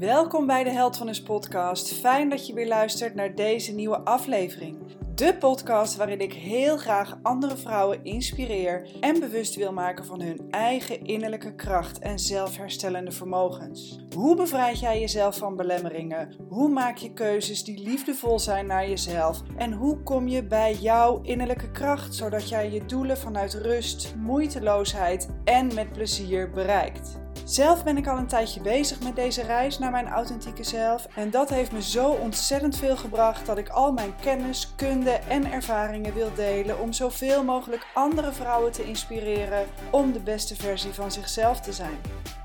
Welkom 0.00 0.46
bij 0.46 0.64
de 0.64 0.70
Held 0.70 0.96
van 0.96 1.08
Us 1.08 1.22
podcast. 1.22 1.92
Fijn 1.92 2.28
dat 2.28 2.46
je 2.46 2.54
weer 2.54 2.66
luistert 2.66 3.14
naar 3.14 3.34
deze 3.34 3.72
nieuwe 3.72 3.98
aflevering. 3.98 4.78
De 5.14 5.36
podcast 5.38 5.96
waarin 5.96 6.20
ik 6.20 6.32
heel 6.32 6.76
graag 6.76 7.18
andere 7.22 7.56
vrouwen 7.56 8.04
inspireer 8.04 8.88
en 9.00 9.20
bewust 9.20 9.54
wil 9.54 9.72
maken 9.72 10.04
van 10.04 10.20
hun 10.20 10.46
eigen 10.50 11.04
innerlijke 11.04 11.54
kracht 11.54 11.98
en 11.98 12.18
zelfherstellende 12.18 13.10
vermogens. 13.10 13.98
Hoe 14.14 14.36
bevrijd 14.36 14.80
jij 14.80 15.00
jezelf 15.00 15.36
van 15.36 15.56
belemmeringen? 15.56 16.34
Hoe 16.48 16.68
maak 16.68 16.96
je 16.96 17.12
keuzes 17.12 17.64
die 17.64 17.82
liefdevol 17.82 18.38
zijn 18.38 18.66
naar 18.66 18.88
jezelf? 18.88 19.42
En 19.56 19.72
hoe 19.72 20.02
kom 20.02 20.28
je 20.28 20.44
bij 20.44 20.74
jouw 20.74 21.20
innerlijke 21.22 21.70
kracht 21.70 22.14
zodat 22.14 22.48
jij 22.48 22.70
je 22.70 22.84
doelen 22.84 23.18
vanuit 23.18 23.54
rust, 23.54 24.14
moeiteloosheid 24.16 25.28
en 25.44 25.74
met 25.74 25.92
plezier 25.92 26.50
bereikt? 26.50 27.18
Zelf 27.44 27.84
ben 27.84 27.96
ik 27.96 28.06
al 28.06 28.18
een 28.18 28.26
tijdje 28.26 28.60
bezig 28.60 29.00
met 29.00 29.16
deze 29.16 29.42
reis 29.42 29.78
naar 29.78 29.90
mijn 29.90 30.08
authentieke 30.08 30.64
zelf 30.64 31.06
en 31.14 31.30
dat 31.30 31.48
heeft 31.48 31.72
me 31.72 31.82
zo 31.82 32.10
ontzettend 32.10 32.76
veel 32.76 32.96
gebracht 32.96 33.46
dat 33.46 33.58
ik 33.58 33.68
al 33.68 33.92
mijn 33.92 34.14
kennis, 34.20 34.72
kunde 34.76 35.10
en 35.10 35.52
ervaringen 35.52 36.14
wil 36.14 36.30
delen 36.34 36.80
om 36.80 36.92
zoveel 36.92 37.44
mogelijk 37.44 37.86
andere 37.94 38.32
vrouwen 38.32 38.72
te 38.72 38.84
inspireren 38.84 39.66
om 39.90 40.12
de 40.12 40.20
beste 40.20 40.56
versie 40.56 40.92
van 40.92 41.12
zichzelf 41.12 41.60
te 41.60 41.72
zijn. 41.72 41.98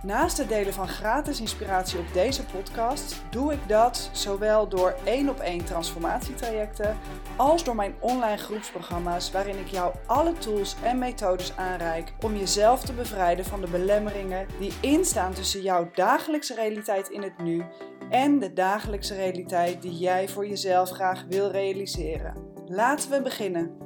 Naast 0.05 0.38
het 0.38 0.50
delen 0.50 0.73
van 0.73 0.88
gratis 0.88 1.40
inspiratie 1.40 2.00
op 2.00 2.14
deze 2.14 2.45
podcast 2.45 3.22
doe 3.30 3.54
ik 3.54 3.68
dat 3.68 4.09
zowel 4.12 4.68
door 4.68 4.95
één 5.04 5.30
op 5.30 5.40
één 5.40 5.66
transformatietrajecten 5.66 6.98
als 7.36 7.64
door 7.64 7.76
mijn 7.76 7.95
online 8.00 8.38
groepsprogramma's 8.38 9.31
waarin 9.31 9.59
ik 9.59 9.68
jou 9.68 9.95
alle 10.05 10.34
tools 10.34 10.76
en 10.84 10.98
methodes 10.98 11.58
aanreik 11.58 12.14
om 12.22 12.36
jezelf 12.36 12.84
te 12.84 12.94
bevrijden 12.94 13.45
van 13.45 13.62
de 13.62 13.70
belemmeringen 13.70 14.48
die 14.59 14.73
instaan 14.81 15.34
tussen 15.34 15.62
jouw 15.62 15.90
dagelijkse 15.94 16.56
realiteit 16.56 17.09
in 17.09 17.22
het 17.22 17.38
nu 17.38 17.64
en 18.09 18.40
de 18.40 18.53
dagelijkse 18.53 19.16
realiteit 19.16 19.81
die 19.81 19.98
jij 19.98 20.30
voor 20.30 20.48
jezelf 20.48 20.89
graag 20.89 21.23
wil 21.30 21.52
realiseren. 21.52 22.33
Laten 22.66 23.09
we 23.09 23.22
beginnen. 23.22 23.84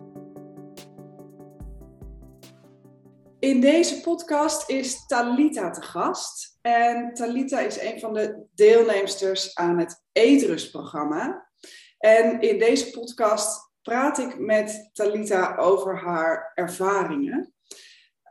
In 3.40 3.62
deze 3.62 4.02
podcast 4.02 4.70
is 4.70 5.06
Talita 5.06 5.70
te 5.70 5.82
gast. 5.82 6.58
En 6.62 7.14
Talita 7.14 7.59
is 7.59 7.81
een 7.81 8.00
van 8.00 8.14
de 8.14 8.46
deelnemsters 8.54 9.56
aan 9.56 9.80
het 9.80 10.04
Eetrust-programma. 10.12 11.50
En 11.98 12.42
in 12.42 12.59
deze 12.59 12.90
podcast 12.90 13.72
praat 13.81 14.18
ik 14.18 14.40
met 14.40 14.90
Talita 14.94 15.56
over 15.56 15.98
haar 15.98 16.52
ervaringen. 16.56 17.54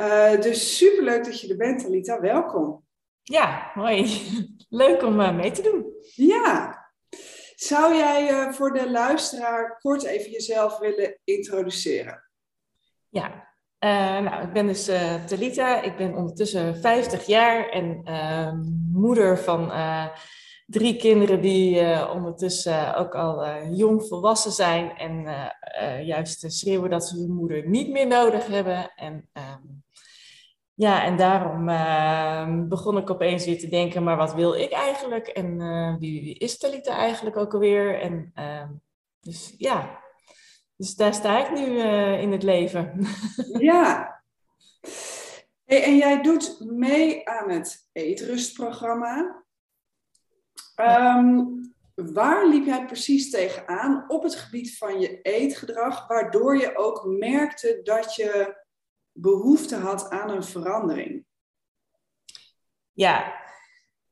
Uh, 0.00 0.41
dus 0.41 0.77
superleuk 0.77 1.25
dat 1.25 1.41
je 1.41 1.48
er 1.48 1.56
bent, 1.56 1.83
Talita. 1.83 2.20
Welkom. 2.20 2.87
Ja, 3.22 3.70
hoi. 3.75 4.20
Leuk 4.69 5.03
om 5.03 5.20
uh, 5.20 5.37
mee 5.37 5.50
te 5.50 5.62
doen. 5.62 5.87
Ja. 6.15 6.87
Zou 7.55 7.95
jij 7.95 8.31
uh, 8.31 8.53
voor 8.53 8.72
de 8.72 8.91
luisteraar 8.91 9.78
kort 9.78 10.03
even 10.03 10.31
jezelf 10.31 10.78
willen 10.78 11.19
introduceren? 11.25 12.31
Ja, 13.09 13.48
uh, 13.84 14.19
nou, 14.19 14.43
ik 14.43 14.53
ben 14.53 14.67
dus 14.67 14.89
uh, 14.89 15.25
Talita. 15.25 15.83
Ik 15.83 15.97
ben 15.97 16.15
ondertussen 16.15 16.77
50 16.77 17.27
jaar 17.27 17.69
en 17.69 18.01
uh, 18.05 18.53
moeder 18.93 19.39
van 19.39 19.73
drie 20.67 20.97
kinderen 20.97 21.41
die 21.41 22.11
ondertussen 22.11 22.97
ook 22.97 23.15
al 23.15 23.62
jong 23.73 24.06
volwassen 24.06 24.53
zijn 24.53 24.97
en 24.97 25.25
juist 26.05 26.53
schreeuwen 26.53 26.91
dat 26.91 27.05
ze 27.05 27.17
hun 27.17 27.34
moeder 27.34 27.69
niet 27.69 27.91
meer 27.91 28.06
nodig 28.06 28.47
hebben. 28.47 28.93
En 28.97 29.29
ehm, 29.33 29.62
ja, 30.75 31.05
en 31.05 31.17
daarom 31.17 31.69
ehm, 31.69 32.69
begon 32.69 32.99
ik 32.99 33.11
opeens 33.11 33.45
weer 33.45 33.59
te 33.59 33.69
denken, 33.69 34.03
maar 34.03 34.17
wat 34.17 34.34
wil 34.34 34.55
ik 34.55 34.73
eigenlijk? 34.73 35.27
En 35.29 35.59
wie, 35.99 36.23
wie, 36.23 36.34
is 36.34 36.59
Talita 36.59 36.97
eigenlijk 36.97 37.37
ook 37.37 37.55
alweer? 37.55 38.01
En 38.01 38.31
ehm, 38.34 38.69
dus 39.21 39.55
ja, 39.59 40.01
dus 40.78 40.94
daar 40.94 41.15
sta 41.15 41.47
ik 41.47 41.59
nu 41.59 41.66
uh, 41.66 42.21
in 42.21 42.33
het 42.33 42.43
leven. 42.43 43.06
Ja. 43.71 44.16
Hey, 45.65 45.84
en 45.84 45.97
jij 45.97 46.22
doet 46.22 46.61
mee 46.61 47.28
aan 47.28 47.50
het 47.50 47.89
eetrustprogramma. 47.93 49.44
Um, 50.77 51.75
waar 51.94 52.47
liep 52.47 52.65
jij 52.65 52.87
precies 52.87 53.31
tegenaan 53.31 54.05
op 54.09 54.22
het 54.22 54.34
gebied 54.34 54.77
van 54.77 55.00
je 55.00 55.21
eetgedrag, 55.22 56.06
waardoor 56.06 56.56
je 56.56 56.77
ook 56.77 57.05
merkte 57.05 57.81
dat 57.83 58.15
je 58.15 58.56
behoefte 59.12 59.77
had 59.77 60.11
aan 60.11 60.31
een 60.31 60.44
verandering? 60.44 61.27
Ja, 62.93 63.41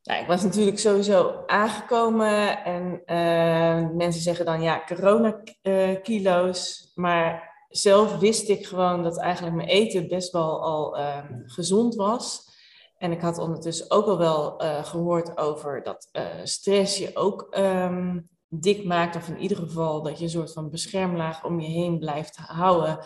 nou, 0.06 0.20
ik 0.20 0.26
was 0.26 0.42
natuurlijk 0.42 0.78
sowieso 0.78 1.42
aangekomen 1.46 2.64
en 2.64 3.02
uh, 3.06 3.96
mensen 3.96 4.22
zeggen 4.22 4.44
dan 4.44 4.62
ja, 4.62 4.82
corona-kilo's. 4.86 6.92
maar 6.94 7.54
zelf 7.68 8.18
wist 8.18 8.48
ik 8.48 8.66
gewoon 8.66 9.02
dat 9.02 9.18
eigenlijk 9.18 9.56
mijn 9.56 9.68
eten 9.68 10.08
best 10.08 10.32
wel 10.32 10.62
al 10.62 10.98
uh, 10.98 11.18
gezond 11.44 11.94
was. 11.94 12.54
En 12.98 13.12
ik 13.12 13.20
had 13.20 13.38
ondertussen 13.38 13.90
ook 13.90 14.06
al 14.06 14.18
wel 14.18 14.54
gehoord 14.82 15.38
over 15.38 15.82
dat 15.82 16.08
stress 16.42 16.98
je 16.98 17.10
ook 17.14 17.56
um, 17.58 18.28
dik 18.48 18.84
maakt. 18.84 19.16
Of 19.16 19.28
in 19.28 19.38
ieder 19.38 19.56
geval 19.56 20.02
dat 20.02 20.18
je 20.18 20.24
een 20.24 20.30
soort 20.30 20.52
van 20.52 20.70
beschermlaag 20.70 21.44
om 21.44 21.60
je 21.60 21.68
heen 21.68 21.98
blijft 21.98 22.36
houden 22.36 22.98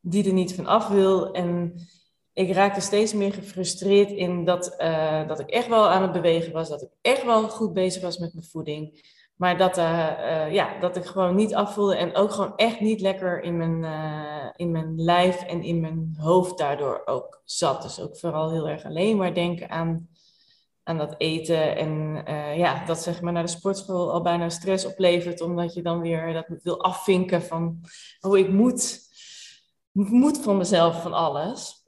die 0.00 0.26
er 0.26 0.32
niet 0.32 0.54
van 0.54 0.66
af 0.66 0.88
wil. 0.88 1.32
En 1.32 1.74
ik 2.34 2.52
raakte 2.52 2.80
steeds 2.80 3.12
meer 3.12 3.32
gefrustreerd 3.32 4.10
in 4.10 4.44
dat, 4.44 4.74
uh, 4.78 5.28
dat 5.28 5.40
ik 5.40 5.50
echt 5.50 5.68
wel 5.68 5.88
aan 5.88 6.02
het 6.02 6.12
bewegen 6.12 6.52
was, 6.52 6.68
dat 6.68 6.82
ik 6.82 6.90
echt 7.00 7.24
wel 7.24 7.48
goed 7.48 7.72
bezig 7.72 8.02
was 8.02 8.18
met 8.18 8.34
mijn 8.34 8.46
voeding. 8.46 9.10
Maar 9.36 9.58
dat, 9.58 9.78
uh, 9.78 10.10
uh, 10.20 10.52
ja, 10.52 10.78
dat 10.80 10.96
ik 10.96 11.04
gewoon 11.04 11.34
niet 11.34 11.54
afvoelde 11.54 11.96
en 11.96 12.14
ook 12.14 12.32
gewoon 12.32 12.56
echt 12.56 12.80
niet 12.80 13.00
lekker 13.00 13.42
in 13.42 13.56
mijn, 13.56 13.84
in 14.56 14.70
mijn 14.70 15.02
lijf 15.02 15.42
en 15.42 15.62
in 15.62 15.80
mijn 15.80 16.14
hoofd 16.18 16.58
daardoor 16.58 17.02
ook 17.04 17.42
zat. 17.44 17.82
Dus 17.82 18.00
ook 18.00 18.16
vooral 18.16 18.50
heel 18.50 18.68
erg 18.68 18.84
alleen 18.84 19.16
maar 19.16 19.34
denken 19.34 19.70
aan, 19.70 20.08
aan 20.82 20.98
dat 20.98 21.14
eten. 21.18 21.76
En 21.76 22.22
ja, 22.56 22.84
dat 22.84 23.02
zeg 23.02 23.20
maar 23.20 23.32
naar 23.32 23.42
de 23.42 23.48
sportschool 23.48 24.12
al 24.12 24.22
bijna 24.22 24.48
stress 24.48 24.84
oplevert, 24.84 25.40
omdat 25.40 25.74
je 25.74 25.82
dan 25.82 26.00
weer 26.00 26.32
dat 26.32 26.46
wil 26.62 26.82
afvinken 26.82 27.42
van, 27.42 27.80
oh 28.20 28.38
ik 28.38 28.48
moet, 28.48 28.98
moet 29.92 30.38
van 30.38 30.56
mezelf 30.56 31.02
van 31.02 31.12
alles. 31.12 31.81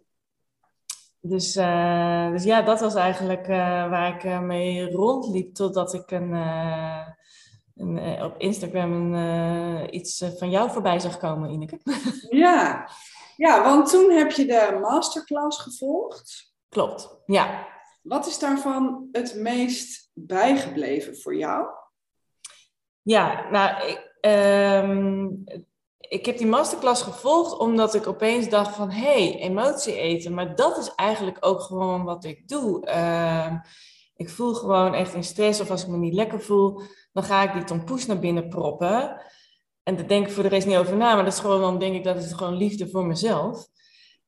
Dus, 1.26 1.56
uh, 1.56 2.30
dus 2.30 2.44
ja, 2.44 2.62
dat 2.62 2.80
was 2.80 2.94
eigenlijk 2.94 3.48
uh, 3.48 3.56
waar 3.90 4.14
ik 4.14 4.24
uh, 4.24 4.40
mee 4.40 4.90
rondliep 4.90 5.54
totdat 5.54 5.94
ik 5.94 6.10
een, 6.10 6.32
een 7.76 8.22
op 8.22 8.34
Instagram 8.38 9.14
een, 9.14 9.94
iets 9.94 10.24
van 10.38 10.50
jou 10.50 10.70
voorbij 10.70 10.98
zag 10.98 11.18
komen, 11.18 11.50
Ineke. 11.50 11.80
Ja. 12.28 12.88
ja, 13.36 13.62
want 13.62 13.90
toen 13.90 14.10
heb 14.10 14.30
je 14.30 14.46
de 14.46 14.78
masterclass 14.80 15.60
gevolgd. 15.60 16.54
Klopt, 16.68 17.16
ja. 17.26 17.66
Wat 18.02 18.26
is 18.26 18.38
daarvan 18.38 19.08
het 19.12 19.34
meest 19.34 20.10
bijgebleven 20.14 21.20
voor 21.20 21.36
jou? 21.36 21.66
Ja, 23.02 23.50
nou, 23.50 23.86
ik, 23.88 24.18
um, 24.84 25.44
ik 26.08 26.26
heb 26.26 26.38
die 26.38 26.46
masterclass 26.46 27.02
gevolgd 27.02 27.58
omdat 27.58 27.94
ik 27.94 28.06
opeens 28.06 28.48
dacht 28.48 28.76
van... 28.76 28.90
hé, 28.90 29.30
hey, 29.30 29.38
emotie 29.40 29.94
eten, 29.94 30.34
maar 30.34 30.54
dat 30.54 30.78
is 30.78 30.94
eigenlijk 30.94 31.36
ook 31.40 31.60
gewoon 31.60 32.04
wat 32.04 32.24
ik 32.24 32.48
doe. 32.48 32.86
Uh, 32.88 33.54
ik 34.16 34.30
voel 34.30 34.54
gewoon 34.54 34.94
echt 34.94 35.14
in 35.14 35.24
stress 35.24 35.60
of 35.60 35.70
als 35.70 35.82
ik 35.82 35.88
me 35.88 35.96
niet 35.96 36.14
lekker 36.14 36.40
voel... 36.40 36.80
dan 37.12 37.24
ga 37.24 37.42
ik 37.42 37.52
die 37.52 37.64
tompoes 37.64 38.06
naar 38.06 38.18
binnen 38.18 38.48
proppen. 38.48 39.22
En 39.82 39.96
daar 39.96 40.08
denk 40.08 40.26
ik 40.26 40.32
voor 40.32 40.42
de 40.42 40.48
rest 40.48 40.66
niet 40.66 40.76
over 40.76 40.96
na. 40.96 41.14
Maar 41.14 41.24
dat 41.24 41.32
is 41.32 41.38
gewoon, 41.38 41.60
dan 41.60 41.78
denk 41.78 41.94
ik 41.94 42.04
dat 42.04 42.16
is 42.16 42.32
gewoon 42.32 42.56
liefde 42.56 42.88
voor 42.88 43.06
mezelf. 43.06 43.66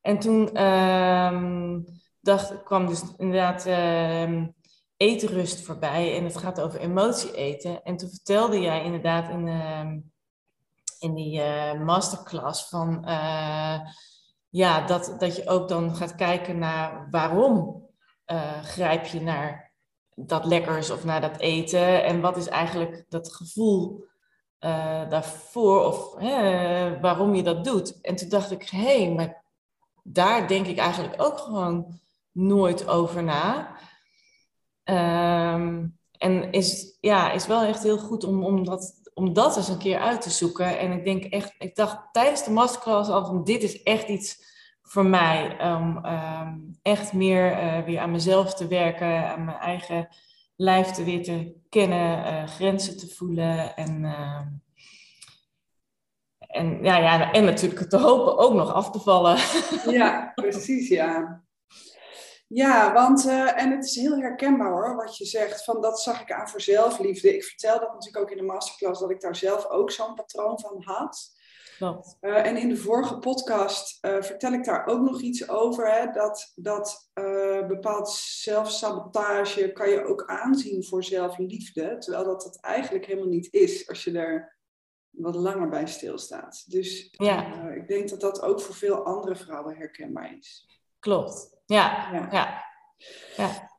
En 0.01 0.19
toen 0.19 0.49
dacht, 2.21 2.63
kwam 2.63 2.87
dus 2.87 3.03
inderdaad 3.17 3.67
uh, 3.67 4.43
eetrust 4.97 5.65
voorbij. 5.65 6.17
En 6.17 6.23
het 6.23 6.37
gaat 6.37 6.61
over 6.61 6.79
emotie 6.79 7.35
eten. 7.35 7.83
En 7.83 7.97
toen 7.97 8.09
vertelde 8.09 8.59
jij 8.59 8.83
inderdaad 8.83 9.29
in 9.29 9.47
ehm, 9.47 9.99
in 10.99 11.13
die 11.13 11.39
uh, 11.39 11.73
masterclass 11.73 12.69
van 12.69 13.03
uh, 13.05 13.79
ja, 14.49 14.85
dat, 14.85 15.15
dat 15.17 15.35
je 15.35 15.47
ook 15.47 15.67
dan 15.67 15.95
gaat 15.95 16.15
kijken 16.15 16.57
naar 16.57 17.07
waarom 17.11 17.85
uh, 18.27 18.63
grijp 18.63 19.05
je 19.05 19.21
naar 19.21 19.71
dat 20.15 20.45
lekkers 20.45 20.89
of 20.89 21.03
naar 21.03 21.21
dat 21.21 21.37
eten 21.37 22.03
en 22.03 22.21
wat 22.21 22.37
is 22.37 22.47
eigenlijk 22.47 23.05
dat 23.09 23.33
gevoel 23.33 24.05
daarvoor 25.09 25.85
of 25.85 26.13
waarom 27.01 27.35
je 27.35 27.43
dat 27.43 27.63
doet. 27.63 28.01
En 28.01 28.15
toen 28.15 28.29
dacht 28.29 28.51
ik, 28.51 28.69
hé, 28.69 29.03
hey, 29.03 29.13
maar 29.13 29.43
daar 30.03 30.47
denk 30.47 30.67
ik 30.67 30.77
eigenlijk 30.77 31.21
ook 31.21 31.39
gewoon 31.39 31.99
nooit 32.31 32.87
over 32.87 33.23
na. 33.23 33.75
Um, 35.53 35.97
en 36.17 36.51
is, 36.51 36.97
ja, 36.99 37.31
is 37.31 37.47
wel 37.47 37.63
echt 37.63 37.83
heel 37.83 37.97
goed 37.97 38.23
om, 38.23 38.43
om 38.43 38.65
dat 38.65 39.06
om 39.17 39.33
dat 39.33 39.57
eens 39.57 39.67
een 39.67 39.77
keer 39.77 39.99
uit 39.99 40.21
te 40.21 40.29
zoeken. 40.29 40.79
En 40.79 40.91
ik 40.91 41.03
denk 41.03 41.23
echt, 41.23 41.55
ik 41.57 41.75
dacht 41.75 41.97
tijdens 42.11 42.43
de 42.43 42.51
masterclass 42.51 43.09
al 43.09 43.25
van 43.25 43.43
dit 43.43 43.63
is 43.63 43.83
echt 43.83 44.07
iets 44.07 44.45
voor 44.81 45.05
mij. 45.05 45.57
Om 45.75 46.05
um, 46.05 46.77
echt 46.81 47.13
meer 47.13 47.51
uh, 47.51 47.85
weer 47.85 47.99
aan 47.99 48.11
mezelf 48.11 48.53
te 48.53 48.67
werken, 48.67 49.29
aan 49.29 49.45
mijn 49.45 49.57
eigen 49.57 50.07
lijf 50.55 50.87
te 50.87 51.03
weer 51.03 51.23
te 51.23 51.55
kennen, 51.69 52.47
grenzen 52.47 52.97
te 52.97 53.07
voelen 53.07 53.75
en 53.75 54.05
en, 56.47 56.83
ja, 56.83 56.97
ja, 56.97 57.31
en 57.31 57.45
natuurlijk 57.45 57.89
te 57.89 57.97
hopen 57.97 58.37
ook 58.37 58.53
nog 58.53 58.73
af 58.73 58.91
te 58.91 58.99
vallen. 58.99 59.37
Ja, 59.93 60.31
precies, 60.35 60.87
ja. 60.87 61.43
Ja, 62.47 62.93
want, 62.93 63.25
uh, 63.25 63.61
en 63.61 63.71
het 63.71 63.85
is 63.85 63.95
heel 63.95 64.17
herkenbaar 64.17 64.71
hoor, 64.71 64.95
wat 64.95 65.17
je 65.17 65.25
zegt, 65.25 65.63
van 65.63 65.81
dat 65.81 65.99
zag 65.99 66.21
ik 66.21 66.31
aan 66.31 66.49
voor 66.49 66.61
zelfliefde. 66.61 67.35
Ik 67.35 67.43
vertel 67.43 67.79
dat 67.79 67.93
natuurlijk 67.93 68.23
ook 68.23 68.31
in 68.31 68.37
de 68.37 68.43
masterclass, 68.43 68.99
dat 68.99 69.11
ik 69.11 69.21
daar 69.21 69.35
zelf 69.35 69.65
ook 69.65 69.91
zo'n 69.91 70.13
patroon 70.13 70.59
van 70.59 70.83
had. 70.83 71.35
Klopt. 71.77 72.17
Uh, 72.21 72.45
en 72.45 72.57
in 72.57 72.69
de 72.69 72.77
vorige 72.77 73.17
podcast 73.17 74.05
uh, 74.05 74.21
vertel 74.21 74.51
ik 74.51 74.63
daar 74.63 74.85
ook 74.85 75.01
nog 75.01 75.21
iets 75.21 75.49
over, 75.49 75.91
hè, 75.91 76.11
dat, 76.11 76.51
dat 76.55 77.09
bepaald 77.67 78.09
zelfsabotage 78.09 79.71
kan 79.71 79.89
je 79.89 80.05
ook 80.05 80.25
aanzien 80.25 80.85
voor 80.85 81.03
zelfliefde, 81.03 81.97
terwijl 81.97 82.23
dat 82.23 82.43
het 82.43 82.61
eigenlijk 82.61 83.05
helemaal 83.05 83.29
niet 83.29 83.53
is 83.53 83.89
als 83.89 84.03
je 84.03 84.11
er 84.19 84.57
wat 85.09 85.35
langer 85.35 85.69
bij 85.69 85.87
stilstaat. 85.87 86.63
Dus 86.67 87.07
ja. 87.11 87.69
Ik 87.69 87.87
denk 87.87 88.09
dat 88.09 88.21
dat 88.21 88.41
ook 88.41 88.61
voor 88.61 88.75
veel 88.75 89.05
andere 89.05 89.35
vrouwen 89.35 89.75
herkenbaar 89.75 90.37
is. 90.37 90.65
Klopt, 90.99 91.56
ja. 91.67 92.09
Ja, 92.11 92.27
ja. 92.31 92.63
ja. 93.37 93.69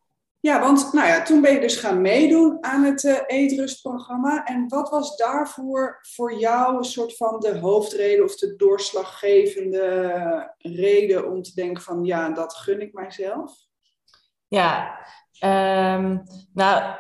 ja 0.41 0.61
want 0.61 0.93
nou 0.93 1.07
ja, 1.07 1.23
toen 1.23 1.41
ben 1.41 1.53
je 1.53 1.61
dus 1.61 1.77
gaan 1.77 2.01
meedoen 2.01 2.59
aan 2.61 2.85
het 2.85 3.03
uh, 3.03 3.19
Eetrustprogramma. 3.27 4.45
En 4.45 4.69
wat 4.69 4.91
was 4.91 5.17
daarvoor 5.17 5.99
voor 6.01 6.35
jou 6.35 6.77
een 6.77 6.85
soort 6.85 7.17
van 7.17 7.41
de 7.41 7.59
hoofdreden 7.59 8.25
of 8.25 8.37
de 8.37 8.57
doorslaggevende 8.57 10.55
reden 10.59 11.31
om 11.31 11.43
te 11.43 11.55
denken 11.55 11.83
van 11.83 12.05
ja, 12.05 12.31
dat 12.31 12.55
gun 12.55 12.81
ik 12.81 12.93
mijzelf? 12.93 13.57
Ja, 14.49 14.99
um, 15.45 16.23
nou 16.53 16.97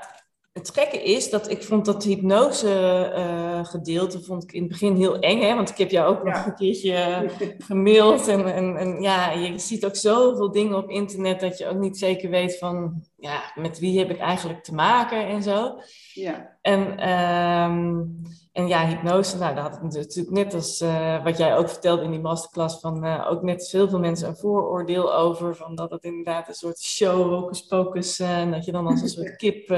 het 0.58 0.70
gekke 0.70 1.02
is 1.02 1.31
dat 1.31 1.50
ik 1.50 1.62
vond 1.62 1.84
dat 1.84 2.05
hypnose 2.05 3.12
uh, 3.16 3.64
gedeelte 3.64 4.20
vond 4.22 4.43
ik 4.43 4.52
in 4.52 4.60
het 4.60 4.70
begin 4.70 4.96
heel 4.96 5.19
eng. 5.19 5.40
Hè? 5.40 5.55
Want 5.55 5.70
ik 5.70 5.78
heb 5.78 5.90
jou 5.90 6.16
ook 6.16 6.25
nog 6.25 6.46
een 6.46 6.55
keertje 6.55 7.25
gemaild. 7.69 8.28
En, 8.28 8.55
en, 8.55 8.76
en, 8.76 9.02
ja, 9.02 9.32
je 9.32 9.58
ziet 9.58 9.84
ook 9.84 9.96
zoveel 9.96 10.50
dingen 10.50 10.76
op 10.76 10.90
internet 10.90 11.40
dat 11.40 11.58
je 11.58 11.69
ook 11.69 11.78
niet 11.78 11.99
zeker 11.99 12.31
weet 12.31 12.58
van 12.58 13.02
ja, 13.20 13.53
met 13.55 13.79
wie 13.79 13.99
heb 13.99 14.11
ik 14.11 14.19
eigenlijk 14.19 14.65
te 14.65 14.75
maken 14.75 15.26
en 15.26 15.43
zo. 15.43 15.81
Ja. 16.12 16.56
En, 16.61 17.09
um, 17.09 18.23
en 18.53 18.69
ja, 18.69 18.87
hypnose, 18.87 19.38
nou, 19.38 19.55
daar 19.55 19.65
had 19.65 19.75
ik 19.75 19.82
natuurlijk 19.82 20.31
net 20.31 20.55
als 20.55 20.81
uh, 20.81 21.25
wat 21.25 21.38
jij 21.38 21.56
ook 21.56 21.69
vertelde 21.69 22.03
in 22.03 22.11
die 22.11 22.20
masterclass, 22.20 22.81
van 22.81 23.05
uh, 23.05 23.26
ook 23.31 23.43
net 23.43 23.69
veel 23.69 23.99
mensen 23.99 24.29
een 24.29 24.37
vooroordeel 24.37 25.15
over, 25.15 25.56
van 25.56 25.75
dat 25.75 25.91
het 25.91 26.05
inderdaad 26.05 26.49
een 26.49 26.55
soort 26.55 26.81
show, 26.81 27.31
hocus 27.31 27.67
pocus, 27.67 28.20
uh, 28.20 28.38
en 28.38 28.50
dat 28.50 28.65
je 28.65 28.73
dan 28.73 28.87
als 28.87 29.00
een 29.00 29.09
soort 29.09 29.37
kip 29.43 29.70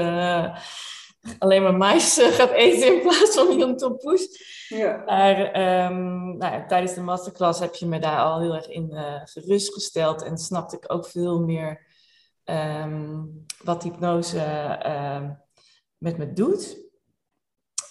alleen 1.39 1.63
maar 1.63 1.75
mais 1.75 2.19
gaat 2.21 2.51
eten 2.51 2.95
in 2.95 3.01
plaats 3.01 3.35
van 3.35 3.57
Jan 3.57 3.77
Tompoes. 3.77 4.27
Ja. 4.67 5.03
Maar 5.05 5.39
um, 5.89 6.37
nou 6.37 6.53
ja, 6.53 6.65
tijdens 6.65 6.93
de 6.93 7.01
masterclass 7.01 7.59
heb 7.59 7.75
je 7.75 7.85
me 7.85 7.99
daar 7.99 8.19
al 8.19 8.39
heel 8.39 8.55
erg 8.55 8.69
in 8.69 8.93
gerustgesteld 9.23 10.23
en 10.23 10.37
snapte 10.37 10.75
ik 10.75 10.93
ook 10.93 11.05
veel 11.05 11.39
meer 11.39 11.89
um, 12.45 13.45
wat 13.63 13.83
hypnose 13.83 14.37
uh, 14.85 15.29
met 15.97 16.17
me 16.17 16.33
doet. 16.33 16.77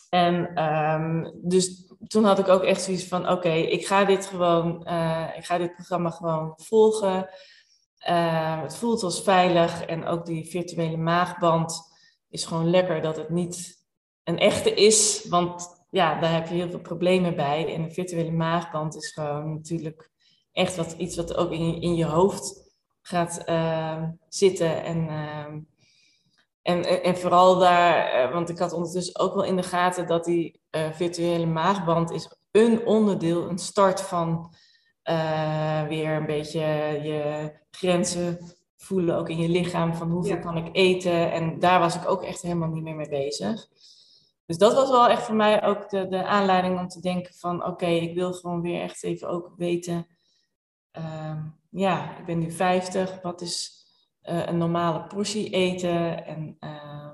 En 0.08 0.64
um, 0.64 1.32
dus 1.42 1.92
toen 2.06 2.24
had 2.24 2.38
ik 2.38 2.48
ook 2.48 2.62
echt 2.62 2.82
zoiets 2.82 3.04
van: 3.04 3.28
oké, 3.28 3.52
ik 3.52 3.86
ga 3.86 4.04
dit 4.04 4.26
gewoon, 4.26 4.86
uh, 4.88 5.28
ik 5.36 5.44
ga 5.44 5.58
dit 5.58 5.74
programma 5.74 6.10
gewoon 6.10 6.52
volgen. 6.56 7.28
Uh, 8.08 8.62
het 8.62 8.76
voelt 8.76 9.02
als 9.02 9.22
veilig 9.22 9.84
en 9.84 10.06
ook 10.06 10.26
die 10.26 10.48
virtuele 10.48 10.96
maagband 10.96 11.82
is 12.28 12.44
gewoon 12.44 12.70
lekker 12.70 13.02
dat 13.02 13.16
het 13.16 13.28
niet 13.28 13.84
een 14.24 14.38
echte 14.38 14.74
is, 14.74 15.26
want 15.28 15.84
ja, 15.90 16.20
daar 16.20 16.32
heb 16.32 16.48
je 16.48 16.54
heel 16.54 16.70
veel 16.70 16.80
problemen 16.80 17.36
bij. 17.36 17.74
En 17.74 17.82
de 17.82 17.90
virtuele 17.90 18.30
maagband 18.30 18.96
is 18.96 19.12
gewoon 19.12 19.54
natuurlijk 19.54 20.10
echt 20.52 20.76
wat, 20.76 20.92
iets 20.92 21.16
wat 21.16 21.36
ook 21.36 21.50
in, 21.50 21.80
in 21.80 21.94
je 21.94 22.04
hoofd 22.04 22.59
gaat 23.10 23.42
uh, 23.46 24.02
zitten. 24.28 24.84
En, 24.84 25.08
uh, 25.08 25.46
en, 26.62 27.02
en 27.02 27.16
vooral 27.16 27.58
daar, 27.58 28.24
uh, 28.26 28.32
want 28.32 28.48
ik 28.48 28.58
had 28.58 28.72
ondertussen 28.72 29.20
ook 29.20 29.34
wel 29.34 29.44
in 29.44 29.56
de 29.56 29.62
gaten 29.62 30.06
dat 30.06 30.24
die 30.24 30.60
eh, 30.70 30.92
virtuele 30.92 31.46
maagband 31.46 32.10
is 32.10 32.34
een 32.50 32.86
onderdeel, 32.86 33.48
een 33.48 33.58
start 33.58 34.00
van 34.00 34.54
eh, 35.02 35.86
weer 35.86 36.10
een 36.10 36.26
beetje 36.26 36.60
je 37.02 37.52
grenzen 37.70 38.38
voelen, 38.76 39.16
ook 39.16 39.28
in 39.28 39.38
je 39.38 39.48
lichaam, 39.48 39.94
van 39.94 40.10
hoeveel 40.10 40.38
kan 40.38 40.56
ik 40.56 40.68
eten. 40.72 41.32
En 41.32 41.58
daar 41.58 41.80
was 41.80 41.94
ik 41.94 42.08
ook 42.08 42.22
echt 42.22 42.42
helemaal 42.42 42.68
niet 42.68 42.82
meer 42.82 42.94
mee 42.94 43.08
bezig. 43.08 43.66
Dus 44.46 44.58
dat 44.58 44.74
was 44.74 44.90
wel 44.90 45.08
echt 45.08 45.22
voor 45.22 45.34
mij 45.34 45.62
ook 45.62 45.88
de, 45.88 46.08
de 46.08 46.24
aanleiding 46.24 46.78
om 46.78 46.88
te 46.88 47.00
denken 47.00 47.34
van 47.34 47.66
oké, 47.66 47.86
ik 47.86 48.14
wil 48.14 48.32
gewoon 48.32 48.60
weer 48.60 48.80
echt 48.82 49.04
even 49.04 49.28
ook 49.28 49.52
weten 49.56 50.06
uh, 50.98 51.42
ja, 51.70 52.18
ik 52.18 52.24
ben 52.24 52.38
nu 52.38 52.50
50, 52.50 53.22
wat 53.22 53.40
is 53.40 53.84
uh, 54.22 54.46
een 54.46 54.58
normale 54.58 55.06
portie 55.06 55.50
eten? 55.50 56.26
En, 56.26 56.56
uh, 56.60 57.12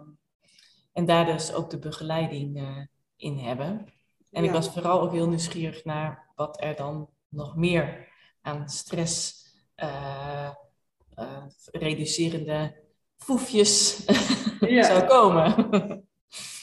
en 0.93 1.05
daar 1.05 1.25
dus 1.25 1.53
ook 1.53 1.71
de 1.71 1.79
begeleiding 1.79 2.61
uh, 2.61 2.79
in 3.17 3.39
hebben. 3.39 3.87
En 4.31 4.43
ja. 4.43 4.49
ik 4.49 4.55
was 4.55 4.73
vooral 4.73 5.01
ook 5.01 5.13
heel 5.13 5.29
nieuwsgierig 5.29 5.85
naar 5.85 6.33
wat 6.35 6.63
er 6.63 6.77
dan 6.77 7.11
nog 7.29 7.57
meer 7.57 8.09
aan 8.43 8.69
stress 8.69 9.45
eh, 9.75 10.51
reducerende 11.73 12.77
foefjes 13.17 14.05
ja. 14.61 14.83
zou 14.83 15.07
komen. 15.07 16.09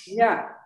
ja, 0.04 0.64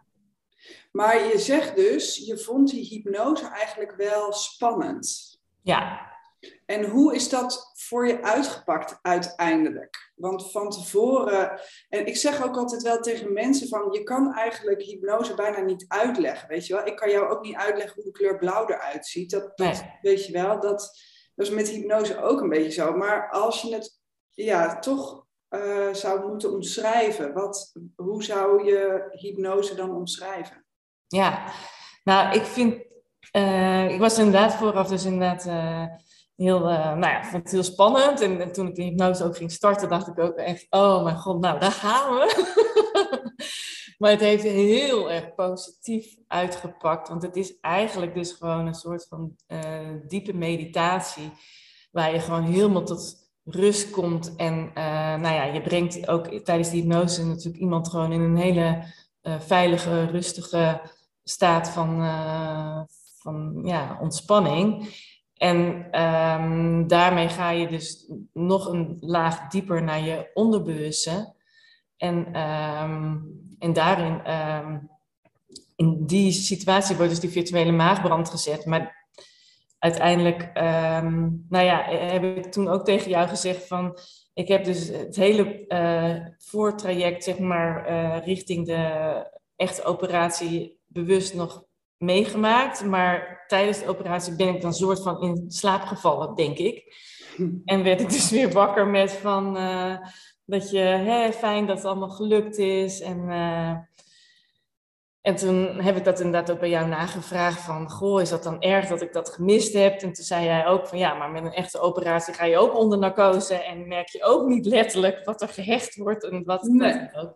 maar 0.92 1.28
je 1.28 1.40
zegt 1.40 1.76
dus, 1.76 2.18
je 2.18 2.38
vond 2.38 2.70
die 2.70 2.86
hypnose 2.86 3.48
eigenlijk 3.48 3.96
wel 3.96 4.34
spannend. 4.34 5.38
Ja, 5.62 6.17
en 6.66 6.86
hoe 6.86 7.16
is 7.16 7.30
dat 7.30 7.72
voor 7.74 8.08
je 8.08 8.24
uitgepakt 8.24 9.00
uiteindelijk? 9.02 10.12
Want 10.16 10.52
van 10.52 10.70
tevoren, 10.70 11.60
en 11.90 12.06
ik 12.06 12.18
zeg 12.18 12.44
ook 12.44 12.58
altijd 12.58 12.82
wel 12.82 13.00
tegen 13.00 13.34
mensen 13.34 13.68
van, 13.68 13.92
je 13.92 14.04
kan 14.04 14.34
eigenlijk 14.34 14.82
hypnose 14.82 15.36
bijna 15.36 15.60
niet 15.60 15.86
uitleggen, 15.88 16.48
weet 16.48 16.68
je 16.68 16.74
wel? 16.74 16.86
Ik 16.86 16.96
kan 16.96 17.10
jou 17.10 17.30
ook 17.30 17.42
niet 17.42 17.56
uitleggen 17.56 17.96
hoe 17.96 18.04
de 18.04 18.12
kleur 18.12 18.38
blauw 18.38 18.68
eruit 18.68 19.06
ziet. 19.06 19.32
Dat, 19.32 19.52
dat 19.56 19.84
weet 20.02 20.26
je 20.26 20.32
wel, 20.32 20.60
dat, 20.60 21.00
dat 21.36 21.48
is 21.48 21.50
met 21.50 21.70
hypnose 21.70 22.22
ook 22.22 22.42
een 22.42 22.50
beetje 22.50 22.72
zo. 22.72 22.94
Maar 22.94 23.30
als 23.30 23.62
je 23.62 23.74
het 23.74 24.00
ja, 24.32 24.80
toch 24.80 25.26
uh, 25.50 25.94
zou 25.94 26.30
moeten 26.30 26.54
omschrijven, 26.54 27.34
wat, 27.34 27.74
hoe 27.96 28.24
zou 28.24 28.66
je 28.66 29.08
hypnose 29.12 29.76
dan 29.76 29.96
omschrijven? 29.96 30.66
Ja, 31.08 31.52
nou, 32.04 32.36
ik 32.36 32.44
vind, 32.44 32.84
uh, 33.32 33.90
ik 33.90 34.00
was 34.00 34.18
inderdaad 34.18 34.56
vooraf 34.56 34.88
dus 34.88 35.06
inderdaad... 35.06 35.46
Uh, 35.46 35.86
heel, 36.38 36.70
uh, 36.70 36.94
nou 36.94 37.14
ja, 37.14 37.24
vond 37.24 37.44
het 37.44 37.52
heel 37.52 37.64
spannend. 37.64 38.22
En, 38.22 38.42
en, 38.42 38.52
toen 38.52 38.68
ik 38.68 38.76
de 38.76 38.84
hypnose 38.84 39.24
ook 39.24 39.38
ging 39.38 39.52
starten, 39.52 39.90
dacht 39.90 40.08
ik 40.08 40.20
ook 40.20 40.36
echt, 40.36 40.68
oh 40.70 41.04
mijn 41.04 41.18
god, 41.18 41.42
nou 41.42 41.60
daar 41.60 41.72
gaan 41.72 42.14
we. 42.14 42.56
maar 43.98 44.12
het 44.12 44.20
heeft 44.20 44.44
heel 44.44 45.12
erg 45.12 45.36
positief 45.36 46.16
uitgepakt. 46.28 47.10
Want 47.10 47.22
het 47.22 47.36
is 47.36 47.60
eigenlijk 47.60 48.14
dus 48.14 48.32
gewoon 48.32 48.68
een 48.68 48.74
soort 48.74 49.08
van 49.10 49.36
uh, 49.48 49.60
diepe 50.08 50.34
meditatie. 50.34 51.32
Waar 51.92 52.14
je 52.14 52.20
gewoon 52.20 52.44
helemaal 52.44 52.84
tot 52.84 53.16
rust 53.44 53.90
komt. 53.90 54.36
En 54.36 54.72
uh, 54.74 54.74
nou 55.16 55.36
ja, 55.36 55.44
je 55.44 55.62
brengt 55.62 56.08
ook 56.08 56.28
tijdens 56.28 56.70
die 56.70 56.82
hypnose 56.82 57.26
natuurlijk 57.26 57.62
iemand 57.62 57.90
gewoon 57.90 58.12
in 58.12 58.22
een 58.22 58.38
hele 58.38 58.96
veilige, 59.40 60.06
rustige 60.06 60.82
staat 61.24 61.70
van, 61.70 62.02
van 63.20 63.62
ja, 63.64 63.98
ontspanning. 64.02 64.90
En 65.38 65.88
um, 66.02 66.88
daarmee 66.88 67.30
ga 67.30 67.50
je 67.50 67.68
dus 67.68 68.12
nog 68.34 68.68
een 68.68 68.98
laag 69.00 69.48
dieper 69.48 69.84
naar 69.84 70.00
je 70.00 70.32
onderbewuste. 70.34 71.34
En, 71.98 72.42
um, 72.42 73.24
en 73.60 73.74
daarin, 73.74 74.34
um, 74.34 74.90
in 75.76 76.06
die 76.06 76.32
situatie 76.32 76.96
wordt 76.96 77.12
dus 77.12 77.20
die 77.20 77.30
virtuele 77.30 77.72
maagbrand 77.72 78.30
gezet. 78.30 78.66
Maar 78.66 79.08
uiteindelijk, 79.80 80.54
nou 81.50 81.66
ja, 81.66 81.84
heb 81.90 82.24
ik 82.24 82.52
toen 82.52 82.68
ook 82.68 82.86
tegen 82.86 83.10
jou 83.10 83.28
gezegd 83.28 83.68
van... 83.68 83.98
Ik 84.34 84.48
heb 84.48 84.64
dus 84.64 84.88
het 84.88 85.16
hele 85.16 85.66
uh, 85.68 86.26
voortraject, 86.38 87.24
zeg 87.24 87.40
maar, 87.40 87.90
uh, 87.90 88.26
richting 88.26 88.66
de 88.66 89.24
echte 89.56 89.84
operatie 89.84 90.80
bewust 90.86 91.34
nog 91.34 91.67
meegemaakt. 91.98 92.86
Maar 92.86 93.44
tijdens 93.48 93.80
de 93.80 93.88
operatie 93.88 94.36
ben 94.36 94.56
ik 94.56 94.62
dan 94.62 94.74
soort 94.74 95.02
van 95.02 95.22
in 95.22 95.46
slaap 95.48 95.82
gevallen, 95.82 96.36
denk 96.36 96.58
ik. 96.58 96.84
En 97.66 97.84
werd 97.84 98.02
ik 98.02 98.10
dus 98.10 98.30
weer 98.30 98.52
wakker 98.52 98.88
met 98.88 99.12
van 99.12 99.58
uh, 99.58 99.98
dat 100.46 100.70
je 100.72 100.80
hè, 100.80 101.32
fijn 101.32 101.66
dat 101.66 101.78
het 101.78 101.86
allemaal 101.86 102.10
gelukt 102.10 102.58
is. 102.58 103.02
En, 103.02 103.18
uh, 103.30 103.76
En 105.22 105.36
toen 105.36 105.80
heb 105.80 105.98
ik 105.98 106.04
dat 106.04 106.20
inderdaad 106.20 106.52
ook 106.52 106.60
bij 106.60 106.70
jou 106.70 106.88
nagevraagd 106.88 107.62
van, 107.62 107.90
goh, 107.90 108.22
is 108.22 108.30
dat 108.30 108.44
dan 108.44 108.62
erg 108.62 108.88
dat 108.88 109.02
ik 109.02 109.14
dat 109.14 109.30
gemist 109.30 109.74
heb? 109.74 109.94
En 109.94 110.14
toen 110.14 110.26
zei 110.26 110.46
jij 110.46 110.68
ook 110.68 110.88
van, 110.88 110.98
ja, 110.98 111.14
maar 111.14 111.32
met 111.32 111.44
een 111.44 111.54
echte 111.54 111.80
operatie 111.80 112.34
ga 112.34 112.46
je 112.46 112.58
ook 112.58 112.76
onder 112.78 112.98
narcose 112.98 113.56
en 113.56 113.88
merk 113.88 114.08
je 114.08 114.24
ook 114.24 114.48
niet 114.48 114.66
letterlijk 114.66 115.26
wat 115.26 115.42
er 115.42 115.50
gehecht 115.50 115.96
wordt 115.96 116.24
en 116.24 116.44
wat 116.44 116.64
nee. 116.64 117.10
ook. 117.14 117.36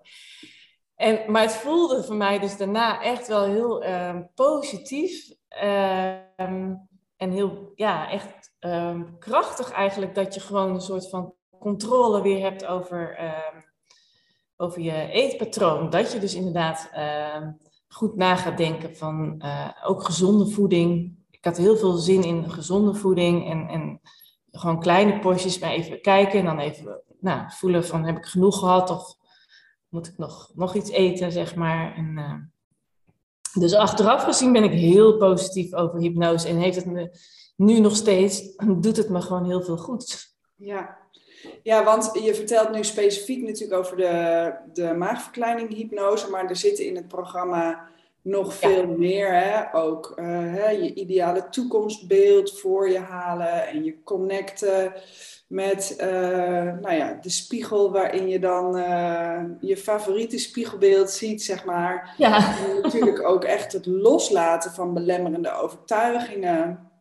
En, 1.01 1.31
maar 1.31 1.41
het 1.41 1.55
voelde 1.55 2.03
voor 2.03 2.15
mij 2.15 2.39
dus 2.39 2.57
daarna 2.57 3.01
echt 3.01 3.27
wel 3.27 3.43
heel 3.43 3.83
ehm, 3.83 4.21
positief 4.35 5.33
ehm, 5.47 6.73
en 7.17 7.31
heel, 7.31 7.71
ja, 7.75 8.09
echt 8.09 8.55
ehm, 8.59 9.03
krachtig 9.19 9.71
eigenlijk 9.71 10.15
dat 10.15 10.33
je 10.33 10.39
gewoon 10.39 10.73
een 10.73 10.81
soort 10.81 11.09
van 11.09 11.33
controle 11.59 12.21
weer 12.21 12.41
hebt 12.41 12.65
over, 12.65 13.19
over 14.57 14.81
je 14.81 15.09
eetpatroon. 15.11 15.89
Dat 15.89 16.11
je 16.11 16.19
dus 16.19 16.35
inderdaad 16.35 16.89
goed 17.87 18.15
na 18.15 18.35
gaat 18.35 18.57
denken 18.57 18.95
van 18.95 19.35
uh, 19.45 19.69
ook 19.83 20.03
gezonde 20.03 20.47
voeding. 20.47 21.17
Ik 21.29 21.45
had 21.45 21.57
heel 21.57 21.77
veel 21.77 21.93
zin 21.93 22.23
in 22.23 22.51
gezonde 22.51 22.93
voeding 22.93 23.49
en, 23.49 23.67
en 23.67 24.01
gewoon 24.51 24.79
kleine 24.79 25.19
porties, 25.19 25.59
maar 25.59 25.71
even 25.71 26.01
kijken 26.01 26.39
en 26.39 26.45
dan 26.45 26.59
even 26.59 27.01
nou, 27.19 27.51
voelen 27.51 27.85
van 27.85 28.05
heb 28.05 28.17
ik 28.17 28.25
genoeg 28.25 28.59
gehad 28.59 28.89
of 28.89 29.19
moet 29.91 30.07
ik 30.07 30.17
nog, 30.17 30.51
nog 30.55 30.75
iets 30.75 30.89
eten, 30.89 31.31
zeg 31.31 31.55
maar. 31.55 31.95
En, 31.95 32.17
uh, 32.17 32.33
dus 33.61 33.73
achteraf 33.73 34.23
gezien 34.23 34.53
ben 34.53 34.63
ik 34.63 34.71
heel 34.71 35.17
positief 35.17 35.73
over 35.73 35.99
hypnose 35.99 36.47
en 36.47 36.57
heeft 36.57 36.75
het 36.75 36.85
me 36.85 37.17
nu 37.55 37.79
nog 37.79 37.95
steeds, 37.95 38.55
doet 38.77 38.97
het 38.97 39.09
me 39.09 39.21
gewoon 39.21 39.45
heel 39.45 39.61
veel 39.61 39.77
goed. 39.77 40.35
Ja, 40.55 40.97
ja, 41.63 41.83
want 41.83 42.11
je 42.23 42.35
vertelt 42.35 42.71
nu 42.71 42.83
specifiek 42.83 43.41
natuurlijk 43.41 43.79
over 43.79 43.97
de, 43.97 44.53
de 44.73 44.93
maagverkleining 44.93 45.73
hypnose, 45.73 46.29
maar 46.29 46.49
er 46.49 46.55
zitten 46.55 46.85
in 46.85 46.95
het 46.95 47.07
programma 47.07 47.89
nog 48.21 48.53
veel 48.53 48.87
meer. 48.87 49.33
Hè? 49.33 49.75
Ook 49.75 50.13
uh, 50.15 50.25
hè, 50.27 50.69
je 50.69 50.93
ideale 50.93 51.49
toekomstbeeld 51.49 52.59
voor 52.59 52.89
je 52.89 52.99
halen 52.99 53.67
en 53.67 53.83
je 53.83 54.03
connecten 54.03 54.93
met 55.51 55.97
uh, 56.01 56.07
nou 56.81 56.93
ja, 56.93 57.17
de 57.21 57.29
spiegel 57.29 57.91
waarin 57.91 58.27
je 58.27 58.39
dan 58.39 58.77
uh, 58.77 59.41
je 59.59 59.77
favoriete 59.77 60.37
spiegelbeeld 60.37 61.09
ziet, 61.09 61.43
zeg 61.43 61.65
maar. 61.65 62.13
Ja. 62.17 62.37
En 62.37 62.81
natuurlijk 62.81 63.23
ook 63.23 63.43
echt 63.43 63.73
het 63.73 63.85
loslaten 63.85 64.71
van 64.71 64.93
belemmerende 64.93 65.53
overtuigingen. 65.53 66.91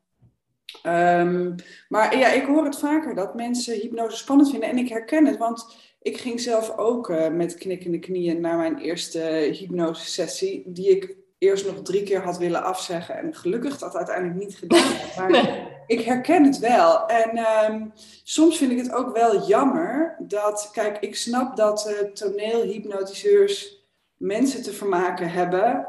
Um, 0.86 1.54
maar 1.88 2.18
ja, 2.18 2.28
ik 2.32 2.44
hoor 2.44 2.64
het 2.64 2.78
vaker 2.78 3.14
dat 3.14 3.34
mensen 3.34 3.80
hypnose 3.80 4.16
spannend 4.16 4.50
vinden. 4.50 4.68
En 4.68 4.78
ik 4.78 4.88
herken 4.88 5.26
het, 5.26 5.36
want 5.36 5.76
ik 6.02 6.16
ging 6.16 6.40
zelf 6.40 6.76
ook 6.76 7.08
uh, 7.08 7.28
met 7.28 7.54
knikkende 7.54 7.98
knieën 7.98 8.40
naar 8.40 8.56
mijn 8.56 8.78
eerste 8.78 9.20
hypnosesessie. 9.52 10.62
Die 10.66 10.90
ik 10.90 11.16
eerst 11.40 11.66
nog 11.66 11.82
drie 11.82 12.02
keer 12.02 12.22
had 12.22 12.38
willen 12.38 12.62
afzeggen. 12.62 13.18
En 13.18 13.34
gelukkig 13.34 13.78
dat 13.78 13.96
uiteindelijk 13.96 14.38
niet 14.38 14.56
gedaan. 14.56 14.92
Maar 15.18 15.68
ik 15.86 16.00
herken 16.00 16.44
het 16.44 16.58
wel. 16.58 17.06
En 17.06 17.38
um, 17.72 17.92
soms 18.24 18.56
vind 18.56 18.70
ik 18.70 18.78
het 18.78 18.92
ook 18.92 19.16
wel 19.16 19.46
jammer 19.46 20.16
dat... 20.18 20.68
Kijk, 20.72 20.98
ik 20.98 21.16
snap 21.16 21.56
dat 21.56 21.88
uh, 21.88 22.10
toneelhypnotiseurs 22.12 23.84
mensen 24.16 24.62
te 24.62 24.72
vermaken 24.72 25.30
hebben. 25.30 25.86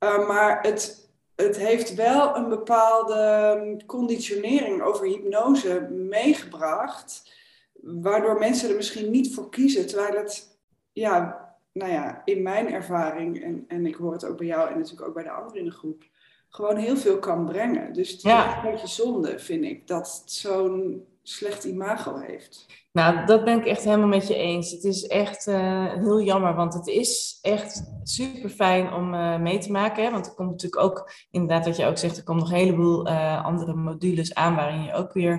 Uh, 0.00 0.28
maar 0.28 0.62
het 0.62 1.04
het 1.36 1.56
heeft 1.56 1.94
wel 1.94 2.36
een 2.36 2.48
bepaalde 2.48 3.14
ehm, 3.14 3.86
conditionering 3.86 4.82
over 4.82 5.06
hypnose 5.06 5.80
meegebracht, 5.90 7.32
waardoor 7.80 8.38
mensen 8.38 8.68
er 8.68 8.76
misschien 8.76 9.10
niet 9.10 9.34
voor 9.34 9.50
kiezen, 9.50 9.86
terwijl 9.86 10.16
het, 10.16 10.58
ja, 10.92 11.43
nou 11.74 11.92
ja, 11.92 12.22
in 12.24 12.42
mijn 12.42 12.72
ervaring, 12.72 13.42
en, 13.42 13.64
en 13.68 13.86
ik 13.86 13.94
hoor 13.94 14.12
het 14.12 14.26
ook 14.26 14.36
bij 14.36 14.46
jou 14.46 14.70
en 14.70 14.78
natuurlijk 14.78 15.08
ook 15.08 15.14
bij 15.14 15.22
de 15.22 15.30
anderen 15.30 15.58
in 15.58 15.64
de 15.64 15.70
groep, 15.70 16.04
gewoon 16.48 16.76
heel 16.76 16.96
veel 16.96 17.18
kan 17.18 17.44
brengen. 17.44 17.92
Dus 17.92 18.10
het 18.10 18.24
is 18.24 18.32
een 18.32 18.70
beetje 18.70 18.88
zonde, 18.88 19.38
vind 19.38 19.64
ik, 19.64 19.86
dat 19.86 20.20
het 20.22 20.32
zo'n 20.32 21.04
slecht 21.22 21.64
imago 21.64 22.18
heeft. 22.18 22.66
Nou, 22.92 23.26
dat 23.26 23.44
ben 23.44 23.58
ik 23.58 23.66
echt 23.66 23.84
helemaal 23.84 24.08
met 24.08 24.28
je 24.28 24.34
eens. 24.34 24.70
Het 24.70 24.84
is 24.84 25.06
echt 25.06 25.46
uh, 25.46 25.92
heel 25.92 26.22
jammer, 26.22 26.54
want 26.54 26.74
het 26.74 26.86
is 26.86 27.38
echt 27.42 27.82
super 28.02 28.48
fijn 28.48 28.92
om 28.92 29.14
uh, 29.14 29.38
mee 29.38 29.58
te 29.58 29.72
maken. 29.72 30.04
Hè? 30.04 30.10
Want 30.10 30.26
er 30.26 30.34
komt 30.34 30.50
natuurlijk 30.50 30.82
ook, 30.82 31.10
inderdaad, 31.30 31.66
wat 31.66 31.76
je 31.76 31.86
ook 31.86 31.98
zegt, 31.98 32.16
er 32.16 32.24
komt 32.24 32.40
nog 32.40 32.50
een 32.50 32.56
heleboel 32.56 33.08
uh, 33.08 33.44
andere 33.44 33.74
modules 33.74 34.34
aan 34.34 34.54
waarin 34.54 34.82
je 34.82 34.92
ook 34.92 35.12
weer, 35.12 35.32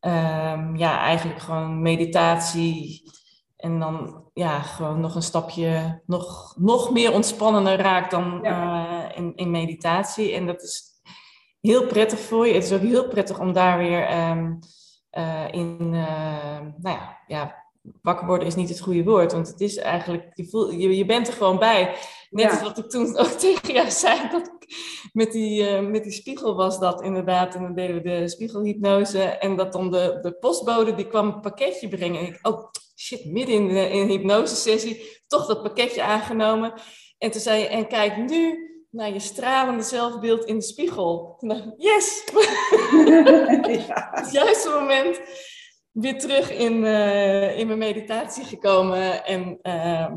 um, 0.00 0.76
ja, 0.76 0.98
eigenlijk 0.98 1.40
gewoon 1.40 1.82
meditatie 1.82 3.02
en 3.60 3.78
dan, 3.78 4.24
ja, 4.34 4.60
gewoon 4.60 5.00
nog 5.00 5.14
een 5.14 5.22
stapje, 5.22 6.02
nog, 6.06 6.54
nog 6.58 6.90
meer 6.90 7.12
ontspannender 7.12 7.76
raakt 7.76 8.10
dan 8.10 8.38
ja. 8.42 9.14
in, 9.14 9.32
in 9.36 9.50
meditatie. 9.50 10.32
En 10.32 10.46
dat 10.46 10.62
is 10.62 10.84
heel 11.60 11.86
prettig 11.86 12.20
voor 12.20 12.46
je. 12.46 12.54
Het 12.54 12.64
is 12.64 12.72
ook 12.72 12.80
heel 12.80 13.08
prettig 13.08 13.38
om 13.38 13.52
daar 13.52 13.78
weer. 13.78 14.28
Um, 14.28 14.58
uh, 15.12 15.52
in, 15.52 15.78
uh, 15.80 16.60
nou 16.60 16.96
ja, 16.96 17.18
ja, 17.26 17.64
wakker 18.02 18.26
worden 18.26 18.46
is 18.46 18.54
niet 18.54 18.68
het 18.68 18.80
goede 18.80 19.04
woord, 19.04 19.32
want 19.32 19.48
het 19.48 19.60
is 19.60 19.76
eigenlijk, 19.76 20.30
je, 20.34 20.48
voel, 20.48 20.70
je, 20.70 20.96
je 20.96 21.04
bent 21.04 21.28
er 21.28 21.32
gewoon 21.32 21.58
bij. 21.58 21.96
Net 22.30 22.50
als 22.50 22.62
wat 22.62 22.78
ik 22.78 22.90
toen 22.90 23.16
ook 23.18 23.26
tegen 23.26 23.74
jou 23.74 23.90
zei, 23.90 24.28
dat 24.30 24.46
ik 24.46 24.74
met 25.12 25.32
die, 25.32 25.70
uh, 25.70 25.88
met 25.88 26.02
die 26.02 26.12
spiegel 26.12 26.54
was 26.54 26.78
dat 26.78 27.02
inderdaad. 27.02 27.54
En 27.54 27.62
dan 27.62 27.74
deden 27.74 27.96
we 27.96 28.02
de 28.02 28.28
spiegelhypnose 28.28 29.22
en 29.22 29.56
dat 29.56 29.72
dan 29.72 29.90
de, 29.90 30.18
de 30.22 30.32
postbode 30.32 30.94
die 30.94 31.08
kwam 31.08 31.26
een 31.26 31.40
pakketje 31.40 31.88
brengen. 31.88 32.20
En 32.20 32.26
ik, 32.26 32.38
oh 32.42 32.70
shit, 33.00 33.24
midden 33.24 33.54
in, 33.54 33.68
de, 33.68 33.90
in 33.90 34.00
een 34.00 34.08
hypnosesessie, 34.08 35.22
toch 35.26 35.46
dat 35.46 35.62
pakketje 35.62 36.02
aangenomen. 36.02 36.72
En 37.18 37.30
toen 37.30 37.40
zei 37.40 37.60
je, 37.60 37.68
en 37.68 37.88
kijk 37.88 38.16
nu 38.16 38.68
naar 38.90 39.12
je 39.12 39.20
stralende 39.20 39.82
zelfbeeld 39.82 40.44
in 40.44 40.54
de 40.54 40.64
spiegel. 40.64 41.36
Yes! 41.76 42.24
ja. 43.86 44.08
Het 44.20 44.32
juiste 44.32 44.68
moment 44.68 45.20
weer 45.92 46.18
terug 46.18 46.50
in, 46.50 46.84
uh, 46.84 47.58
in 47.58 47.66
mijn 47.66 47.78
meditatie 47.78 48.44
gekomen. 48.44 49.24
En, 49.24 49.58
uh, 49.62 50.14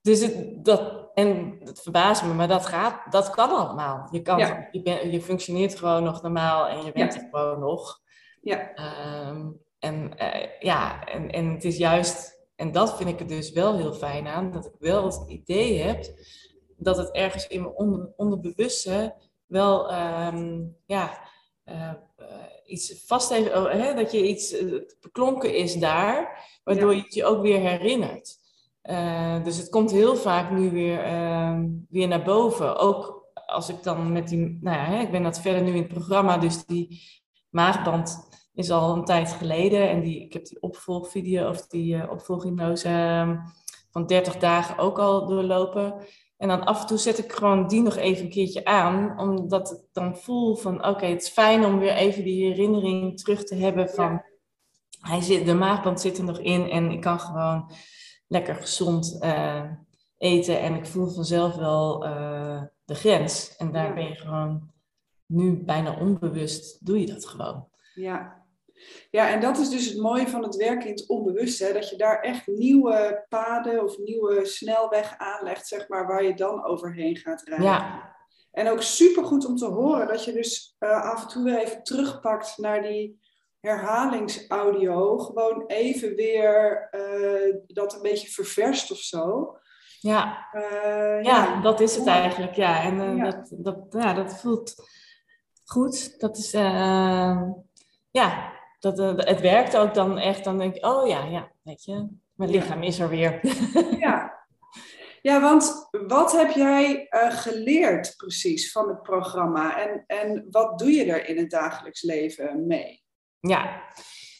dus 0.00 0.20
het, 0.20 0.64
dat, 0.64 1.10
en 1.14 1.58
het 1.64 1.82
verbaast 1.82 2.22
me, 2.22 2.32
maar 2.32 2.48
dat, 2.48 2.66
gaat, 2.66 3.12
dat 3.12 3.30
kan 3.30 3.50
allemaal. 3.50 4.08
Je, 4.10 4.22
kan, 4.22 4.38
ja. 4.38 4.68
je, 4.70 4.82
ben, 4.82 5.10
je 5.10 5.22
functioneert 5.22 5.78
gewoon 5.78 6.02
nog 6.02 6.22
normaal 6.22 6.66
en 6.66 6.84
je 6.84 6.92
bent 6.92 7.14
ja. 7.14 7.20
er 7.20 7.28
gewoon 7.30 7.58
nog. 7.58 8.00
Ja. 8.40 8.70
Um, 9.28 9.65
en 9.78 10.12
uh, 10.20 10.60
ja, 10.60 11.04
en, 11.04 11.30
en 11.30 11.52
het 11.52 11.64
is 11.64 11.76
juist, 11.76 12.40
en 12.56 12.72
dat 12.72 12.96
vind 12.96 13.08
ik 13.08 13.20
er 13.20 13.26
dus 13.26 13.52
wel 13.52 13.76
heel 13.76 13.92
fijn 13.92 14.26
aan, 14.26 14.52
dat 14.52 14.66
ik 14.66 14.74
wel 14.78 15.04
het 15.04 15.24
idee 15.28 15.78
heb 15.78 16.04
dat 16.76 16.96
het 16.96 17.10
ergens 17.10 17.46
in 17.46 17.60
mijn 17.62 17.74
onder, 17.74 18.12
onderbewuste 18.16 19.14
wel 19.46 19.94
um, 19.94 20.76
ja, 20.86 21.20
uh, 21.64 21.92
iets 22.66 23.04
vast 23.06 23.30
heeft, 23.30 23.48
uh, 23.48 23.70
hè, 23.70 23.94
dat 23.94 24.12
je 24.12 24.28
iets 24.28 24.56
beklonken 25.00 25.54
is 25.54 25.74
daar, 25.74 26.44
waardoor 26.64 26.90
ja. 26.90 26.96
je 26.96 27.02
het 27.02 27.14
je 27.14 27.24
ook 27.24 27.42
weer 27.42 27.60
herinnert. 27.60 28.38
dus 29.44 29.56
het 29.56 29.68
komt 29.68 29.90
heel 29.90 30.16
vaak 30.16 30.50
nu 30.50 30.70
weer, 30.70 31.02
ehm, 31.04 31.68
weer 31.88 32.08
naar 32.08 32.24
boven. 32.24 32.76
Ook 32.76 33.16
als 33.46 33.68
ik 33.68 33.82
dan 33.82 34.12
met 34.12 34.28
die, 34.28 34.58
nou 34.60 34.76
ja, 34.76 34.84
hè, 34.84 35.00
ik 35.00 35.10
ben 35.10 35.22
dat 35.22 35.40
verder 35.40 35.62
nu 35.62 35.70
in 35.70 35.82
het 35.82 35.92
programma, 35.92 36.38
dus 36.38 36.64
die 36.64 37.02
maagband 37.50 38.25
is 38.56 38.70
al 38.70 38.96
een 38.96 39.04
tijd 39.04 39.32
geleden. 39.32 39.88
En 39.88 40.00
die, 40.00 40.20
ik 40.20 40.32
heb 40.32 40.46
die 40.46 40.62
opvolgvideo 40.62 41.48
of 41.48 41.66
die 41.66 42.10
opvolghypnose 42.10 42.88
ehm, 42.88 43.36
van 43.90 44.06
30 44.06 44.36
dagen 44.36 44.78
ook 44.78 44.98
al 44.98 45.26
doorlopen. 45.26 45.94
En 46.36 46.48
dan 46.48 46.64
af 46.64 46.80
en 46.80 46.86
toe 46.86 46.98
zet 46.98 47.18
ik 47.18 47.32
gewoon 47.32 47.66
die 47.66 47.82
nog 47.82 47.96
even 47.96 48.24
een 48.24 48.30
keertje 48.30 48.64
aan, 48.64 49.18
omdat 49.18 49.72
ik 49.72 49.78
dan 49.92 50.16
voel 50.16 50.56
van 50.56 50.86
oké, 50.86 51.06
het 51.06 51.22
is 51.22 51.28
fijn 51.28 51.64
om 51.64 51.78
weer 51.78 51.94
even 51.94 52.24
die 52.24 52.46
herinnering 52.46 53.20
terug 53.20 53.44
te 53.44 53.54
hebben 53.54 53.88
van 53.88 54.22
hij 55.00 55.20
zit, 55.20 55.46
de 55.46 55.54
maagband 55.54 56.00
zit 56.00 56.18
er 56.18 56.24
nog 56.24 56.38
in 56.38 56.70
en 56.70 56.90
ik 56.90 57.00
kan 57.00 57.20
gewoon 57.20 57.70
lekker 58.26 58.54
gezond 58.54 59.18
uh, 59.20 59.70
eten 60.18 60.60
en 60.60 60.74
ik 60.74 60.86
voel 60.86 61.08
vanzelf 61.08 61.54
wel 61.54 62.06
uh, 62.06 62.62
de 62.84 62.94
grens. 62.94 63.56
En 63.56 63.72
daar 63.72 63.94
ben 63.94 64.08
je 64.08 64.14
gewoon 64.14 64.70
nu 65.26 65.64
bijna 65.64 65.98
onbewust, 65.98 66.86
doe 66.86 67.00
je 67.00 67.06
dat 67.06 67.26
gewoon. 67.26 67.68
Ja, 67.94 68.45
ja, 69.10 69.28
en 69.28 69.40
dat 69.40 69.58
is 69.58 69.68
dus 69.68 69.86
het 69.86 69.98
mooie 69.98 70.28
van 70.28 70.42
het 70.42 70.56
werken 70.56 70.86
in 70.88 70.94
het 70.94 71.08
onbewuste. 71.08 71.72
Dat 71.72 71.88
je 71.90 71.96
daar 71.96 72.20
echt 72.20 72.46
nieuwe 72.46 73.24
paden 73.28 73.82
of 73.82 73.98
nieuwe 73.98 74.44
snelweg 74.44 75.14
aanlegt, 75.18 75.66
zeg 75.66 75.88
maar, 75.88 76.06
waar 76.06 76.24
je 76.24 76.34
dan 76.34 76.64
overheen 76.64 77.16
gaat 77.16 77.42
rijden. 77.42 77.66
Ja. 77.66 78.14
En 78.52 78.68
ook 78.68 78.82
supergoed 78.82 79.46
om 79.46 79.56
te 79.56 79.66
horen 79.66 80.06
dat 80.06 80.24
je 80.24 80.32
dus 80.32 80.76
uh, 80.78 81.02
af 81.02 81.22
en 81.22 81.28
toe 81.28 81.44
weer 81.44 81.58
even 81.58 81.82
terugpakt 81.82 82.58
naar 82.58 82.82
die 82.82 83.20
herhalingsaudio. 83.60 85.18
Gewoon 85.18 85.64
even 85.66 86.14
weer 86.14 86.88
uh, 86.90 87.54
dat 87.66 87.94
een 87.94 88.02
beetje 88.02 88.28
ververst 88.28 88.90
of 88.90 88.98
zo. 88.98 89.56
Ja, 90.00 90.48
uh, 90.52 91.22
ja, 91.22 91.44
ja, 91.44 91.60
dat 91.60 91.80
is 91.80 91.96
het 91.96 92.06
eigenlijk. 92.06 92.54
Ja, 92.54 92.82
en 92.82 93.16
ja. 93.16 93.24
Dat, 93.24 93.48
dat, 93.50 94.02
ja, 94.02 94.14
dat 94.14 94.40
voelt 94.40 94.74
goed. 95.64 96.20
Dat 96.20 96.36
is, 96.36 96.50
ja, 98.10 98.52
dat, 98.94 99.18
uh, 99.18 99.26
het 99.26 99.40
werkt 99.40 99.76
ook 99.76 99.94
dan 99.94 100.18
echt. 100.18 100.44
Dan 100.44 100.58
denk 100.58 100.74
ik, 100.74 100.86
oh 100.86 101.08
ja, 101.08 101.24
ja, 101.24 101.50
weet 101.62 101.84
je, 101.84 102.06
mijn 102.34 102.50
lichaam 102.50 102.82
is 102.82 102.98
er 102.98 103.08
weer. 103.08 103.40
ja. 104.06 104.34
Ja, 105.22 105.40
want 105.40 105.88
wat 106.06 106.32
heb 106.32 106.50
jij 106.50 107.06
uh, 107.10 107.30
geleerd 107.30 108.14
precies 108.16 108.72
van 108.72 108.88
het 108.88 109.02
programma 109.02 109.78
en, 109.78 110.04
en 110.06 110.46
wat 110.50 110.78
doe 110.78 110.90
je 110.90 111.04
er 111.04 111.28
in 111.28 111.36
het 111.36 111.50
dagelijks 111.50 112.02
leven 112.02 112.66
mee? 112.66 113.02
Ja. 113.40 113.82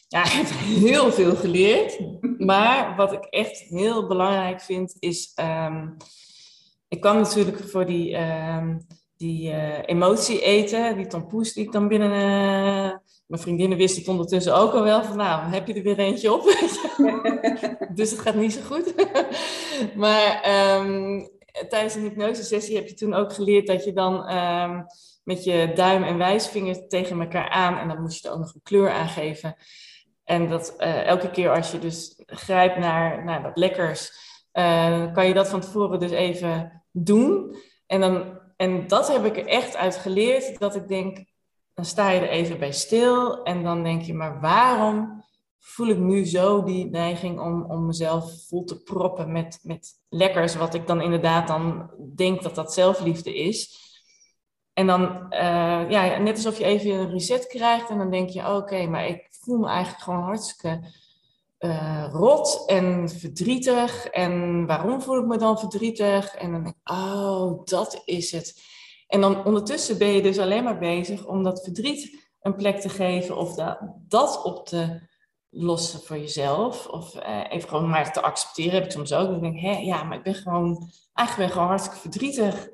ja, 0.07 0.23
ik 0.23 0.31
heb 0.31 0.47
heel 0.47 1.11
veel 1.11 1.35
geleerd. 1.35 1.99
Maar 2.37 2.95
wat 2.95 3.11
ik 3.11 3.25
echt 3.25 3.59
heel 3.59 4.07
belangrijk 4.07 4.61
vind 4.61 4.95
is. 4.99 5.31
Um, 5.35 5.97
ik 6.87 7.01
kwam 7.01 7.15
natuurlijk 7.15 7.69
voor 7.69 7.85
die, 7.85 8.15
um, 8.15 8.87
die 9.17 9.51
uh, 9.51 9.79
emotie 9.85 10.41
eten, 10.41 10.95
die 10.95 11.07
tompoes 11.07 11.53
die 11.53 11.65
ik 11.65 11.71
dan 11.71 11.87
binnen. 11.87 13.01
Mijn 13.27 13.41
vriendinnen 13.41 13.77
wisten 13.77 13.99
het 13.99 14.09
ondertussen 14.09 14.55
ook 14.55 14.73
al 14.73 14.83
wel 14.83 15.03
van, 15.03 15.17
nou, 15.17 15.51
heb 15.53 15.67
je 15.67 15.73
er 15.73 15.83
weer 15.83 15.99
eentje 15.99 16.33
op? 16.33 16.43
dus 17.95 18.11
het 18.11 18.19
gaat 18.19 18.35
niet 18.35 18.53
zo 18.53 18.61
goed. 18.61 18.93
maar 20.03 20.49
um, 20.79 21.29
tijdens 21.69 21.95
een 21.95 22.01
hypnosesessie 22.01 22.75
heb 22.75 22.87
je 22.87 22.93
toen 22.93 23.13
ook 23.13 23.33
geleerd 23.33 23.67
dat 23.67 23.83
je 23.83 23.93
dan 23.93 24.35
um, 24.35 24.85
met 25.23 25.43
je 25.43 25.71
duim 25.75 26.03
en 26.03 26.17
wijsvinger 26.17 26.87
tegen 26.87 27.19
elkaar 27.19 27.49
aan 27.49 27.77
en 27.77 27.87
dan 27.87 28.01
moest 28.01 28.21
je 28.21 28.27
er 28.27 28.33
ook 28.33 28.39
nog 28.39 28.53
een 28.53 28.61
kleur 28.63 28.91
aangeven. 28.91 29.55
En 30.23 30.49
dat 30.49 30.75
uh, 30.79 31.05
elke 31.05 31.29
keer 31.31 31.49
als 31.49 31.71
je 31.71 31.79
dus 31.79 32.13
grijpt 32.25 32.77
naar, 32.77 33.23
naar 33.23 33.41
wat 33.41 33.57
lekkers, 33.57 34.11
uh, 34.53 35.13
kan 35.13 35.27
je 35.27 35.33
dat 35.33 35.49
van 35.49 35.61
tevoren 35.61 35.99
dus 35.99 36.11
even 36.11 36.83
doen. 36.91 37.55
En, 37.85 37.99
dan, 37.99 38.39
en 38.55 38.87
dat 38.87 39.07
heb 39.07 39.25
ik 39.25 39.37
er 39.37 39.45
echt 39.45 39.75
uit 39.75 39.95
geleerd, 39.95 40.59
dat 40.59 40.75
ik 40.75 40.87
denk, 40.87 41.25
dan 41.77 41.85
sta 41.85 42.09
je 42.09 42.19
er 42.19 42.29
even 42.29 42.59
bij 42.59 42.71
stil 42.71 43.43
en 43.43 43.63
dan 43.63 43.83
denk 43.83 44.01
je, 44.01 44.13
maar 44.13 44.39
waarom 44.39 45.23
voel 45.59 45.87
ik 45.87 45.97
nu 45.97 46.25
zo 46.25 46.63
die 46.63 46.89
neiging 46.89 47.39
om, 47.39 47.63
om 47.63 47.85
mezelf 47.85 48.47
vol 48.47 48.63
te 48.63 48.83
proppen 48.83 49.31
met, 49.31 49.59
met 49.61 49.89
lekkers, 50.09 50.55
wat 50.55 50.73
ik 50.73 50.87
dan 50.87 51.01
inderdaad 51.01 51.47
dan 51.47 51.91
denk 52.15 52.43
dat 52.43 52.55
dat 52.55 52.73
zelfliefde 52.73 53.35
is. 53.35 53.75
En 54.73 54.87
dan, 54.87 55.25
uh, 55.29 55.89
ja, 55.89 56.17
net 56.17 56.35
alsof 56.35 56.57
je 56.57 56.65
even 56.65 56.91
een 56.91 57.09
reset 57.09 57.47
krijgt 57.47 57.89
en 57.89 57.97
dan 57.97 58.11
denk 58.11 58.29
je, 58.29 58.55
oké, 58.55 58.85
maar 58.85 59.07
ik 59.07 59.27
voel 59.29 59.57
me 59.57 59.67
eigenlijk 59.67 60.03
gewoon 60.03 60.23
hartstikke 60.23 60.93
uh, 61.59 62.09
rot 62.11 62.63
en 62.65 63.09
verdrietig. 63.09 64.05
En 64.05 64.65
waarom 64.65 65.01
voel 65.01 65.19
ik 65.19 65.25
me 65.25 65.37
dan 65.37 65.59
verdrietig? 65.59 66.35
En 66.35 66.51
dan 66.51 66.63
denk 66.63 66.75
ik, 66.75 66.91
oh, 66.91 67.65
dat 67.65 68.01
is 68.05 68.31
het. 68.31 68.75
En 69.07 69.21
dan 69.21 69.45
ondertussen 69.45 69.97
ben 69.97 70.07
je 70.07 70.21
dus 70.21 70.37
alleen 70.37 70.63
maar 70.63 70.77
bezig 70.77 71.25
om 71.25 71.43
dat 71.43 71.63
verdriet 71.63 72.27
een 72.41 72.55
plek 72.55 72.79
te 72.79 72.89
geven 72.89 73.37
of 73.37 73.55
dat, 73.55 73.79
dat 74.07 74.43
op 74.43 74.65
te 74.65 75.01
lossen 75.49 75.99
voor 75.99 76.17
jezelf. 76.17 76.87
Of 76.87 77.15
uh, 77.15 77.43
even 77.49 77.69
gewoon 77.69 77.89
maar 77.89 78.13
te 78.13 78.21
accepteren, 78.21 78.73
heb 78.73 78.83
ik 78.83 78.91
soms 78.91 79.13
ook. 79.13 79.29
Dan 79.29 79.41
denk 79.41 79.55
ik, 79.55 79.61
hé, 79.61 79.77
ja, 79.77 80.03
maar 80.03 80.17
ik 80.17 80.23
ben 80.23 80.35
gewoon, 80.35 80.89
eigenlijk 81.13 81.49
ben 81.49 81.49
gewoon 81.49 81.67
hartstikke 81.67 81.99
verdrietig. 81.99 82.69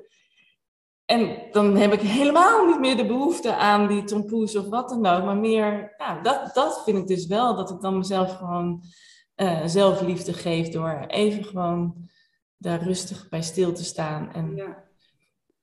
En 1.04 1.36
dan 1.50 1.76
heb 1.76 1.92
ik 1.92 2.00
helemaal 2.00 2.66
niet 2.66 2.80
meer 2.80 2.96
de 2.96 3.06
behoefte 3.06 3.54
aan 3.54 3.86
die 3.86 4.04
tompoes 4.04 4.56
of 4.56 4.68
wat 4.68 4.88
dan 4.88 5.06
ook. 5.06 5.24
Maar 5.24 5.36
meer, 5.36 5.94
nou, 5.98 6.22
dat, 6.22 6.54
dat 6.54 6.82
vind 6.84 6.98
ik 6.98 7.06
dus 7.06 7.26
wel. 7.26 7.56
Dat 7.56 7.70
ik 7.70 7.80
dan 7.80 7.98
mezelf 7.98 8.36
gewoon 8.36 8.82
uh, 9.36 9.60
zelfliefde 9.64 10.32
geef 10.32 10.68
door 10.68 11.04
even 11.06 11.44
gewoon 11.44 12.08
daar 12.56 12.82
rustig 12.82 13.28
bij 13.28 13.42
stil 13.42 13.72
te 13.72 13.84
staan. 13.84 14.32
En, 14.32 14.56
ja. 14.56 14.83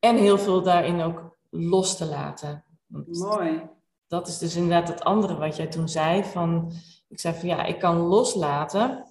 En 0.01 0.15
heel 0.15 0.38
veel 0.38 0.62
daarin 0.62 1.01
ook 1.01 1.38
los 1.50 1.98
te 1.98 2.05
laten. 2.05 2.63
Mooi. 3.08 3.70
Dat 4.08 4.27
is 4.27 4.38
dus 4.38 4.55
inderdaad 4.55 4.88
het 4.88 5.03
andere 5.03 5.38
wat 5.38 5.55
jij 5.55 5.67
toen 5.67 5.89
zei. 5.89 6.24
Van, 6.24 6.72
ik 7.08 7.20
zei 7.20 7.36
van 7.39 7.48
ja, 7.48 7.63
ik 7.63 7.79
kan 7.79 7.98
loslaten. 7.98 9.05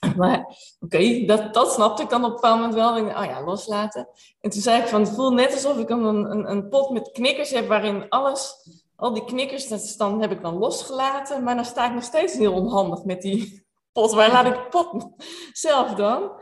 Maar 0.16 0.56
oké, 0.80 1.24
dat, 1.26 1.54
dat 1.54 1.72
snapte 1.72 2.02
ik 2.02 2.08
dan 2.08 2.24
op 2.24 2.28
een 2.28 2.34
bepaald 2.34 2.56
moment 2.56 2.74
wel. 2.74 2.96
Ik, 2.96 3.16
oh 3.16 3.24
ja, 3.24 3.44
loslaten. 3.44 4.08
En 4.40 4.50
toen 4.50 4.62
zei 4.62 4.82
ik 4.82 4.88
van, 4.88 5.00
het 5.00 5.10
voelt 5.10 5.34
net 5.34 5.52
alsof 5.52 5.78
ik 5.78 5.88
een, 5.88 6.04
een, 6.04 6.50
een 6.50 6.68
pot 6.68 6.90
met 6.90 7.10
knikkers 7.10 7.50
heb 7.50 7.68
waarin 7.68 8.08
alles, 8.08 8.54
al 8.96 9.12
die 9.12 9.24
knikkers, 9.24 9.68
dat 9.68 9.94
dan 9.96 10.20
heb 10.20 10.30
ik 10.30 10.42
dan 10.42 10.58
losgelaten. 10.58 11.42
Maar 11.42 11.54
dan 11.54 11.64
sta 11.64 11.86
ik 11.86 11.94
nog 11.94 12.02
steeds 12.02 12.34
heel 12.34 12.52
onhandig 12.52 13.04
met 13.04 13.22
die 13.22 13.66
pot. 13.92 14.12
Waar 14.12 14.30
laat 14.30 14.46
ik 14.46 14.54
de 14.54 14.66
pot 14.70 15.06
zelf 15.52 15.94
dan? 15.94 16.32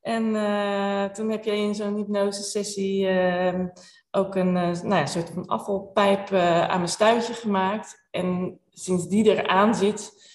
En 0.00 0.24
uh, 0.24 1.04
toen 1.04 1.30
heb 1.30 1.44
jij 1.44 1.58
in 1.58 1.74
zo'n 1.74 1.96
hypnose 1.96 2.42
sessie 2.42 3.06
uh, 3.06 3.64
ook 4.10 4.34
een 4.34 4.56
uh, 4.56 4.82
nou 4.82 4.94
ja, 4.94 5.06
soort 5.06 5.30
van 5.30 5.46
afvalpijp 5.46 6.32
aan 6.32 6.76
mijn 6.76 6.88
stuitje 6.88 7.32
gemaakt. 7.32 8.08
En 8.10 8.58
sinds 8.70 9.08
die 9.08 9.24
eraan 9.24 9.74
zit, 9.74 10.28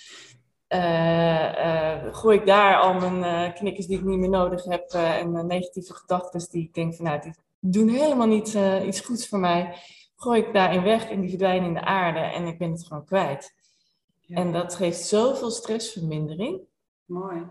gooi 2.11 2.37
ik 2.37 2.45
daar 2.45 2.77
al 2.77 2.93
mijn 2.93 3.53
knikkers 3.53 3.87
die 3.87 3.97
ik 3.97 4.03
niet 4.03 4.19
meer 4.19 4.29
nodig 4.29 4.63
heb 4.63 4.89
en 4.91 5.47
negatieve 5.47 5.93
gedachten 5.93 6.47
die 6.51 6.63
ik 6.63 6.73
denk 6.73 6.95
van 6.95 7.05
nou, 7.05 7.21
die 7.21 7.33
doen 7.59 7.89
helemaal 7.89 8.27
niet 8.27 8.57
iets 8.85 8.99
goeds 8.99 9.27
voor 9.27 9.39
mij, 9.39 9.75
gooi 10.15 10.41
ik 10.41 10.53
daarin 10.53 10.83
weg 10.83 11.09
en 11.09 11.19
die 11.19 11.29
verdwijnen 11.29 11.67
in 11.67 11.73
de 11.73 11.85
aarde 11.85 12.19
en 12.19 12.45
ik 12.47 12.57
ben 12.57 12.71
het 12.71 12.85
gewoon 12.87 13.05
kwijt. 13.05 13.53
Ja. 14.19 14.35
En 14.35 14.51
dat 14.51 14.75
geeft 14.75 14.99
zoveel 14.99 15.51
stressvermindering. 15.51 16.61
Mooi. 17.05 17.43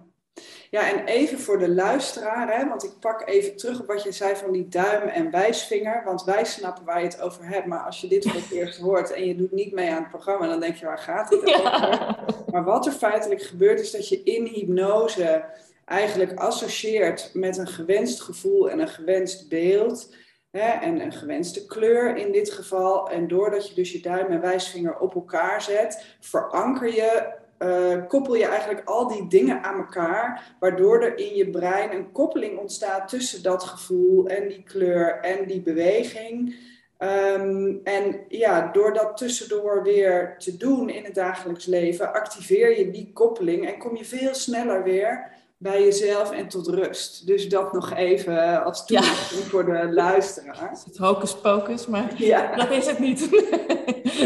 Ja, 0.71 0.91
en 0.91 1.05
even 1.05 1.39
voor 1.39 1.59
de 1.59 1.69
luisteraar, 1.69 2.59
hè, 2.59 2.69
want 2.69 2.85
ik 2.85 2.99
pak 3.01 3.29
even 3.29 3.57
terug 3.57 3.81
op 3.81 3.87
wat 3.87 4.03
je 4.03 4.13
zei 4.13 4.37
van 4.37 4.53
die 4.53 4.69
duim 4.69 5.09
en 5.09 5.31
wijsvinger. 5.31 6.03
Want 6.05 6.25
wij 6.25 6.45
snappen 6.45 6.85
waar 6.85 6.99
je 6.99 7.07
het 7.07 7.21
over 7.21 7.47
hebt, 7.47 7.67
maar 7.67 7.79
als 7.79 8.01
je 8.01 8.09
dit 8.09 8.25
voor 8.25 8.41
het 8.41 8.51
eerst 8.61 8.79
hoort 8.79 9.13
en 9.13 9.27
je 9.27 9.37
doet 9.37 9.53
niet 9.53 9.73
mee 9.73 9.91
aan 9.91 10.03
het 10.03 10.09
programma, 10.09 10.47
dan 10.47 10.61
denk 10.61 10.77
je, 10.77 10.87
waar 10.87 10.99
gaat 10.99 11.31
het 11.31 11.39
over? 11.39 11.49
Ja. 11.49 12.19
Maar 12.51 12.65
wat 12.65 12.87
er 12.87 12.93
feitelijk 12.93 13.43
gebeurt, 13.43 13.81
is 13.81 13.91
dat 13.91 14.09
je 14.09 14.23
in 14.23 14.47
hypnose 14.47 15.45
eigenlijk 15.85 16.39
associeert 16.39 17.31
met 17.33 17.57
een 17.57 17.69
gewenst 17.69 18.21
gevoel 18.21 18.71
en 18.71 18.79
een 18.79 18.89
gewenst 18.89 19.49
beeld. 19.49 20.15
Hè, 20.51 20.69
en 20.69 21.01
een 21.01 21.13
gewenste 21.13 21.67
kleur 21.67 22.17
in 22.17 22.33
dit 22.33 22.51
geval. 22.51 23.11
En 23.11 23.29
doordat 23.29 23.69
je 23.69 23.75
dus 23.75 23.93
je 23.93 24.01
duim 24.01 24.27
en 24.27 24.41
wijsvinger 24.41 24.99
op 24.99 25.15
elkaar 25.15 25.63
zet, 25.63 26.17
veranker 26.21 26.95
je 26.95 27.43
uh, 27.65 28.07
koppel 28.09 28.35
je 28.35 28.47
eigenlijk 28.47 28.89
al 28.89 29.09
die 29.09 29.29
dingen 29.29 29.63
aan 29.63 29.77
elkaar, 29.77 30.55
waardoor 30.61 31.03
er 31.03 31.19
in 31.19 31.35
je 31.35 31.51
brein 31.51 31.93
een 31.93 32.13
koppeling 32.13 32.59
ontstaat 32.59 33.09
tussen 33.09 33.43
dat 33.43 33.65
gevoel 33.65 34.27
en 34.27 34.49
die 34.49 34.63
kleur 34.63 35.21
en 35.21 35.47
die 35.47 35.61
beweging. 35.61 36.57
Um, 36.99 37.81
en 37.85 38.21
ja, 38.29 38.71
door 38.73 38.95
dat 38.95 39.17
tussendoor 39.17 39.83
weer 39.83 40.35
te 40.39 40.57
doen 40.57 40.89
in 40.89 41.05
het 41.05 41.15
dagelijks 41.15 41.67
leven, 41.67 42.13
activeer 42.13 42.79
je 42.79 42.91
die 42.91 43.11
koppeling 43.13 43.67
en 43.67 43.79
kom 43.79 43.97
je 43.97 44.05
veel 44.05 44.35
sneller 44.35 44.83
weer 44.83 45.33
bij 45.57 45.83
jezelf 45.83 46.31
en 46.31 46.49
tot 46.49 46.67
rust. 46.67 47.27
Dus 47.27 47.49
dat 47.49 47.73
nog 47.73 47.95
even 47.95 48.65
als 48.65 48.87
toelichting 48.87 49.43
ja. 49.43 49.49
voor 49.49 49.65
de 49.65 49.93
luisteraar. 49.93 50.79
Het 50.85 50.97
hocus 50.97 51.37
pocus, 51.37 51.87
maar 51.87 52.13
ja. 52.17 52.57
dat 52.57 52.71
is 52.71 52.87
het 52.87 52.99
niet. 52.99 53.31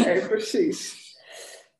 nee, 0.05 0.21
precies. 0.27 1.08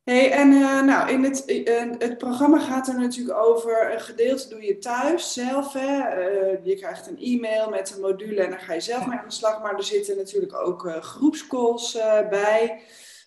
Hey, 0.09 0.31
en 0.31 0.51
uh, 0.51 0.83
nou, 0.83 1.11
in 1.11 1.23
het, 1.23 1.43
uh, 1.47 1.81
het 1.97 2.17
programma 2.17 2.59
gaat 2.59 2.87
er 2.87 2.99
natuurlijk 2.99 3.37
over 3.37 3.93
een 3.93 3.99
gedeelte 3.99 4.49
doe 4.49 4.63
je 4.63 4.77
thuis 4.77 5.33
zelf. 5.33 5.73
Hè? 5.73 6.19
Uh, 6.19 6.65
je 6.65 6.75
krijgt 6.75 7.07
een 7.07 7.19
e-mail 7.19 7.69
met 7.69 7.93
een 7.95 8.01
module 8.01 8.41
en 8.41 8.49
dan 8.49 8.59
ga 8.59 8.73
je 8.73 8.79
zelf 8.79 9.07
mee 9.07 9.17
aan 9.17 9.27
de 9.27 9.33
slag. 9.33 9.61
Maar 9.61 9.75
er 9.75 9.83
zitten 9.83 10.17
natuurlijk 10.17 10.55
ook 10.55 10.97
groepscalls 10.99 11.97
bij, 12.29 12.81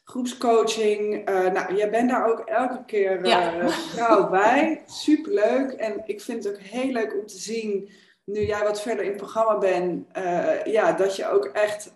groepscoaching. 0.05 1.25
nou, 1.25 1.75
jij 1.75 1.90
bent 1.90 2.11
daar 2.11 2.31
ook 2.31 2.40
elke 2.40 2.85
keer 2.87 3.27
ja. 3.27 3.68
trouw 3.95 4.31
bij. 4.31 4.83
Superleuk. 4.87 5.73
En 5.73 6.03
ik 6.07 6.21
vind 6.21 6.45
het 6.45 6.55
ook 6.55 6.61
heel 6.61 6.92
leuk 6.92 7.14
om 7.21 7.27
te 7.27 7.38
zien, 7.38 7.90
nu 8.25 8.47
jij 8.47 8.62
wat 8.62 8.83
verder 8.83 9.05
in 9.05 9.11
het 9.11 9.21
programma 9.21 9.59
bent, 9.59 10.07
ja, 10.64 10.92
dat 10.92 11.16
je 11.16 11.31
ook 11.31 11.45
echt 11.45 11.95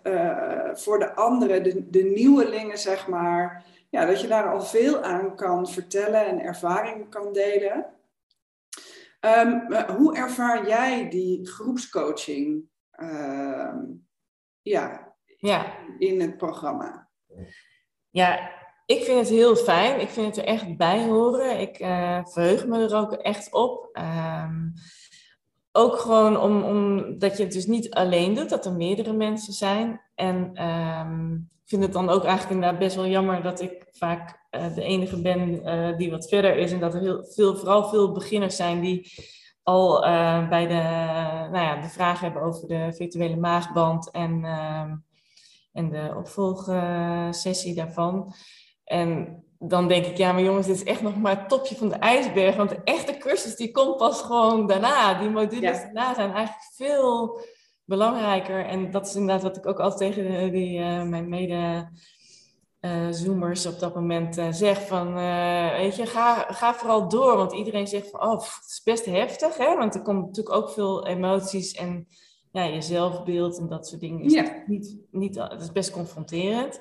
voor 0.73 0.99
de 0.99 1.13
anderen, 1.13 1.63
de, 1.63 1.89
de 1.89 2.03
nieuwelingen 2.03 2.77
zeg 2.77 3.07
maar 3.07 3.65
ja, 3.97 4.05
dat 4.05 4.21
je 4.21 4.27
daar 4.27 4.51
al 4.51 4.61
veel 4.61 5.03
aan 5.03 5.35
kan 5.35 5.67
vertellen 5.67 6.25
en 6.25 6.39
ervaringen 6.39 7.09
kan 7.09 7.33
delen. 7.33 7.85
Um, 9.19 9.73
hoe 9.97 10.15
ervaar 10.15 10.67
jij 10.67 11.09
die 11.09 11.47
groepscoaching 11.47 12.63
uh, 12.95 13.73
ja, 14.61 15.13
ja. 15.37 15.75
in 15.97 16.21
het 16.21 16.37
programma? 16.37 17.09
Ja, 18.09 18.51
ik 18.85 19.03
vind 19.03 19.19
het 19.19 19.29
heel 19.29 19.55
fijn. 19.55 19.99
Ik 19.99 20.09
vind 20.09 20.25
het 20.25 20.37
er 20.37 20.51
echt 20.51 20.77
bij 20.77 21.05
horen. 21.05 21.59
Ik 21.59 21.79
uh, 21.79 22.25
verheug 22.25 22.65
me 22.65 22.83
er 22.83 22.95
ook 22.95 23.13
echt 23.13 23.53
op. 23.53 23.89
Um, 23.93 24.73
ook 25.77 25.99
gewoon 25.99 26.39
om, 26.39 26.63
omdat 26.63 27.37
je 27.37 27.43
het 27.43 27.53
dus 27.53 27.65
niet 27.65 27.93
alleen 27.93 28.33
doet, 28.33 28.49
dat 28.49 28.65
er 28.65 28.73
meerdere 28.73 29.13
mensen 29.13 29.53
zijn. 29.53 30.01
En 30.15 30.63
um, 30.63 31.49
vind 31.65 31.83
het 31.83 31.93
dan 31.93 32.09
ook 32.09 32.23
eigenlijk 32.23 32.53
inderdaad 32.53 32.79
best 32.79 32.95
wel 32.95 33.07
jammer 33.07 33.41
dat 33.41 33.61
ik 33.61 33.87
vaak 33.91 34.47
uh, 34.51 34.75
de 34.75 34.83
enige 34.83 35.21
ben 35.21 35.49
uh, 35.49 35.97
die 35.97 36.11
wat 36.11 36.27
verder 36.27 36.57
is. 36.57 36.71
En 36.71 36.79
dat 36.79 36.93
er 36.93 36.99
heel 37.01 37.25
veel, 37.25 37.55
vooral 37.55 37.89
veel 37.89 38.11
beginners 38.11 38.55
zijn 38.55 38.81
die 38.81 39.11
al 39.63 40.07
uh, 40.07 40.49
bij 40.49 40.67
de, 40.67 40.83
nou 41.51 41.65
ja, 41.65 41.81
de 41.81 41.89
vraag 41.89 42.19
hebben 42.19 42.41
over 42.41 42.67
de 42.67 42.93
virtuele 42.93 43.35
maagband 43.35 44.11
en, 44.11 44.43
en 45.73 45.89
de 45.89 46.13
opvolgsessie 46.17 47.75
daarvan. 47.75 48.33
Dan 49.59 49.87
denk 49.87 50.05
ik, 50.05 50.17
ja, 50.17 50.31
maar 50.31 50.43
jongens, 50.43 50.67
dit 50.67 50.75
is 50.75 50.83
echt 50.83 51.01
nog 51.01 51.17
maar 51.17 51.39
het 51.39 51.49
topje 51.49 51.75
van 51.75 51.89
de 51.89 51.95
ijsberg. 51.95 52.55
Want 52.55 52.69
de 52.69 52.81
echte 52.83 53.17
cursus 53.17 53.55
die 53.55 53.71
komt 53.71 53.97
pas 53.97 54.21
gewoon 54.21 54.67
daarna. 54.67 55.19
Die 55.19 55.29
modules 55.29 55.81
daarna 55.81 56.13
zijn 56.13 56.31
eigenlijk 56.33 56.69
veel 56.75 57.39
belangrijker. 57.85 58.65
En 58.65 58.91
dat 58.91 59.07
is 59.07 59.15
inderdaad 59.15 59.43
wat 59.43 59.57
ik 59.57 59.65
ook 59.65 59.79
altijd 59.79 60.13
tegen 60.13 60.51
die, 60.51 60.79
uh, 60.79 61.03
mijn 61.03 61.29
mede 61.29 61.89
uh, 62.81 63.07
zoomers 63.11 63.65
op 63.65 63.79
dat 63.79 63.95
moment 63.95 64.37
uh, 64.37 64.47
zeg 64.51 64.87
van, 64.87 65.17
uh, 65.17 65.71
weet 65.77 65.95
je, 65.95 66.05
ga, 66.05 66.45
ga 66.49 66.73
vooral 66.73 67.09
door. 67.09 67.37
Want 67.37 67.53
iedereen 67.53 67.87
zegt 67.87 68.09
van, 68.09 68.21
oh, 68.21 68.31
het 68.31 68.65
is 68.67 68.81
best 68.83 69.05
heftig, 69.05 69.57
hè? 69.57 69.75
Want 69.77 69.95
er 69.95 70.01
komt 70.01 70.25
natuurlijk 70.25 70.55
ook 70.55 70.69
veel 70.69 71.07
emoties 71.07 71.73
en 71.73 72.07
ja, 72.51 72.63
je 72.63 72.81
zelfbeeld 72.81 73.57
en 73.57 73.67
dat 73.67 73.87
soort 73.87 74.01
dingen. 74.01 74.21
Is 74.21 74.33
Ja. 74.33 74.63
niet, 74.65 74.97
niet, 75.11 75.35
het 75.35 75.61
is 75.61 75.71
best 75.71 75.91
confronterend. 75.91 76.79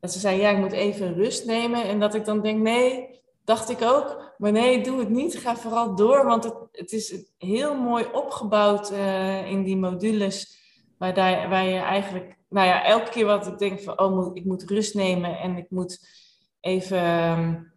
Dat 0.00 0.12
ze 0.12 0.18
zei, 0.18 0.40
ja, 0.40 0.50
ik 0.50 0.58
moet 0.58 0.72
even 0.72 1.14
rust 1.14 1.46
nemen. 1.46 1.82
En 1.82 2.00
dat 2.00 2.14
ik 2.14 2.24
dan 2.24 2.40
denk, 2.40 2.60
nee, 2.62 3.20
dacht 3.44 3.70
ik 3.70 3.82
ook. 3.82 4.34
Maar 4.38 4.52
nee, 4.52 4.82
doe 4.82 4.98
het 4.98 5.08
niet. 5.08 5.38
Ga 5.38 5.56
vooral 5.56 5.94
door, 5.94 6.26
want 6.26 6.44
het, 6.44 6.54
het 6.72 6.92
is 6.92 7.24
heel 7.38 7.74
mooi 7.74 8.06
opgebouwd 8.12 8.90
in 9.46 9.62
die 9.62 9.76
modules... 9.76 10.58
Waar, 10.98 11.14
daar, 11.14 11.48
waar 11.48 11.64
je 11.64 11.78
eigenlijk 11.78 12.36
nou 12.50 12.66
ja, 12.66 12.84
elke 12.84 13.10
keer 13.10 13.26
wat 13.26 13.46
ik 13.46 13.58
denk 13.58 13.80
van, 13.80 13.98
oh, 13.98 14.36
ik 14.36 14.44
moet 14.44 14.70
rust 14.70 14.94
nemen 14.94 15.38
en 15.38 15.56
ik 15.56 15.70
moet 15.70 16.08
even 16.60 17.72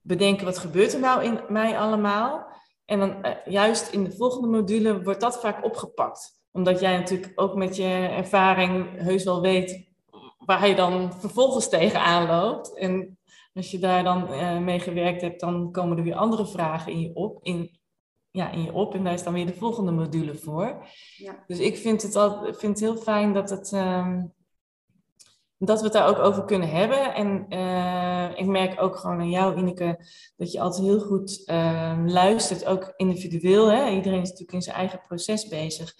bedenken 0.00 0.44
wat 0.44 0.58
gebeurt 0.58 0.92
er 0.92 1.00
nou 1.00 1.24
in 1.24 1.40
mij 1.48 1.78
allemaal. 1.78 2.46
En 2.84 2.98
dan 2.98 3.26
uh, 3.26 3.30
juist 3.44 3.92
in 3.92 4.04
de 4.04 4.12
volgende 4.12 4.48
module 4.48 5.02
wordt 5.02 5.20
dat 5.20 5.40
vaak 5.40 5.64
opgepakt. 5.64 6.40
Omdat 6.52 6.80
jij 6.80 6.96
natuurlijk 6.96 7.32
ook 7.34 7.54
met 7.54 7.76
je 7.76 8.08
ervaring 8.16 9.02
heus 9.02 9.24
wel 9.24 9.40
weet 9.40 9.87
waar 10.48 10.68
je 10.68 10.74
dan 10.74 11.12
vervolgens 11.12 11.68
tegenaan 11.68 12.26
loopt. 12.26 12.78
En 12.78 13.18
als 13.54 13.70
je 13.70 13.78
daar 13.78 14.04
dan 14.04 14.32
uh, 14.32 14.58
mee 14.58 14.80
gewerkt 14.80 15.20
hebt, 15.20 15.40
dan 15.40 15.72
komen 15.72 15.96
er 15.96 16.02
weer 16.02 16.14
andere 16.14 16.46
vragen 16.46 16.92
in 16.92 17.00
je 17.00 17.14
op. 17.14 17.38
In, 17.42 17.78
ja, 18.30 18.50
in 18.50 18.62
je 18.62 18.72
op. 18.72 18.94
En 18.94 19.04
daar 19.04 19.12
is 19.12 19.22
dan 19.22 19.32
weer 19.32 19.46
de 19.46 19.54
volgende 19.54 19.92
module 19.92 20.34
voor. 20.34 20.86
Ja. 21.16 21.44
Dus 21.46 21.58
ik 21.58 21.76
vind 21.76 22.02
het, 22.02 22.16
al, 22.16 22.44
vind 22.44 22.62
het 22.62 22.80
heel 22.80 22.96
fijn 22.96 23.32
dat, 23.32 23.50
het, 23.50 23.72
um, 23.72 24.32
dat 25.58 25.78
we 25.78 25.84
het 25.84 25.92
daar 25.92 26.08
ook 26.08 26.18
over 26.18 26.44
kunnen 26.44 26.70
hebben. 26.70 27.14
En 27.14 27.46
uh, 27.48 28.38
ik 28.38 28.46
merk 28.46 28.82
ook 28.82 28.96
gewoon 28.96 29.20
aan 29.20 29.30
jou, 29.30 29.56
Ineke, 29.56 30.06
dat 30.36 30.52
je 30.52 30.60
altijd 30.60 30.86
heel 30.86 31.00
goed 31.00 31.42
uh, 31.46 32.02
luistert, 32.06 32.64
ook 32.64 32.92
individueel. 32.96 33.70
Hè? 33.70 33.90
Iedereen 33.90 34.20
is 34.20 34.28
natuurlijk 34.28 34.52
in 34.52 34.62
zijn 34.62 34.76
eigen 34.76 35.00
proces 35.00 35.48
bezig. 35.48 35.94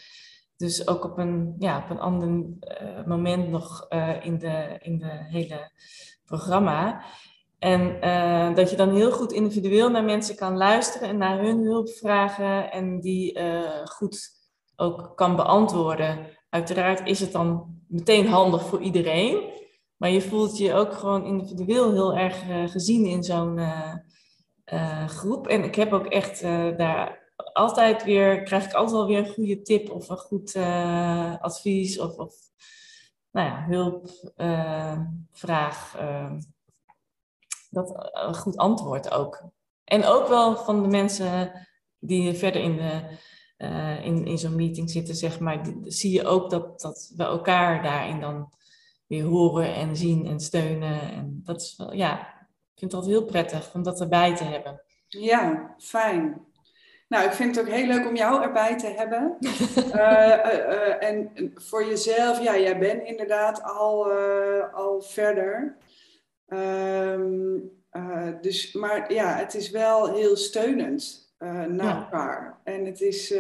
Dus 0.59 0.89
ook 0.89 1.05
op 1.05 1.19
een, 1.19 1.55
ja, 1.59 1.79
op 1.79 1.91
een 1.91 2.01
ander 2.01 2.29
uh, 2.29 3.07
moment 3.07 3.49
nog 3.49 3.89
in, 4.23 4.39
de, 4.39 4.79
in 4.83 4.99
de 4.99 5.27
hele 5.31 5.71
programma. 6.25 7.03
En 7.59 7.97
uh, 8.05 8.55
dat 8.55 8.71
je 8.71 8.77
dan 8.77 8.95
heel 8.95 9.13
goed 9.13 9.33
individueel 9.33 9.91
naar 9.91 10.05
mensen 10.05 10.37
kan 10.37 10.57
luisteren 10.57 11.09
en 11.09 11.19
naar 11.19 11.39
hun 11.39 11.59
hulpvragen 11.59 12.71
en 12.73 13.01
die 13.01 13.39
goed 13.85 14.31
ook 14.77 15.13
kan 15.15 15.37
beantwoorden. 15.37 16.27
Uiteraard 16.51 17.07
is 17.07 17.21
het 17.21 17.33
dan 17.33 17.77
meteen 17.89 18.27
handig 18.27 18.67
voor 18.67 18.81
iedereen, 18.81 19.53
maar 19.97 20.11
je 20.11 20.21
voelt 20.21 20.59
je 20.59 20.75
ook 20.75 20.93
gewoon 20.93 21.25
individueel 21.25 21.93
heel 21.93 22.17
erg 22.17 22.43
gezien 22.71 23.07
in 23.07 23.23
zo'n 23.23 23.61
groep. 25.07 25.47
En 25.47 25.65
ik 25.65 25.75
heb 25.75 25.93
ook 25.93 26.07
echt 26.07 26.43
daar 26.77 27.28
altijd 27.53 28.05
weer, 28.05 28.43
krijg 28.43 28.65
ik 28.65 28.73
altijd 28.73 28.97
wel 28.97 29.07
weer 29.07 29.19
een 29.19 29.33
goede 29.33 29.63
tip 29.63 29.91
of 29.91 30.09
een 30.09 30.19
goed 30.19 30.57
advies 31.41 31.99
of, 31.99 32.17
of 32.17 32.35
nou 33.31 33.47
ja, 33.47 33.65
hulpvraag 34.39 35.97
dat 37.71 38.11
een 38.13 38.35
goed 38.35 38.57
antwoord 38.57 39.11
ook. 39.11 39.43
En 39.85 40.05
ook 40.05 40.29
wel 40.29 40.57
van 40.57 40.83
de 40.83 40.89
mensen 40.89 41.67
die 41.99 42.35
verder 42.35 42.63
in, 42.63 42.77
de, 42.77 43.03
in, 44.03 44.27
in 44.27 44.39
zo'n 44.39 44.57
meeting 44.57 44.91
zitten, 44.91 45.15
zeg 45.15 45.41
maar, 45.41 45.67
zie 45.83 46.13
je 46.13 46.27
ook 46.27 46.51
dat, 46.51 46.81
dat 46.81 47.13
we 47.17 47.23
elkaar 47.23 47.83
daarin 47.83 48.21
dan 48.21 48.53
weer 49.07 49.25
horen 49.25 49.75
en 49.75 49.97
zien 49.97 50.27
en 50.27 50.41
steunen. 50.41 51.01
En 51.01 51.41
dat 51.45 51.61
is 51.61 51.77
wel, 51.77 51.93
ja, 51.93 52.21
ik 52.75 52.79
vind 52.79 52.91
dat 52.91 53.07
heel 53.07 53.25
prettig 53.25 53.75
om 53.75 53.83
dat 53.83 54.01
erbij 54.01 54.37
te 54.37 54.45
hebben. 54.45 54.83
Ja, 55.09 55.75
fijn. 55.79 56.47
Nou, 57.09 57.25
ik 57.25 57.33
vind 57.33 57.57
het 57.57 57.65
ook 57.65 57.73
heel 57.73 57.87
leuk 57.87 58.07
om 58.07 58.17
jou 58.17 58.43
erbij 58.43 58.79
te 58.79 58.87
hebben. 58.87 59.37
uh, 59.41 59.51
uh, 59.95 60.45
uh, 60.45 61.03
en 61.05 61.33
voor 61.55 61.85
jezelf, 61.85 62.43
ja, 62.43 62.59
jij 62.59 62.79
bent 62.79 63.03
inderdaad 63.03 63.63
al, 63.63 64.13
al 64.73 65.01
verder. 65.01 65.77
Um, 66.49 67.71
uh, 67.93 68.29
dus, 68.41 68.73
maar 68.73 69.13
ja, 69.13 69.35
het 69.35 69.55
is 69.55 69.71
wel 69.71 70.15
heel 70.15 70.37
steunend 70.37 71.33
naar 71.39 71.85
ja. 71.85 71.97
elkaar. 71.97 72.61
En 72.65 72.85
het 72.85 73.01
is 73.01 73.35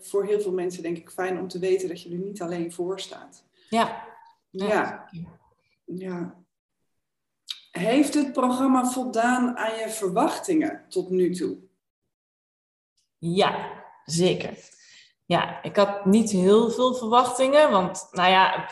voor 0.00 0.24
heel 0.24 0.40
veel 0.40 0.52
mensen 0.52 0.82
denk 0.82 0.96
ik 0.96 1.10
fijn 1.10 1.38
om 1.38 1.48
te 1.48 1.58
weten 1.58 1.88
dat 1.88 2.02
je 2.02 2.10
er 2.10 2.16
niet 2.16 2.42
alleen 2.42 2.72
voor 2.72 3.00
staat. 3.00 3.44
Ja. 3.68 4.04
Ja. 4.50 5.08
ja. 5.84 6.34
Heeft 7.70 8.14
het 8.14 8.32
programma 8.32 8.84
voldaan 8.84 9.56
aan 9.56 9.78
je 9.78 9.88
verwachtingen 9.88 10.84
tot 10.88 11.10
nu 11.10 11.34
toe? 11.34 11.56
Ja, 13.18 13.84
zeker. 14.04 14.58
Ja, 15.24 15.62
ik 15.62 15.76
had 15.76 16.04
niet 16.04 16.30
heel 16.30 16.70
veel 16.70 16.94
verwachtingen, 16.94 17.70
want 17.70 18.08
nou 18.10 18.30
ja, 18.30 18.70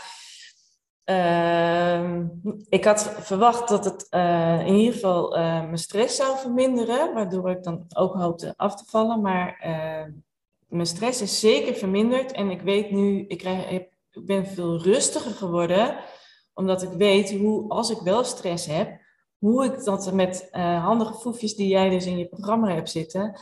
uh, 1.04 2.20
ik 2.68 2.84
had 2.84 3.14
verwacht 3.20 3.68
dat 3.68 3.84
het 3.84 4.06
uh, 4.10 4.66
in 4.66 4.74
ieder 4.74 4.94
geval 4.94 5.36
uh, 5.36 5.42
mijn 5.42 5.78
stress 5.78 6.16
zou 6.16 6.38
verminderen, 6.38 7.14
waardoor 7.14 7.50
ik 7.50 7.62
dan 7.62 7.84
ook 7.94 8.14
hoopte 8.14 8.54
af 8.56 8.76
te 8.76 8.84
vallen. 8.86 9.20
Maar 9.20 9.62
uh, 9.66 10.12
mijn 10.68 10.86
stress 10.86 11.20
is 11.20 11.40
zeker 11.40 11.74
verminderd 11.74 12.32
en 12.32 12.50
ik 12.50 12.60
weet 12.60 12.90
nu, 12.90 13.24
ik, 13.28 13.38
krijg, 13.38 13.70
ik 13.70 13.88
ben 14.24 14.46
veel 14.46 14.82
rustiger 14.82 15.30
geworden, 15.30 15.98
omdat 16.54 16.82
ik 16.82 16.92
weet 16.92 17.38
hoe, 17.38 17.68
als 17.68 17.90
ik 17.90 17.98
wel 17.98 18.24
stress 18.24 18.66
heb, 18.66 19.00
hoe 19.38 19.64
ik 19.64 19.84
dat 19.84 20.12
met 20.12 20.48
handige 20.52 21.14
foefjes 21.14 21.54
die 21.54 21.68
jij 21.68 21.88
dus 21.88 22.06
in 22.06 22.18
je 22.18 22.28
programma 22.28 22.74
hebt 22.74 22.90
zitten, 22.90 23.38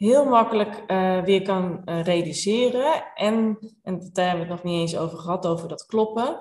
heel 0.00 0.24
makkelijk 0.24 0.84
weer 1.24 1.42
kan 1.42 1.82
reduceren. 1.84 3.04
En, 3.14 3.58
en 3.82 4.10
daar 4.12 4.26
hebben 4.26 4.46
we 4.46 4.52
het 4.52 4.62
nog 4.62 4.72
niet 4.72 4.80
eens 4.80 4.96
over 4.96 5.18
gehad, 5.18 5.46
over 5.46 5.68
dat 5.68 5.86
kloppen. 5.86 6.38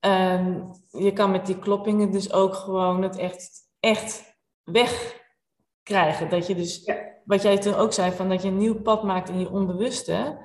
Um, 0.00 0.70
je 0.88 1.12
kan 1.12 1.30
met 1.30 1.46
die 1.46 1.58
kloppingen 1.58 2.10
dus 2.10 2.32
ook 2.32 2.54
gewoon 2.54 3.02
het 3.02 3.16
echt, 3.16 3.70
echt 3.80 4.38
wegkrijgen. 4.62 6.30
Dat 6.30 6.46
je 6.46 6.54
dus, 6.54 6.84
ja. 6.84 6.96
wat 7.24 7.42
jij 7.42 7.58
toen 7.58 7.74
ook 7.74 7.92
zei, 7.92 8.12
van 8.12 8.28
dat 8.28 8.42
je 8.42 8.48
een 8.48 8.58
nieuw 8.58 8.82
pad 8.82 9.02
maakt 9.02 9.28
in 9.28 9.38
je 9.38 9.50
onbewuste. 9.50 10.38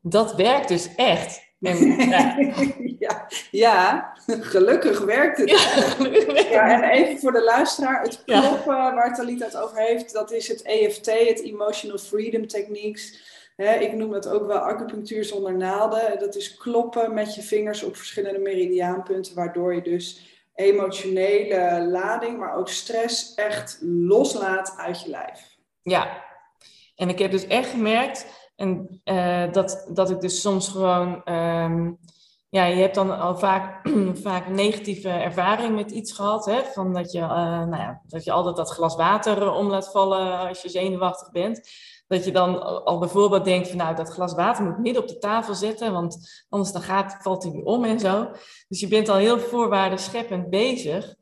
Dat 0.00 0.34
werkt 0.34 0.68
dus 0.68 0.94
echt. 0.94 1.47
En, 1.60 2.08
ja. 2.08 2.36
ja. 2.98 3.26
ja, 3.50 4.12
gelukkig 4.26 5.00
werkt 5.00 5.38
het. 5.38 5.50
Ja, 5.50 6.50
ja, 6.50 6.82
en 6.82 6.90
even 6.90 7.18
voor 7.18 7.32
de 7.32 7.44
luisteraar, 7.44 8.02
het 8.02 8.22
kloppen 8.24 8.74
waar 8.74 9.14
Talita 9.14 9.44
het 9.44 9.56
over 9.56 9.78
heeft, 9.78 10.12
dat 10.12 10.32
is 10.32 10.48
het 10.48 10.62
EFT, 10.62 11.06
het 11.06 11.42
Emotional 11.42 11.98
Freedom 11.98 12.46
Techniques. 12.46 13.26
Ik 13.56 13.92
noem 13.92 14.10
dat 14.10 14.28
ook 14.28 14.46
wel 14.46 14.58
acupunctuur 14.58 15.24
zonder 15.24 15.56
naalden. 15.56 16.18
Dat 16.18 16.36
is 16.36 16.56
kloppen 16.56 17.14
met 17.14 17.34
je 17.34 17.42
vingers 17.42 17.82
op 17.82 17.96
verschillende 17.96 18.38
meridiaanpunten, 18.38 19.34
waardoor 19.34 19.74
je 19.74 19.82
dus 19.82 20.20
emotionele 20.54 21.88
lading, 21.90 22.38
maar 22.38 22.54
ook 22.54 22.68
stress 22.68 23.34
echt 23.34 23.78
loslaat 23.82 24.74
uit 24.76 25.02
je 25.02 25.10
lijf. 25.10 25.56
Ja, 25.82 26.24
en 26.96 27.08
ik 27.08 27.18
heb 27.18 27.30
dus 27.30 27.46
echt 27.46 27.70
gemerkt 27.70 28.26
en, 28.58 29.00
uh, 29.04 29.52
dat, 29.52 29.88
dat 29.92 30.10
ik 30.10 30.20
dus 30.20 30.40
soms 30.40 30.68
gewoon... 30.68 31.32
Um, 31.32 31.98
ja, 32.50 32.64
je 32.64 32.80
hebt 32.80 32.94
dan 32.94 33.18
al 33.18 33.36
vaak, 33.36 33.88
vaak 34.26 34.48
negatieve 34.48 35.08
ervaring 35.08 35.74
met 35.74 35.90
iets 35.90 36.12
gehad. 36.12 36.44
Hè? 36.46 36.62
Van 36.64 36.92
dat, 36.92 37.12
je, 37.12 37.18
uh, 37.18 37.28
nou 37.28 37.76
ja, 37.76 38.02
dat 38.06 38.24
je 38.24 38.32
altijd 38.32 38.56
dat 38.56 38.70
glas 38.70 38.96
water 38.96 39.52
om 39.52 39.66
laat 39.66 39.90
vallen 39.90 40.38
als 40.38 40.62
je 40.62 40.68
zenuwachtig 40.68 41.30
bent. 41.30 41.70
Dat 42.06 42.24
je 42.24 42.32
dan 42.32 42.84
al 42.84 42.98
bijvoorbeeld 42.98 43.44
denkt 43.44 43.68
van 43.68 43.76
nou, 43.76 43.96
dat 43.96 44.08
glas 44.08 44.34
water 44.34 44.64
moet 44.64 44.72
ik 44.72 44.78
midden 44.78 45.02
op 45.02 45.08
de 45.08 45.18
tafel 45.18 45.54
zetten, 45.54 45.92
want 45.92 46.44
anders 46.48 46.72
dan 46.72 46.82
gaat, 46.82 47.16
valt 47.20 47.42
hij 47.42 47.60
om 47.64 47.84
en 47.84 48.00
zo. 48.00 48.28
Dus 48.68 48.80
je 48.80 48.88
bent 48.88 49.08
al 49.08 49.16
heel 49.16 49.38
voorwaardenscheppend 49.38 50.50
bezig. 50.50 51.14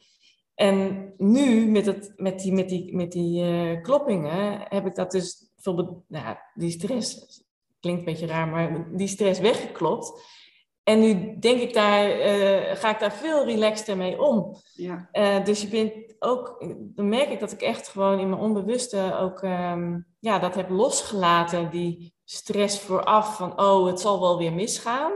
En 0.55 1.13
nu 1.17 1.71
met, 1.71 1.87
het, 1.87 2.13
met 2.17 2.41
die, 2.41 2.53
met 2.53 2.69
die, 2.69 2.97
met 2.97 3.13
die 3.13 3.81
kloppingen 3.81 4.61
heb 4.69 4.87
ik 4.87 4.95
dat 4.95 5.11
dus 5.11 5.46
bijvoorbeeld, 5.57 6.03
nou, 6.09 6.37
die 6.55 6.71
stress, 6.71 7.19
klinkt 7.81 8.01
een 8.01 8.13
beetje 8.13 8.27
raar, 8.27 8.49
maar 8.49 8.97
die 8.97 9.09
stress 9.09 9.41
weggeklopt. 9.41 10.23
En 10.83 11.01
nu 11.01 11.39
denk 11.39 11.61
ik 11.61 11.75
daar, 11.75 12.19
uh, 12.19 12.77
ga 12.77 12.91
ik 12.91 13.01
daar 13.01 13.13
veel 13.13 13.45
relaxter 13.45 13.97
mee 13.97 14.23
om. 14.23 14.57
Ja. 14.73 15.09
Uh, 15.13 15.45
dus 15.45 15.61
je 15.61 15.69
bent 15.69 16.15
ook, 16.19 16.65
dan 16.79 17.09
merk 17.09 17.31
ik 17.31 17.41
dat 17.41 17.53
ik 17.53 17.61
echt 17.61 17.89
gewoon 17.89 18.19
in 18.19 18.29
mijn 18.29 18.41
onbewuste 18.41 19.17
ook 19.21 19.43
um, 19.43 20.07
ja, 20.19 20.39
dat 20.39 20.55
heb 20.55 20.69
losgelaten, 20.69 21.71
die 21.71 22.15
stress 22.25 22.81
vooraf 22.81 23.37
van, 23.37 23.61
oh, 23.61 23.87
het 23.87 24.01
zal 24.01 24.21
wel 24.21 24.39
weer 24.39 24.53
misgaan. 24.53 25.13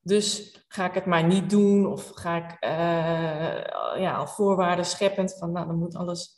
Dus 0.00 0.58
ga 0.68 0.84
ik 0.84 0.94
het 0.94 1.06
maar 1.06 1.24
niet 1.24 1.50
doen 1.50 1.86
of 1.86 2.10
ga 2.14 2.36
ik 2.36 2.64
uh, 2.64 4.00
ja, 4.02 4.16
al 4.16 4.26
voorwaarden 4.26 4.84
scheppend 4.84 5.34
van 5.38 5.52
nou 5.52 5.66
dan 5.66 5.78
moet 5.78 5.96
alles 5.96 6.36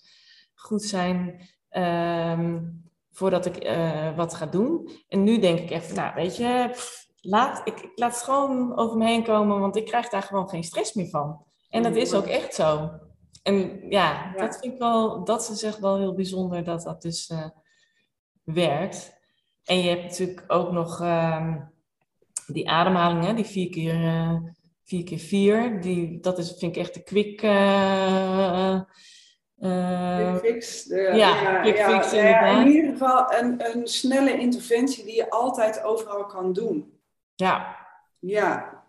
goed 0.55 0.83
zijn 0.83 1.49
ehm, 1.68 2.62
voordat 3.16 3.46
ik 3.46 3.64
uh, 3.64 4.16
wat 4.16 4.35
ga 4.35 4.46
doen. 4.46 4.90
En 5.09 5.24
nu 5.24 5.38
denk 5.38 5.59
ik 5.59 5.70
echt, 5.70 5.94
nou 5.94 6.14
weet 6.14 6.37
je, 6.37 6.70
laat, 7.20 7.61
ik, 7.64 7.81
ik, 7.81 7.90
laat 7.94 8.14
het 8.14 8.22
gewoon 8.22 8.76
over 8.76 8.96
me 8.96 9.07
heen 9.07 9.24
komen, 9.24 9.61
want 9.61 9.76
ik 9.76 9.85
krijg 9.85 10.09
daar 10.09 10.22
gewoon 10.22 10.48
geen 10.48 10.64
stress 10.64 10.94
meer 10.94 11.09
van. 11.09 11.44
En 11.68 11.83
dat 11.83 11.96
is 11.96 12.14
ook 12.14 12.26
echt 12.26 12.55
zo. 12.55 12.90
En 13.42 13.87
ja, 13.88 14.33
dat 14.37 14.59
vind 14.59 14.72
ik 14.72 14.79
wel, 14.79 15.24
dat 15.24 15.50
is 15.50 15.62
echt 15.62 15.79
wel 15.79 15.98
heel 15.98 16.14
bijzonder 16.14 16.64
dat 16.64 16.83
dat 16.83 17.02
dus 17.02 17.31
uh, 17.31 17.46
werkt. 18.42 19.14
En 19.64 19.79
je 19.79 19.88
hebt 19.88 20.02
natuurlijk 20.02 20.44
ook 20.46 20.72
nog 20.72 21.00
uh, 21.00 21.57
die 22.46 22.70
ademhalingen, 22.70 23.37
die 23.37 23.44
vier 23.44 23.70
keer, 23.70 24.00
uh, 24.00 24.37
vier 24.85 25.05
keer 25.05 25.18
vier. 25.18 25.81
Die, 25.81 26.20
dat 26.20 26.38
is, 26.38 26.48
vind 26.59 26.76
ik 26.76 26.83
echt 26.83 26.94
de 26.94 27.02
quick... 27.02 27.42
Uh, 29.59 30.37
quick 30.38 30.53
fix. 30.53 30.85
De, 30.85 30.97
ja, 30.97 31.12
ja, 31.12 31.62
inderdaad. 31.62 32.12
in 32.12 32.73
ieder 32.73 32.90
geval 32.90 33.33
een, 33.35 33.77
een 33.77 33.87
snelle 33.87 34.38
interventie 34.38 35.05
die 35.05 35.14
je 35.14 35.31
altijd 35.31 35.83
overal 35.83 36.27
kan 36.27 36.53
doen. 36.53 37.01
Ja. 37.35 37.77
Ja. 38.19 38.85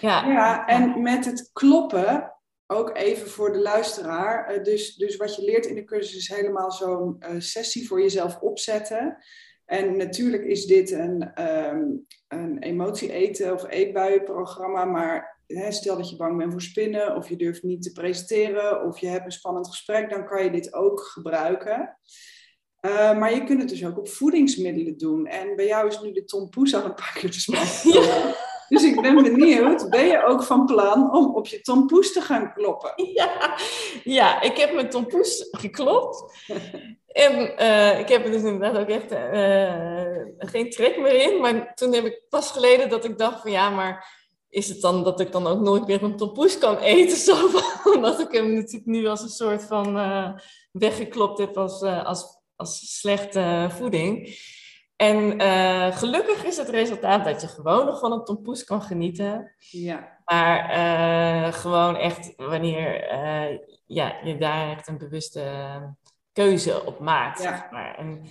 Ja. 0.00 0.26
ja, 0.26 0.66
en 0.66 1.02
met 1.02 1.24
het 1.24 1.50
kloppen, 1.52 2.32
ook 2.66 2.96
even 2.96 3.30
voor 3.30 3.52
de 3.52 3.60
luisteraar. 3.60 4.62
Dus, 4.62 4.94
dus 4.94 5.16
wat 5.16 5.36
je 5.36 5.44
leert 5.44 5.66
in 5.66 5.74
de 5.74 5.84
cursus 5.84 6.16
is 6.16 6.28
helemaal 6.28 6.72
zo'n 6.72 7.22
sessie 7.38 7.88
voor 7.88 8.00
jezelf 8.00 8.38
opzetten. 8.40 9.18
En 9.64 9.96
natuurlijk 9.96 10.44
is 10.44 10.66
dit 10.66 10.90
een, 10.90 11.42
um, 11.42 12.06
een 12.28 12.58
emotie-eten 12.58 13.52
of 13.52 13.68
eetbuienprogramma, 13.68 14.84
maar 14.84 15.29
hè, 15.54 15.72
stel 15.72 15.96
dat 15.96 16.10
je 16.10 16.16
bang 16.16 16.36
bent 16.36 16.52
voor 16.52 16.62
spinnen 16.62 17.16
of 17.16 17.28
je 17.28 17.36
durft 17.36 17.62
niet 17.62 17.82
te 17.82 17.92
presenteren 17.92 18.86
of 18.86 18.98
je 18.98 19.06
hebt 19.06 19.24
een 19.24 19.32
spannend 19.32 19.68
gesprek, 19.68 20.10
dan 20.10 20.26
kan 20.26 20.44
je 20.44 20.50
dit 20.50 20.74
ook 20.74 21.00
gebruiken. 21.00 21.98
Uh, 22.80 23.18
maar 23.18 23.34
je 23.34 23.44
kunt 23.44 23.60
het 23.60 23.68
dus 23.68 23.86
ook 23.86 23.98
op 23.98 24.08
voedingsmiddelen 24.08 24.98
doen. 24.98 25.26
En 25.26 25.56
bij 25.56 25.66
jou 25.66 25.88
is 25.88 26.00
nu 26.00 26.12
de 26.12 26.24
tompoes 26.24 26.74
al 26.74 26.84
een 26.84 26.94
paar 26.94 27.12
keer 27.14 27.30
te 27.30 27.40
smal. 27.40 27.62
Ja. 27.82 28.34
Dus 28.68 28.84
ik 28.84 29.00
ben 29.00 29.22
benieuwd, 29.22 29.90
ben 29.90 30.06
je 30.06 30.24
ook 30.24 30.42
van 30.42 30.66
plan 30.66 31.12
om 31.12 31.34
op 31.34 31.46
je 31.46 31.60
tompoes 31.60 32.12
te 32.12 32.20
gaan 32.20 32.52
kloppen? 32.52 32.92
Ja, 33.14 33.58
ja 34.04 34.42
ik 34.42 34.56
heb 34.56 34.74
mijn 34.74 34.90
tompoes 34.90 35.48
geklopt. 35.50 36.46
En 37.06 37.62
uh, 37.62 37.98
ik 37.98 38.08
heb 38.08 38.24
er 38.24 38.30
dus 38.30 38.42
inderdaad 38.42 38.76
ook 38.76 38.88
echt 38.88 39.12
uh, 39.12 40.48
geen 40.50 40.70
trek 40.70 40.98
meer 40.98 41.32
in. 41.32 41.40
Maar 41.40 41.74
toen 41.74 41.94
heb 41.94 42.04
ik 42.04 42.22
pas 42.28 42.50
geleden 42.50 42.88
dat 42.88 43.04
ik 43.04 43.18
dacht 43.18 43.40
van 43.40 43.50
ja, 43.50 43.70
maar 43.70 44.19
is 44.50 44.68
het 44.68 44.80
dan 44.80 45.04
dat 45.04 45.20
ik 45.20 45.32
dan 45.32 45.46
ook 45.46 45.60
nooit 45.60 45.86
meer 45.86 46.02
een 46.02 46.16
tompoes 46.16 46.58
kan 46.58 46.78
eten? 46.78 47.16
Zo, 47.16 47.48
omdat 47.94 48.20
ik 48.20 48.32
hem 48.32 48.54
natuurlijk 48.54 48.86
nu 48.86 49.06
als 49.06 49.22
een 49.22 49.28
soort 49.28 49.64
van 49.64 49.96
uh, 49.96 50.32
weggeklopt 50.72 51.38
heb 51.38 51.56
als, 51.56 51.82
als, 51.82 52.24
als 52.56 52.98
slechte 52.98 53.68
voeding. 53.70 54.38
En 54.96 55.40
gelukkig 55.92 56.44
is 56.44 56.56
het 56.56 56.68
resultaat 56.68 57.24
dat 57.24 57.40
je 57.40 57.48
gewoon 57.48 57.86
nog 57.86 57.98
van 57.98 58.12
een 58.12 58.24
tompoes 58.24 58.64
kan 58.64 58.82
genieten. 58.82 59.54
Ja. 59.58 60.18
Maar 60.24 61.52
gewoon 61.52 61.96
echt 61.96 62.32
wanneer 62.36 63.14
ja, 63.86 64.16
je 64.24 64.36
daar 64.38 64.70
echt 64.70 64.88
een 64.88 64.98
bewuste 64.98 65.42
keuze 66.32 66.86
op 66.86 66.98
maakt. 66.98 67.40
Zeg 67.40 67.70
maar. 67.70 67.94
en, 67.94 68.22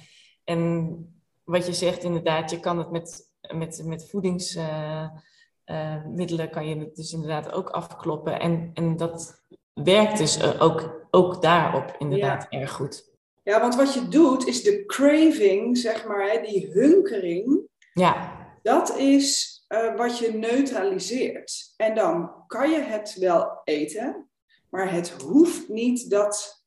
en 0.44 1.22
wat 1.44 1.66
je 1.66 1.74
zegt, 1.74 2.04
inderdaad, 2.04 2.52
je 2.52 2.60
kan 2.60 2.78
het 2.78 2.92
met, 2.92 3.32
met, 3.54 3.82
met 3.86 4.10
voedingsmiddelen, 4.10 5.24
uh, 5.72 6.50
kan 6.52 6.68
je 6.68 6.76
het 6.76 6.96
dus 6.96 7.14
inderdaad 7.14 7.52
ook 7.52 7.70
afkloppen. 7.70 8.40
En, 8.40 8.72
en 8.74 8.98
dat 8.98 9.44
werkt 9.74 10.18
dus 10.18 10.38
eh, 10.38 10.62
ook, 10.62 11.08
ook 11.12 11.42
daarop 11.42 11.96
inderdaad 11.98 12.48
erg 12.50 12.72
goed. 12.72 13.10
Ja, 13.44 13.60
want 13.60 13.76
wat 13.76 13.94
je 13.94 14.08
doet 14.08 14.48
is 14.48 14.64
de 14.64 14.86
craving, 14.86 15.78
zeg 15.78 16.06
maar, 16.08 16.32
hè, 16.32 16.42
die 16.42 16.72
hunkering. 16.72 17.68
Ja. 17.94 18.38
Dat 18.62 18.98
is 18.98 19.58
uh, 19.70 19.96
wat 19.96 20.18
je 20.18 20.34
neutraliseert. 20.34 21.74
En 21.78 21.96
dan 21.96 22.44
kan 22.48 22.70
je 22.72 22.80
het 22.80 23.16
wel 23.20 23.62
eten, 23.64 24.30
maar 24.70 24.92
het 24.92 25.10
hoeft 25.10 25.70
niet 25.70 26.10
dat 26.10 26.60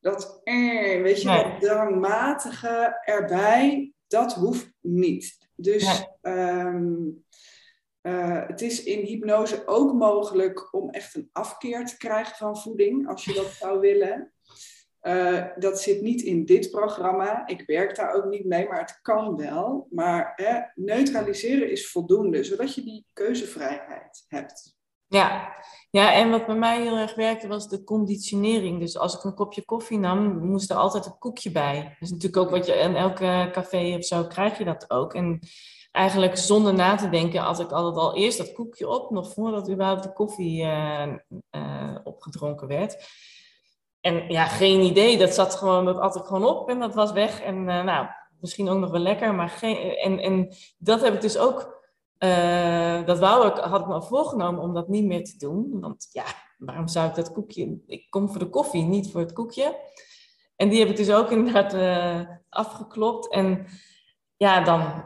dat, 0.00 0.40
eh, 0.44 1.02
weet 1.02 1.22
je, 1.22 1.28
dat 1.28 1.60
drangmatige 1.60 3.00
erbij, 3.04 3.92
dat 4.06 4.34
hoeft 4.34 4.72
niet. 4.80 5.38
Dus 5.54 6.06
ehm, 6.20 6.96
eh, 8.00 8.46
het 8.46 8.60
is 8.60 8.82
in 8.82 9.04
hypnose 9.04 9.62
ook 9.66 9.92
mogelijk 9.92 10.74
om 10.74 10.90
echt 10.90 11.14
een 11.14 11.28
afkeer 11.32 11.86
te 11.86 11.96
krijgen 11.96 12.36
van 12.36 12.58
voeding, 12.58 13.08
als 13.08 13.24
je 13.24 13.32
dat 13.32 13.46
zou 13.60 13.80
willen. 13.80 14.32
Uh, 15.02 15.44
dat 15.58 15.80
zit 15.80 16.02
niet 16.02 16.22
in 16.22 16.44
dit 16.44 16.70
programma. 16.70 17.46
Ik 17.46 17.62
werk 17.66 17.96
daar 17.96 18.14
ook 18.14 18.24
niet 18.24 18.44
mee, 18.44 18.68
maar 18.68 18.80
het 18.80 18.98
kan 19.02 19.36
wel. 19.36 19.86
Maar 19.90 20.32
hè, 20.36 20.60
neutraliseren 20.74 21.70
is 21.70 21.90
voldoende, 21.90 22.44
zodat 22.44 22.74
je 22.74 22.82
die 22.82 23.06
keuzevrijheid 23.12 24.24
hebt. 24.28 24.76
Ja. 25.06 25.56
ja, 25.90 26.12
en 26.12 26.30
wat 26.30 26.46
bij 26.46 26.56
mij 26.56 26.82
heel 26.82 26.96
erg 26.96 27.14
werkte 27.14 27.48
was 27.48 27.68
de 27.68 27.84
conditionering. 27.84 28.80
Dus 28.80 28.98
als 28.98 29.16
ik 29.16 29.24
een 29.24 29.34
kopje 29.34 29.64
koffie 29.64 29.98
nam, 29.98 30.38
moest 30.38 30.70
er 30.70 30.76
altijd 30.76 31.06
een 31.06 31.18
koekje 31.18 31.50
bij. 31.50 31.82
Dat 31.82 31.92
is 32.00 32.10
natuurlijk 32.10 32.42
ook 32.42 32.50
wat 32.50 32.66
je 32.66 32.72
in 32.72 32.96
elke 32.96 33.48
café 33.52 33.94
of 33.96 34.04
zo 34.04 34.26
krijg 34.26 34.58
je 34.58 34.64
dat 34.64 34.90
ook. 34.90 35.14
En 35.14 35.40
eigenlijk 35.98 36.36
zonder 36.36 36.74
na 36.74 36.96
te 36.96 37.08
denken 37.08 37.40
had 37.40 37.60
ik 37.60 37.70
altijd 37.70 37.96
al 37.96 38.16
eerst 38.16 38.38
dat 38.38 38.52
koekje 38.52 38.88
op, 38.88 39.10
nog 39.10 39.32
voordat 39.32 39.70
überhaupt 39.70 40.02
de 40.02 40.12
koffie 40.12 40.62
uh, 40.62 41.12
uh, 41.50 41.96
opgedronken 42.04 42.68
werd. 42.68 42.96
En 44.00 44.28
ja, 44.28 44.44
geen 44.44 44.80
idee. 44.80 45.18
Dat 45.18 45.34
zat 45.34 45.54
gewoon, 45.54 45.84
dat 45.84 45.98
at 45.98 46.16
ik 46.16 46.24
gewoon 46.24 46.44
op 46.44 46.68
en 46.68 46.78
dat 46.78 46.94
was 46.94 47.12
weg. 47.12 47.40
En 47.40 47.56
uh, 47.56 47.82
nou, 47.82 48.06
misschien 48.40 48.68
ook 48.68 48.78
nog 48.78 48.90
wel 48.90 49.00
lekker, 49.00 49.34
maar 49.34 49.48
geen. 49.48 49.96
En, 49.96 50.18
en 50.18 50.54
dat 50.78 51.00
heb 51.00 51.14
ik 51.14 51.20
dus 51.20 51.38
ook 51.38 51.76
dat 53.06 53.18
wou 53.18 53.46
ik, 53.48 53.56
had 53.56 53.80
ik 53.80 53.86
me 53.86 53.92
al 53.92 54.02
voorgenomen 54.02 54.62
om 54.62 54.74
dat 54.74 54.88
niet 54.88 55.04
meer 55.04 55.24
te 55.24 55.36
doen. 55.36 55.80
Want 55.80 56.08
ja, 56.12 56.24
waarom 56.58 56.88
zou 56.88 57.08
ik 57.08 57.14
dat 57.14 57.32
koekje... 57.32 57.78
Ik 57.86 58.10
kom 58.10 58.28
voor 58.28 58.38
de 58.38 58.48
koffie, 58.48 58.82
niet 58.82 59.10
voor 59.10 59.20
het 59.20 59.32
koekje. 59.32 59.76
En 60.56 60.68
die 60.68 60.78
heb 60.78 60.88
ik 60.88 60.96
dus 60.96 61.10
ook 61.10 61.30
inderdaad 61.36 61.74
afgeklopt. 62.48 63.30
En 63.30 63.66
ja, 64.36 64.60
dan 64.60 65.04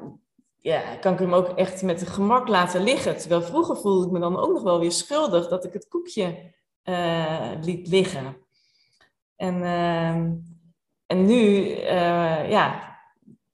ja, 0.63 0.97
kan 0.97 1.13
ik 1.13 1.19
hem 1.19 1.35
ook 1.35 1.49
echt 1.49 1.83
met 1.83 2.09
gemak 2.09 2.49
laten 2.49 2.83
liggen. 2.83 3.17
Terwijl 3.17 3.43
vroeger 3.43 3.77
voelde 3.77 4.07
ik 4.07 4.13
me 4.13 4.19
dan 4.19 4.39
ook 4.39 4.53
nog 4.53 4.63
wel 4.63 4.81
weer 4.81 4.93
schuldig 4.93 5.49
dat 5.49 5.65
ik 5.65 5.73
het 5.73 5.89
koekje 5.89 6.53
uh, 6.85 7.53
liet 7.61 7.89
liggen. 7.89 8.37
En, 9.37 9.63
en 11.07 11.27
nu, 11.27 11.67
ja, 12.49 12.97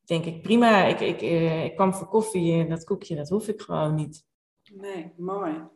denk 0.04 0.24
ik, 0.24 0.42
prima, 0.42 0.84
ik, 0.84 1.00
ik, 1.00 1.22
uh, 1.22 1.64
ik 1.64 1.74
kwam 1.74 1.94
voor 1.94 2.06
koffie 2.08 2.60
en 2.60 2.68
dat 2.68 2.84
koekje, 2.84 3.16
dat 3.16 3.28
hoef 3.28 3.48
ik 3.48 3.60
gewoon 3.60 3.94
niet. 3.94 4.24
Nee, 4.72 5.12
mooi. 5.16 5.68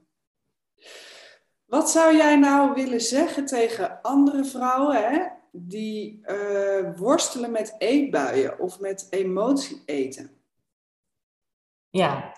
Wat 1.64 1.90
zou 1.90 2.16
jij 2.16 2.36
nou 2.36 2.74
willen 2.74 3.00
zeggen 3.00 3.46
tegen 3.46 4.00
andere 4.02 4.44
vrouwen 4.44 5.10
hè, 5.10 5.28
die 5.50 6.20
worstelen 6.96 7.50
met 7.50 7.74
eetbuien 7.78 8.58
of 8.58 8.80
met 8.80 9.06
emotie 9.10 9.82
eten? 9.86 10.41
Ja, 11.92 12.34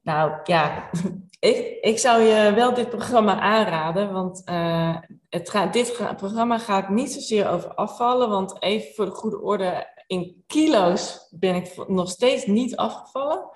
nou 0.00 0.32
ja, 0.44 0.90
ik, 1.40 1.78
ik 1.80 1.98
zou 1.98 2.22
je 2.22 2.52
wel 2.54 2.74
dit 2.74 2.88
programma 2.88 3.40
aanraden, 3.40 4.12
want 4.12 4.42
uh, 4.48 4.96
het 5.28 5.50
gaat, 5.50 5.72
dit 5.72 6.14
programma 6.16 6.58
gaat 6.58 6.88
niet 6.88 7.12
zozeer 7.12 7.48
over 7.48 7.74
afvallen, 7.74 8.28
want 8.28 8.62
even 8.62 8.94
voor 8.94 9.04
de 9.04 9.10
goede 9.10 9.40
orde, 9.40 9.86
in 10.06 10.44
kilo's 10.46 11.28
ben 11.30 11.54
ik 11.54 11.88
nog 11.88 12.10
steeds 12.10 12.46
niet 12.46 12.76
afgevallen. 12.76 13.50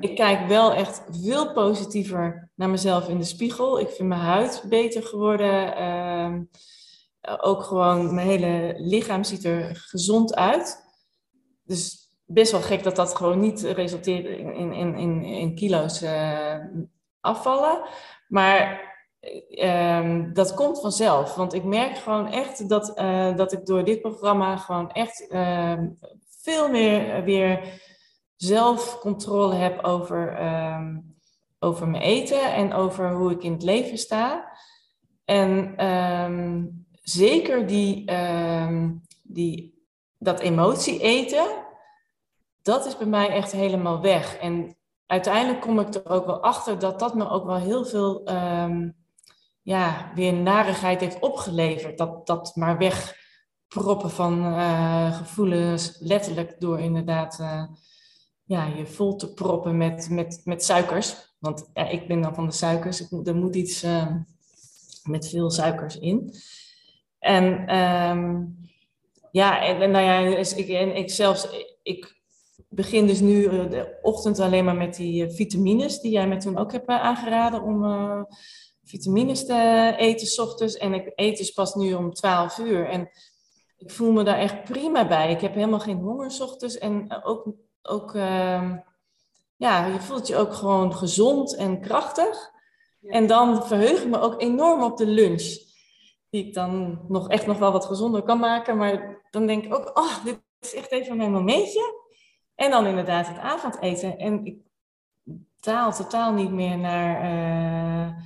Ik 0.00 0.14
kijk 0.14 0.48
wel 0.48 0.72
echt 0.72 1.02
veel 1.10 1.52
positiever 1.52 2.50
naar 2.54 2.70
mezelf 2.70 3.08
in 3.08 3.18
de 3.18 3.24
spiegel. 3.24 3.80
Ik 3.80 3.88
vind 3.88 4.08
mijn 4.08 4.20
huid 4.20 4.64
beter 4.68 5.02
geworden. 5.02 5.76
Ehm, 5.76 6.42
ook 7.40 7.62
gewoon 7.62 8.14
mijn 8.14 8.26
hele 8.26 8.74
lichaam 8.78 9.24
ziet 9.24 9.44
er 9.44 9.76
gezond 9.76 10.34
uit. 10.34 10.84
Dus 11.64 12.09
best 12.32 12.52
wel 12.52 12.60
gek 12.60 12.82
dat 12.82 12.96
dat 12.96 13.16
gewoon 13.16 13.40
niet 13.40 13.62
resulteert 13.62 14.24
in, 14.24 14.72
in, 14.72 14.94
in, 14.94 15.22
in 15.24 15.54
kilo's 15.54 16.02
uh, 16.02 16.54
afvallen. 17.20 17.82
Maar 18.28 18.88
Ehm, 19.50 20.32
dat 20.32 20.54
komt 20.54 20.80
vanzelf. 20.80 21.34
Want 21.34 21.54
ik 21.54 21.64
merk 21.64 21.96
gewoon 21.96 22.32
echt 22.32 22.68
dat, 22.68 22.98
uh, 22.98 23.36
dat 23.36 23.52
ik 23.52 23.66
door 23.66 23.84
dit 23.84 24.00
programma 24.00 24.56
gewoon 24.56 24.90
echt 24.90 25.26
uh, 25.28 25.78
veel 26.42 26.68
meer 26.68 27.16
uh, 27.16 27.24
weer 27.24 27.80
zelfcontrole 28.36 29.54
heb 29.54 29.84
over, 29.84 30.42
um, 30.74 31.14
over 31.58 31.88
mijn 31.88 32.02
eten 32.02 32.54
en 32.54 32.72
over 32.72 33.12
hoe 33.12 33.30
ik 33.30 33.42
in 33.42 33.52
het 33.52 33.62
leven 33.62 33.98
sta. 33.98 34.52
En 35.24 35.74
zeker 37.02 37.66
die, 37.66 38.12
die, 39.22 39.84
dat 40.18 40.40
emotie 40.40 41.00
eten, 41.00 41.46
dat 42.62 42.86
is 42.86 42.96
bij 42.96 43.06
mij 43.06 43.28
echt 43.28 43.52
helemaal 43.52 44.00
weg. 44.00 44.36
En 44.36 44.76
uiteindelijk 45.06 45.60
kom 45.60 45.80
ik 45.80 45.94
er 45.94 46.10
ook 46.10 46.26
wel 46.26 46.42
achter 46.42 46.78
dat 46.78 46.98
dat 46.98 47.14
me 47.14 47.28
ook 47.28 47.44
wel 47.44 47.56
heel 47.56 47.84
veel 47.84 48.28
um, 48.28 48.96
ja, 49.62 50.12
weer 50.14 50.32
narigheid 50.32 51.00
heeft 51.00 51.18
opgeleverd. 51.18 51.98
Dat, 51.98 52.26
dat 52.26 52.56
maar 52.56 52.78
wegproppen 52.78 54.10
van 54.10 54.46
uh, 54.46 55.16
gevoelens, 55.16 55.96
letterlijk 56.00 56.60
door 56.60 56.80
inderdaad 56.80 57.38
uh, 57.40 57.64
ja, 58.44 58.66
je 58.66 58.86
vol 58.86 59.16
te 59.16 59.34
proppen 59.34 59.76
met, 59.76 60.08
met, 60.10 60.40
met 60.44 60.64
suikers. 60.64 61.34
Want 61.38 61.70
ik 61.74 62.08
ben 62.08 62.20
dan 62.20 62.34
van 62.34 62.46
de 62.46 62.52
suikers, 62.52 63.00
ik, 63.00 63.26
er 63.26 63.36
moet 63.36 63.56
iets 63.56 63.84
uh, 63.84 64.06
met 65.02 65.28
veel 65.28 65.50
suikers 65.50 65.98
in. 65.98 66.34
En 67.18 67.76
um, 67.76 68.58
ja, 69.30 69.62
en, 69.62 69.82
en, 69.82 69.90
nou 69.90 70.04
ja, 70.04 70.36
dus 70.36 70.54
ik, 70.54 70.68
en 70.68 70.96
ik 70.96 71.10
zelfs, 71.10 71.48
ik 71.82 72.19
begin 72.72 73.06
dus 73.06 73.20
nu 73.20 73.42
de 73.68 73.98
ochtend 74.02 74.38
alleen 74.38 74.64
maar 74.64 74.76
met 74.76 74.94
die 74.94 75.30
vitamines, 75.30 76.00
die 76.00 76.10
jij 76.10 76.28
me 76.28 76.36
toen 76.36 76.58
ook 76.58 76.72
hebt 76.72 76.86
aangeraden 76.86 77.62
om 77.62 77.84
vitamines 78.90 79.46
te 79.46 79.94
eten 79.96 80.26
s 80.26 80.38
ochtends. 80.38 80.76
En 80.76 80.94
ik 80.94 81.12
eet 81.14 81.36
dus 81.36 81.50
pas 81.50 81.74
nu 81.74 81.94
om 81.94 82.12
12 82.12 82.58
uur. 82.58 82.88
En 82.88 83.10
ik 83.78 83.90
voel 83.90 84.12
me 84.12 84.22
daar 84.22 84.38
echt 84.38 84.64
prima 84.64 85.06
bij. 85.06 85.30
Ik 85.30 85.40
heb 85.40 85.54
helemaal 85.54 85.80
geen 85.80 85.98
honger 85.98 86.30
s 86.30 86.40
ochtends. 86.40 86.78
En 86.78 87.24
ook, 87.24 87.52
ook 87.82 88.14
uh, 88.14 88.72
ja, 89.56 89.86
je 89.86 90.00
voelt 90.00 90.26
je 90.26 90.36
ook 90.36 90.54
gewoon 90.54 90.94
gezond 90.94 91.56
en 91.56 91.80
krachtig. 91.80 92.50
En 93.02 93.26
dan 93.26 93.66
verheug 93.66 94.02
ik 94.02 94.08
me 94.08 94.20
ook 94.20 94.40
enorm 94.42 94.82
op 94.82 94.96
de 94.96 95.06
lunch. 95.06 95.58
Die 96.30 96.46
ik 96.46 96.54
dan 96.54 97.04
nog 97.08 97.28
echt 97.28 97.46
nog 97.46 97.58
wel 97.58 97.72
wat 97.72 97.84
gezonder 97.84 98.22
kan 98.22 98.38
maken. 98.38 98.76
Maar 98.76 99.26
dan 99.30 99.46
denk 99.46 99.64
ik 99.64 99.74
ook, 99.74 99.98
oh, 99.98 100.24
dit 100.24 100.40
is 100.60 100.74
echt 100.74 100.90
even 100.90 101.16
mijn 101.16 101.32
momentje. 101.32 101.99
En 102.60 102.70
dan 102.70 102.86
inderdaad 102.86 103.28
het 103.28 103.38
avondeten. 103.38 104.18
En 104.18 104.44
ik 104.44 104.56
taal 105.60 105.92
totaal 105.92 106.32
niet 106.32 106.50
meer 106.50 106.78
naar... 106.78 107.24
Uh, 107.24 108.16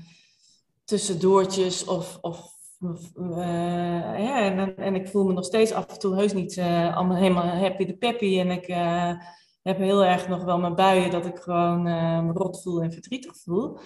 tussendoortjes 0.85 1.85
of, 1.85 2.19
of 2.21 2.53
uh, 3.17 3.39
ja, 4.19 4.41
en, 4.41 4.77
en 4.77 4.95
ik 4.95 5.09
voel 5.09 5.25
me 5.25 5.33
nog 5.33 5.45
steeds 5.45 5.73
af 5.73 5.87
en 5.87 5.99
toe 5.99 6.15
heus 6.15 6.33
niet 6.33 6.57
uh, 6.57 6.97
allemaal 6.97 7.17
helemaal 7.17 7.47
happy 7.47 7.85
de 7.85 7.97
peppy. 7.97 8.39
En 8.39 8.51
ik 8.51 8.67
heb 9.63 9.79
heel 9.79 10.05
erg 10.05 10.29
nog 10.29 10.45
wel 10.45 10.59
mijn 10.59 10.75
buien 10.75 11.11
dat 11.11 11.27
ik 11.27 11.39
gewoon 11.39 12.31
rot 12.31 12.63
voel 12.63 12.83
en 12.83 12.93
verdrietig 12.93 13.37
voel. 13.37 13.79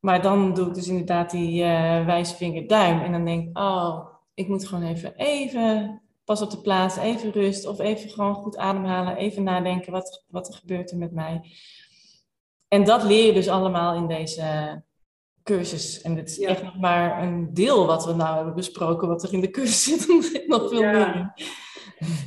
Maar 0.00 0.22
dan 0.22 0.54
doe 0.54 0.66
ik 0.68 0.74
dus 0.74 0.88
inderdaad 0.88 1.30
die 1.30 1.62
wijsvinger 2.04 2.66
duim. 2.66 3.00
En 3.00 3.12
dan 3.12 3.24
denk 3.24 3.48
ik, 3.48 3.58
oh, 3.58 4.06
ik 4.34 4.48
moet 4.48 4.68
gewoon 4.68 4.84
even, 4.84 5.14
even 5.14 6.02
pas 6.24 6.42
op 6.42 6.50
de 6.50 6.60
plaats, 6.60 6.96
even 6.96 7.32
rust. 7.32 7.66
Of 7.66 7.78
even 7.78 8.10
gewoon 8.10 8.34
goed 8.34 8.56
ademhalen, 8.56 9.16
even 9.16 9.42
nadenken, 9.42 9.92
wat, 9.92 10.24
wat 10.28 10.48
er 10.48 10.54
gebeurt 10.54 10.90
er 10.90 10.96
met 10.96 11.12
mij. 11.12 11.40
En 12.68 12.84
dat 12.84 13.02
leer 13.02 13.26
je 13.26 13.32
dus 13.32 13.48
allemaal 13.48 13.94
in 13.94 14.06
deze 14.06 14.82
cursus. 15.42 16.02
En 16.02 16.16
het 16.16 16.30
is 16.30 16.38
echt 16.38 16.62
nog 16.62 16.78
maar 16.78 17.22
een 17.22 17.54
deel 17.54 17.86
wat 17.86 18.04
we 18.04 18.12
nou 18.12 18.36
hebben 18.36 18.54
besproken, 18.54 19.08
wat 19.08 19.22
er 19.22 19.32
in 19.32 19.40
de 19.40 19.50
cursus 19.50 19.82
zit. 19.82 20.08
Er 20.16 20.22
zit 20.22 20.48
nog 20.48 20.68
veel 20.68 20.80
meer 20.80 21.32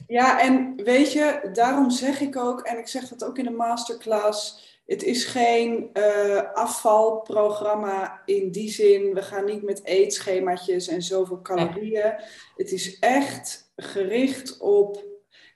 Ja, 0.08 0.42
en 0.42 0.82
weet 0.84 1.12
je, 1.12 1.50
daarom 1.54 1.90
zeg 1.90 2.20
ik 2.20 2.38
ook, 2.38 2.62
en 2.62 2.78
ik 2.78 2.88
zeg 2.88 3.08
dat 3.08 3.26
ook 3.26 3.38
in 3.38 3.44
de 3.44 3.52
masterclass. 3.52 4.66
Het 4.86 5.04
is 5.04 5.26
geen 5.26 5.90
uh, 5.94 6.54
afvalprogramma 6.54 8.22
in 8.26 8.52
die 8.52 8.72
zin. 8.72 9.14
We 9.14 9.22
gaan 9.22 9.46
niet 9.46 9.64
met 9.64 9.86
eetschemaatjes 9.86 10.88
en 10.88 11.02
zoveel 11.02 11.42
calorieën. 11.42 12.14
Het 12.56 12.72
is 12.72 13.00
echt 13.00 13.67
gericht 13.78 14.58
op. 14.58 15.06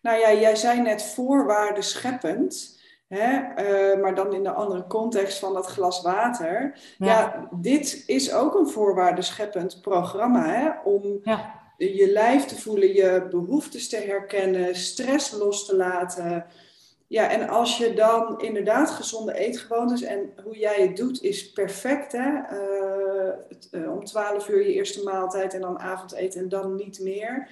Nou 0.02 0.20
ja, 0.20 0.34
jij 0.34 0.56
zei 0.56 0.82
net 0.82 1.04
voorwaarden 1.04 1.84
scheppend. 1.84 2.80
Hè? 3.08 3.40
Uh, 3.94 4.02
maar 4.02 4.16
dan 4.16 4.34
in 4.34 4.44
de 4.44 4.52
andere 4.52 4.88
context 4.88 5.40
van 5.40 5.54
dat 5.54 5.66
glas 5.66 6.02
water. 6.02 6.80
Ja, 6.98 7.48
dit 7.52 8.04
is 8.08 8.34
ook 8.34 8.56
een 8.56 8.68
voorwaardenscheppend 8.70 9.82
programma 9.82 10.46
hè? 10.46 10.70
om 10.84 11.20
ja. 11.24 11.60
je 11.78 12.10
lijf 12.12 12.46
te 12.46 12.62
voelen, 12.62 12.94
je 12.94 13.28
behoeftes 13.30 13.90
te 13.90 13.98
herkennen, 13.98 14.76
stress 14.76 15.32
los 15.32 15.66
te 15.66 15.76
laten. 15.76 16.46
Ja, 17.08 17.30
en 17.30 17.50
als 17.50 17.78
je 17.78 17.94
dan 17.94 18.40
inderdaad 18.40 18.90
gezonde 18.90 19.34
eetgewoontes 19.34 20.02
en 20.02 20.34
hoe 20.44 20.58
jij 20.58 20.82
het 20.82 20.98
doet 20.98 21.22
is 21.22 21.52
perfect. 21.52 22.12
Hè? 22.12 22.30
Uh, 23.72 23.92
om 23.94 24.06
12 24.06 24.50
uur 24.50 24.68
je 24.68 24.74
eerste 24.74 25.04
maaltijd 25.04 25.54
en 25.54 25.62
dan 25.62 25.80
avondeten 25.80 26.42
en 26.42 26.50
dan 26.50 26.76
niet 26.76 27.00
meer 27.00 27.50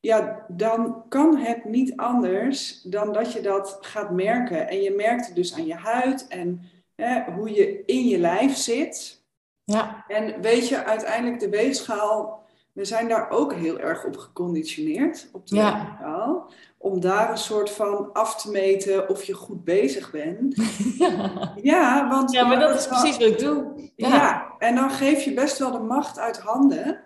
ja, 0.00 0.44
dan 0.48 1.02
kan 1.08 1.36
het 1.36 1.64
niet 1.64 1.96
anders 1.96 2.82
dan 2.82 3.12
dat 3.12 3.32
je 3.32 3.40
dat 3.40 3.78
gaat 3.80 4.10
merken. 4.10 4.68
En 4.68 4.82
je 4.82 4.90
merkt 4.90 5.26
het 5.26 5.34
dus 5.34 5.54
aan 5.54 5.66
je 5.66 5.74
huid 5.74 6.26
en 6.28 6.62
hè, 6.94 7.32
hoe 7.32 7.50
je 7.50 7.82
in 7.86 8.08
je 8.08 8.18
lijf 8.18 8.56
zit. 8.56 9.22
Ja. 9.64 10.04
En 10.08 10.40
weet 10.40 10.68
je, 10.68 10.84
uiteindelijk 10.84 11.40
de 11.40 11.48
weegschaal, 11.48 12.44
we 12.72 12.84
zijn 12.84 13.08
daar 13.08 13.30
ook 13.30 13.52
heel 13.54 13.78
erg 13.78 14.04
op 14.04 14.16
geconditioneerd, 14.16 15.28
op 15.32 15.46
de 15.46 15.56
ja. 15.56 15.72
weegschaal. 15.72 16.50
Om 16.78 17.00
daar 17.00 17.30
een 17.30 17.38
soort 17.38 17.70
van 17.70 18.12
af 18.12 18.42
te 18.42 18.50
meten 18.50 19.08
of 19.08 19.24
je 19.24 19.32
goed 19.34 19.64
bezig 19.64 20.10
bent. 20.10 20.56
Ja, 20.98 21.52
ja 21.62 22.08
want... 22.08 22.32
Ja, 22.32 22.46
maar 22.46 22.58
dat 22.58 22.78
is 22.78 22.86
precies 22.86 23.16
wat 23.16 23.26
ik 23.26 23.38
doe. 23.38 23.90
Ja. 23.96 24.08
ja. 24.08 24.54
en 24.58 24.74
dan 24.74 24.90
geef 24.90 25.22
je 25.22 25.34
best 25.34 25.58
wel 25.58 25.72
de 25.72 25.78
macht 25.78 26.18
uit 26.18 26.38
handen. 26.38 27.00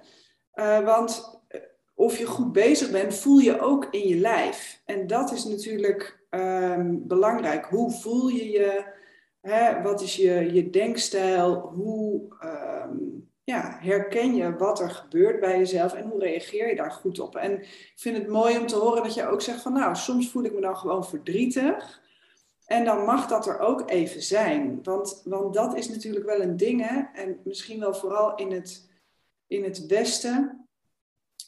Uh, 0.55 0.79
want 0.79 1.34
of 1.95 2.19
je 2.19 2.27
goed 2.27 2.53
bezig 2.53 2.91
bent, 2.91 3.15
voel 3.15 3.39
je 3.39 3.61
ook 3.61 3.87
in 3.91 4.09
je 4.09 4.17
lijf. 4.17 4.83
En 4.85 5.07
dat 5.07 5.33
is 5.33 5.45
natuurlijk 5.45 6.27
ehm, 6.31 6.97
belangrijk. 6.99 7.65
Hoe 7.65 7.91
voel 7.91 8.29
je 8.29 8.51
je? 8.51 8.85
Hè? 9.41 9.83
Wat 9.83 10.01
is 10.01 10.17
je, 10.17 10.53
je 10.53 10.71
denkstijl? 10.71 11.55
Hoe 11.55 12.37
ehm, 12.41 12.97
ja, 13.45 13.79
herken 13.81 14.35
je 14.35 14.57
wat 14.57 14.81
er 14.81 14.91
gebeurt 14.91 15.41
bij 15.41 15.59
jezelf 15.59 15.95
en 15.95 16.09
hoe 16.09 16.21
reageer 16.21 16.69
je 16.69 16.77
daar 16.77 16.91
goed 16.91 17.19
op? 17.19 17.37
En 17.37 17.53
ik 17.61 17.93
vind 17.97 18.17
het 18.17 18.29
mooi 18.29 18.59
om 18.59 18.67
te 18.67 18.77
horen 18.77 19.03
dat 19.03 19.15
je 19.15 19.27
ook 19.27 19.43
zegt 19.43 19.63
van 19.63 19.73
nou, 19.73 19.97
soms 19.97 20.31
voel 20.31 20.45
ik 20.45 20.55
me 20.55 20.61
dan 20.61 20.77
gewoon 20.77 21.05
verdrietig. 21.05 22.03
En 22.67 22.85
dan 22.85 23.05
mag 23.05 23.27
dat 23.27 23.47
er 23.47 23.59
ook 23.59 23.91
even 23.91 24.23
zijn. 24.23 24.81
Want, 24.83 25.23
want 25.25 25.55
dat 25.55 25.77
is 25.77 25.89
natuurlijk 25.89 26.27
wel 26.27 26.41
een 26.41 26.57
ding, 26.57 26.89
hè? 26.89 27.03
en 27.23 27.41
misschien 27.45 27.81
wel 27.81 27.95
vooral 27.95 28.35
in 28.35 28.53
het, 28.53 28.89
in 29.47 29.65
het 29.65 29.87
Westen 29.87 30.64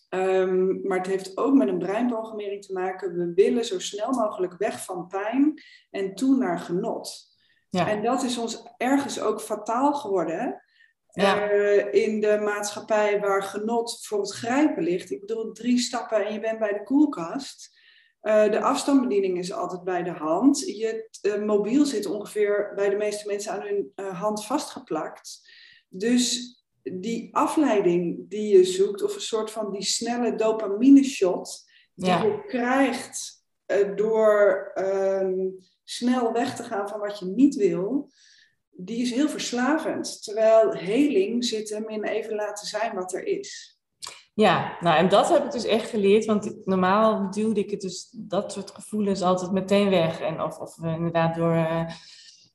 Ehm, 0.09 0.87
maar 0.87 0.99
het 0.99 1.07
heeft 1.07 1.37
ook 1.37 1.55
met 1.55 1.69
een 1.69 1.79
breinprogrammering 1.79 2.65
te 2.65 2.73
maken. 2.73 3.17
We 3.17 3.33
willen 3.35 3.65
zo 3.65 3.79
snel 3.79 4.11
mogelijk 4.11 4.55
weg 4.59 4.85
van 4.85 5.07
pijn 5.07 5.63
en 5.91 6.15
toe 6.15 6.37
naar 6.37 6.59
genot. 6.59 7.35
Ja. 7.69 7.89
En 7.89 8.03
dat 8.03 8.23
is 8.23 8.39
ons 8.39 8.63
ergens 8.77 9.21
ook 9.21 9.41
fataal 9.41 9.95
geworden. 9.95 10.63
Ja. 11.11 11.53
Uh, 11.53 11.95
in 11.95 12.21
de 12.21 12.39
maatschappij 12.41 13.21
waar 13.21 13.43
genot 13.43 14.07
voor 14.07 14.21
het 14.21 14.33
grijpen 14.33 14.83
ligt. 14.83 15.11
Ik 15.11 15.21
bedoel, 15.21 15.53
drie 15.53 15.79
stappen 15.79 16.27
en 16.27 16.33
je 16.33 16.41
bent 16.41 16.59
bij 16.59 16.73
de 16.73 16.83
koelkast. 16.83 17.75
Uh, 18.23 18.51
de 18.51 18.61
afstandsbediening 18.61 19.39
is 19.39 19.53
altijd 19.53 19.85
bij 19.85 20.03
de 20.03 20.11
hand. 20.11 20.59
Je 20.59 21.09
uh, 21.23 21.45
mobiel 21.45 21.85
zit 21.85 22.07
ongeveer 22.07 22.73
bij 22.75 22.89
de 22.89 22.97
meeste 22.97 23.27
mensen 23.27 23.53
aan 23.53 23.63
hun 23.63 23.93
hand 24.15 24.45
vastgeplakt. 24.45 25.51
Dus 25.89 26.56
die 26.93 27.29
afleiding 27.37 28.29
die 28.29 28.57
je 28.57 28.65
zoekt, 28.65 29.03
of 29.03 29.15
een 29.15 29.21
soort 29.21 29.51
van 29.51 29.73
die 29.73 29.85
snelle 29.85 30.35
dopamine 30.35 31.05
shot, 31.05 31.65
die 31.95 32.11
je 32.11 32.45
krijgt 32.47 33.45
uh, 33.67 33.97
door 33.97 34.73
um, 34.75 35.57
snel 35.85 36.33
weg 36.33 36.57
te 36.57 36.63
gaan 36.63 36.89
van 36.89 37.01
wat 37.01 37.19
je 37.19 37.27
niet 37.27 37.55
wil, 37.55 38.11
die 38.71 39.03
is 39.03 39.11
heel 39.11 39.29
verslavend. 39.29 40.23
Terwijl 40.23 40.73
heling 40.73 41.45
zit 41.45 41.71
hem 41.71 41.89
in 41.89 42.05
even 42.05 42.35
laten 42.35 42.67
zijn 42.67 42.95
wat 42.95 43.13
er 43.13 43.27
is. 43.27 43.79
Ja, 44.35 44.77
nou 44.81 44.97
en 44.97 45.09
dat 45.09 45.29
heb 45.29 45.45
ik 45.45 45.51
dus 45.51 45.65
echt 45.65 45.91
geleerd, 45.91 46.25
want 46.25 46.67
normaal 46.67 47.31
duwde 47.31 47.61
ik 47.61 47.71
het 47.71 47.81
dus 47.81 48.09
dat 48.11 48.53
soort 48.53 48.71
gevoelens 48.71 49.23
altijd 49.23 49.53
meteen 49.53 49.91
weg. 49.91 50.21
En 50.21 50.43
of, 50.43 50.59
of 50.59 50.77
inderdaad 50.83 51.35
door 51.35 51.55
uh, 51.55 51.91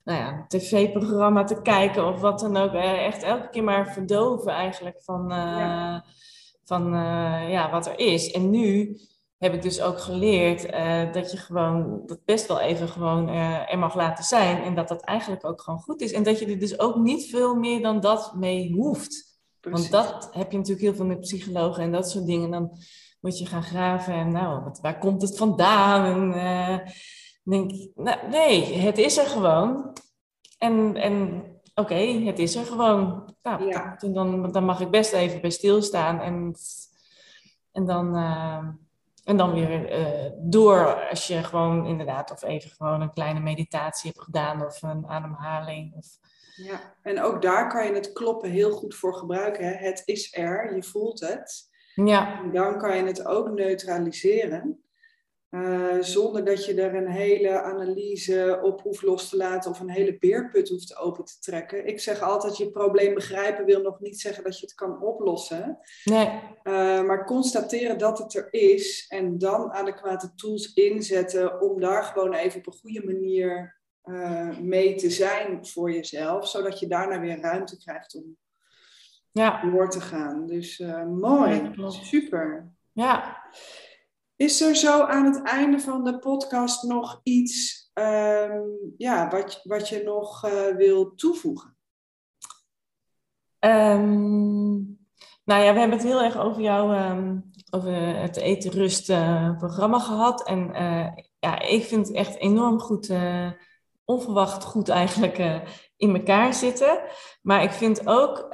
nou 0.04 0.20
ja, 0.20 0.46
tv-programma 0.48 1.44
te 1.44 1.62
kijken 1.62 2.08
of 2.08 2.20
wat 2.20 2.40
dan 2.40 2.58
ook. 2.58 2.74
Echt 2.74 3.24
elke 3.24 3.50
keer 3.50 3.64
maar 3.64 3.94
verdoven 3.94 4.52
eigenlijk 4.52 5.04
van, 5.04 5.32
uh, 5.32 6.00
van 6.64 6.94
uh, 6.94 7.50
ja, 7.50 7.72
wat 7.72 7.86
er 7.86 8.00
is. 8.00 8.32
En 8.32 8.50
nu 8.50 9.00
heb 9.38 9.54
ik 9.54 9.62
dus 9.62 9.82
ook 9.82 10.00
geleerd 10.00 10.74
uh, 10.74 11.14
dat 11.14 11.32
je 11.32 11.38
gewoon 11.38 12.02
dat 12.06 12.26
best 12.26 12.48
wel 12.48 12.60
even 12.60 12.88
gewoon 12.88 13.28
er 13.28 13.78
mag 13.78 13.96
laten 13.96 14.24
zijn. 14.24 14.64
En 14.64 14.76
dat 14.76 14.88
dat 14.88 15.02
eigenlijk 15.02 15.46
ook 15.46 15.62
gewoon 15.62 15.80
goed 15.80 16.02
is. 16.02 16.12
En 16.12 16.24
dat 16.24 16.40
je 16.40 16.46
er 16.46 16.60
dus 16.60 16.80
ook 16.80 16.96
niet 16.96 17.30
veel 17.30 17.56
meer 17.56 17.82
dan 17.82 18.00
dat 18.00 18.36
mee 18.36 18.74
hoeft. 18.74 19.40
Want 19.62 19.92
dat 19.92 20.30
heb 20.32 20.52
je 20.52 20.58
natuurlijk 20.58 20.86
heel 20.86 20.96
veel 20.96 21.06
met 21.06 21.20
psychologen 21.20 21.84
en 21.84 21.92
dat 21.92 22.10
soort 22.10 22.26
dingen. 22.26 22.52
Dan 22.52 22.78
moet 23.20 23.38
je 23.38 23.46
gaan 23.46 23.64
graven 23.64 24.14
en 24.14 24.32
nou, 24.32 24.64
wat, 24.64 24.80
waar 24.82 24.98
komt 24.98 25.22
het 25.22 25.38
vandaan? 25.38 26.34
En, 26.34 26.34
denk 27.44 27.72
ik, 27.72 27.92
nou, 27.96 28.30
nee, 28.30 28.78
het 28.78 28.98
is 28.98 29.18
er 29.18 29.26
gewoon. 29.26 29.94
En, 30.58 30.96
en 30.96 31.44
oké, 31.76 31.96
het 31.96 32.40
is 32.40 32.56
er 32.56 32.66
gewoon. 32.66 33.30
Nou, 33.44 33.66
ja. 33.66 33.96
dan, 34.00 34.52
dan 34.52 34.66
mag 34.66 34.80
ik 34.80 34.90
best 34.90 35.14
even 35.14 35.42
bij 35.42 35.50
stilstaan. 35.50 36.20
En, 36.20 36.56
en 37.72 37.86
dan, 37.86 38.18
uh, 38.18 38.68
en 39.24 39.38
dan 39.38 39.54
weer 39.54 40.00
uh, 40.00 40.32
door 40.38 41.10
als 41.10 41.28
je 41.28 41.44
gewoon 41.44 41.86
inderdaad 41.86 42.32
of 42.32 42.44
even 42.44 42.70
gewoon 42.70 43.02
een 43.02 43.14
kleine 43.14 43.40
meditatie 43.40 44.12
hebt 44.12 44.24
gedaan 44.24 44.66
of 44.66 44.82
een 44.82 45.08
ademhaling. 45.08 45.96
Of... 45.96 46.08
Ja, 46.56 46.96
en 47.02 47.22
ook 47.22 47.42
daar 47.42 47.70
kan 47.70 47.86
je 47.86 47.94
het 47.94 48.14
kloppen 48.14 48.50
heel 48.50 48.72
goed 48.72 48.96
voor 48.96 49.16
gebruiken. 49.16 49.66
Hè? 49.66 49.74
Het 49.74 50.02
is 50.06 50.38
er, 50.38 50.76
je 50.76 50.84
voelt 50.84 51.20
het. 51.20 51.70
Ja. 51.96 52.40
En 52.44 52.52
dan 52.52 52.78
kan 52.78 52.98
je 52.98 53.04
het 53.04 53.26
ook 53.26 53.50
neutraliseren. 53.50 54.81
Uh, 55.52 55.98
zonder 56.00 56.46
dat 56.46 56.66
je 56.66 56.74
er 56.74 56.96
een 56.96 57.12
hele 57.12 57.62
analyse 57.62 58.60
op 58.64 58.82
hoeft 58.82 59.02
los 59.02 59.30
te 59.30 59.38
laten 59.38 59.72
of 59.72 59.80
een 59.80 59.90
hele 59.90 60.18
beerput 60.18 60.70
hoeft 60.70 60.98
open 60.98 61.26
te 61.26 61.40
trekken. 61.40 61.88
Ik 61.88 62.00
zeg 62.00 62.22
altijd, 62.22 62.58
je 62.58 62.72
probleem 62.72 63.14
begrijpen 63.14 63.66
wil 63.66 63.82
nog 63.82 64.00
niet 64.00 64.20
zeggen 64.22 64.44
dat 64.44 64.60
je 64.60 64.66
het 64.66 64.76
kan 64.76 65.02
oplossen. 65.02 65.80
Nee. 66.04 66.28
Uh, 66.64 67.04
maar 67.04 67.26
constateren 67.26 67.98
dat 67.98 68.18
het 68.18 68.36
er 68.36 68.48
is 68.54 69.06
en 69.10 69.38
dan 69.38 69.72
adequate 69.72 70.36
tools 70.36 70.74
inzetten 70.74 71.62
om 71.62 71.80
daar 71.80 72.04
gewoon 72.04 72.34
even 72.34 72.60
op 72.60 72.68
een 72.68 72.80
goede 72.80 73.06
manier 73.06 73.80
uh, 74.04 74.58
mee 74.58 74.96
te 74.96 75.10
zijn 75.10 75.68
voor 75.68 75.92
jezelf. 75.92 76.48
Zodat 76.48 76.80
je 76.80 76.88
daarna 76.88 77.20
weer 77.20 77.40
ruimte 77.40 77.78
krijgt 77.78 78.16
om 78.16 78.38
ja. 79.32 79.62
door 79.72 79.90
te 79.90 80.02
gaan. 80.02 80.48
Dus 80.48 80.84
mooi, 81.08 81.72
super. 81.90 82.72
Ja. 82.92 83.38
Is 84.42 84.62
er 84.62 84.76
zo 84.76 85.02
aan 85.02 85.26
het 85.26 85.44
einde 85.44 85.80
van 85.80 86.04
de 86.04 86.20
podcast 86.20 86.84
nog 86.84 87.20
iets 87.24 87.86
um, 87.94 88.94
ja, 88.98 89.30
wat, 89.30 89.60
wat 89.64 89.90
je 89.90 90.04
nog 90.04 90.46
uh, 90.46 90.76
wil 90.76 91.16
toevoegen? 91.16 91.78
Um, 93.60 95.00
nou 95.44 95.64
ja, 95.64 95.74
we 95.74 95.80
hebben 95.80 95.98
het 95.98 96.08
heel 96.08 96.22
erg 96.22 96.38
over 96.38 96.62
jou, 96.62 96.98
um, 96.98 97.52
over 97.70 97.92
het 98.20 98.38
eten 98.38 98.72
rust 98.72 99.10
uh, 99.10 99.58
programma 99.58 100.00
gehad. 100.00 100.48
En 100.48 100.70
uh, 100.70 101.08
ja, 101.40 101.60
ik 101.60 101.84
vind 101.84 102.08
het 102.08 102.16
echt 102.16 102.36
enorm 102.36 102.80
goed, 102.80 103.14
onverwacht 104.06 104.64
goed 104.64 104.90
eigenlijk 104.90 105.38
in 105.98 106.16
elkaar 106.16 106.54
zitten. 106.54 107.02
Maar 107.42 107.64
ik 107.64 107.72
vind 107.72 108.08
ook 108.08 108.48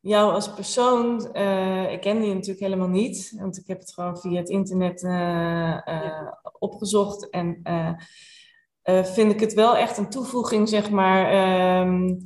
jou 0.00 0.32
als 0.32 0.54
persoon, 0.54 1.28
uh, 1.32 1.92
ik 1.92 2.00
kende 2.00 2.26
je 2.26 2.34
natuurlijk 2.34 2.60
helemaal 2.60 2.88
niet, 2.88 3.36
want 3.38 3.58
ik 3.58 3.66
heb 3.66 3.78
het 3.78 3.92
gewoon 3.92 4.18
via 4.18 4.38
het 4.38 4.48
internet 4.48 5.02
uh, 5.02 5.78
uh, 5.86 6.32
opgezocht. 6.58 7.30
En 7.30 7.62
vind 9.04 9.32
ik 9.32 9.40
het 9.40 9.54
wel 9.54 9.76
echt 9.76 9.98
een 9.98 10.10
toevoeging, 10.10 10.68
zeg 10.68 10.90
maar, 10.90 11.80
um, 11.86 12.22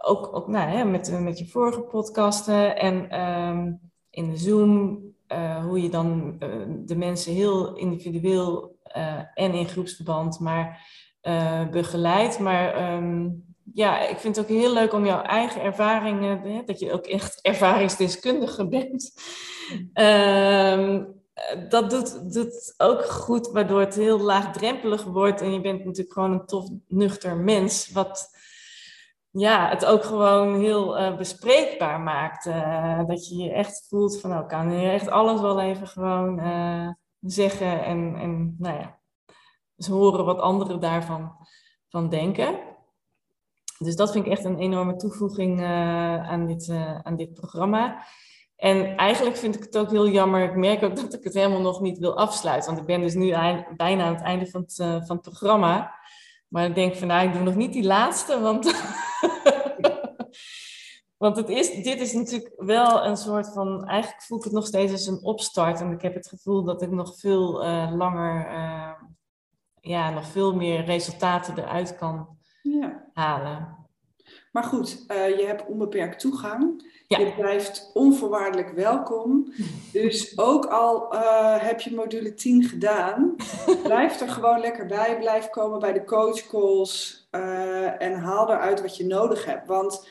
ook, 0.00 0.36
ook 0.36 0.48
nou, 0.48 0.70
hè, 0.70 0.84
met, 0.84 1.20
met 1.20 1.38
je 1.38 1.46
vorige 1.46 1.80
podcasten 1.80 2.76
en 2.76 3.20
um, 3.20 3.80
in 4.10 4.30
de 4.30 4.36
Zoom, 4.36 5.00
hoe 5.62 5.82
je 5.82 5.88
dan 5.88 6.36
de 6.86 6.96
mensen 6.96 7.32
heel 7.32 7.76
individueel 7.76 8.78
en 9.34 9.52
in 9.52 9.68
groepsverband, 9.68 10.40
maar 10.40 10.86
begeleidt. 11.70 12.38
Maar 12.38 12.94
um, 12.94 13.49
ja, 13.74 14.00
ik 14.08 14.18
vind 14.18 14.36
het 14.36 14.44
ook 14.44 14.56
heel 14.56 14.72
leuk 14.72 14.92
om 14.92 15.06
jouw 15.06 15.22
eigen 15.22 15.62
ervaringen, 15.62 16.40
hè, 16.40 16.62
dat 16.64 16.78
je 16.78 16.92
ook 16.92 17.06
echt 17.06 17.40
ervaringsdeskundige 17.40 18.68
bent. 18.68 19.12
Ehm, 19.92 21.04
dat 21.68 21.90
doet, 21.90 22.32
doet 22.32 22.74
ook 22.76 23.04
goed, 23.04 23.50
waardoor 23.50 23.80
het 23.80 23.94
heel 23.94 24.20
laagdrempelig 24.20 25.04
wordt. 25.04 25.40
En 25.40 25.52
je 25.52 25.60
bent 25.60 25.84
natuurlijk 25.84 26.12
gewoon 26.12 26.32
een 26.32 26.46
tof, 26.46 26.68
nuchter 26.86 27.36
mens. 27.36 27.90
Wat 27.92 28.38
ja, 29.30 29.68
het 29.68 29.84
ook 29.84 30.04
gewoon 30.04 30.60
heel 30.60 31.00
uh, 31.00 31.16
bespreekbaar 31.16 32.00
maakt. 32.00 32.46
Uh, 32.46 33.06
dat 33.06 33.28
je 33.28 33.36
je 33.36 33.52
echt 33.52 33.86
voelt 33.88 34.20
van, 34.20 34.30
nou, 34.30 34.46
kan 34.46 34.72
je 34.72 34.90
echt 34.90 35.08
alles 35.08 35.40
wel 35.40 35.60
even 35.60 35.86
gewoon 35.86 36.38
uh, 36.38 36.88
zeggen. 37.20 37.84
En, 37.84 38.16
en 38.16 38.54
nou 38.58 38.78
ja, 38.78 38.98
dus 39.74 39.86
horen 39.86 40.24
wat 40.24 40.40
anderen 40.40 40.80
daarvan 40.80 41.32
van 41.88 42.08
denken. 42.08 42.69
Dus 43.84 43.96
dat 43.96 44.12
vind 44.12 44.26
ik 44.26 44.32
echt 44.32 44.44
een 44.44 44.58
enorme 44.58 44.96
toevoeging 44.96 45.60
uh, 45.60 46.30
aan, 46.30 46.46
dit, 46.46 46.68
uh, 46.68 46.98
aan 46.98 47.16
dit 47.16 47.32
programma. 47.32 48.04
En 48.56 48.96
eigenlijk 48.96 49.36
vind 49.36 49.54
ik 49.54 49.62
het 49.62 49.78
ook 49.78 49.90
heel 49.90 50.08
jammer. 50.08 50.42
Ik 50.42 50.56
merk 50.56 50.82
ook 50.82 50.96
dat 51.02 51.14
ik 51.14 51.24
het 51.24 51.34
helemaal 51.34 51.60
nog 51.60 51.80
niet 51.80 51.98
wil 51.98 52.16
afsluiten. 52.16 52.68
Want 52.68 52.80
ik 52.80 52.86
ben 52.86 53.00
dus 53.00 53.14
nu 53.14 53.30
bijna 53.76 54.04
aan 54.04 54.14
het 54.14 54.22
einde 54.22 54.46
van 54.46 54.60
het, 54.60 54.78
uh, 54.78 55.06
van 55.06 55.16
het 55.16 55.20
programma. 55.20 55.94
Maar 56.48 56.66
ik 56.66 56.74
denk 56.74 56.94
van 56.94 57.08
nou, 57.08 57.26
ik 57.26 57.32
doe 57.32 57.42
nog 57.42 57.54
niet 57.54 57.72
die 57.72 57.82
laatste. 57.82 58.40
Want, 58.40 58.64
want 61.24 61.36
het 61.36 61.48
is, 61.48 61.82
dit 61.82 62.00
is 62.00 62.12
natuurlijk 62.12 62.52
wel 62.56 63.04
een 63.04 63.16
soort 63.16 63.52
van... 63.52 63.88
Eigenlijk 63.88 64.22
voel 64.22 64.38
ik 64.38 64.44
het 64.44 64.52
nog 64.52 64.66
steeds 64.66 64.92
als 64.92 65.06
een 65.06 65.24
opstart. 65.24 65.80
En 65.80 65.92
ik 65.92 66.02
heb 66.02 66.14
het 66.14 66.28
gevoel 66.28 66.64
dat 66.64 66.82
ik 66.82 66.90
nog 66.90 67.18
veel 67.18 67.52
langer... 67.96 68.50
ja, 69.80 70.10
nog 70.10 70.26
veel 70.26 70.54
meer 70.54 70.84
resultaten 70.84 71.58
eruit 71.58 71.96
kan 71.96 72.38
ja. 72.62 72.99
Halen. 73.20 73.78
Maar 74.52 74.64
goed, 74.64 75.04
uh, 75.08 75.38
je 75.38 75.46
hebt 75.46 75.66
onbeperkt 75.66 76.20
toegang. 76.20 76.88
Je 77.06 77.32
blijft 77.36 77.90
onvoorwaardelijk 77.94 78.70
welkom. 78.70 79.52
Dus 79.92 80.38
ook 80.38 80.66
al 80.66 81.14
uh, 81.14 81.56
heb 81.58 81.80
je 81.80 81.94
module 81.94 82.34
10 82.34 82.64
gedaan, 82.64 83.36
blijf 83.82 84.20
er 84.20 84.28
gewoon 84.28 84.60
lekker 84.60 84.86
bij. 84.86 85.18
Blijf 85.18 85.50
komen 85.50 85.78
bij 85.78 85.92
de 85.92 86.04
coachcalls 86.04 87.28
uh, 87.30 88.02
en 88.02 88.14
haal 88.14 88.50
eruit 88.50 88.80
wat 88.80 88.96
je 88.96 89.06
nodig 89.06 89.44
hebt. 89.44 89.66
Want 89.66 90.08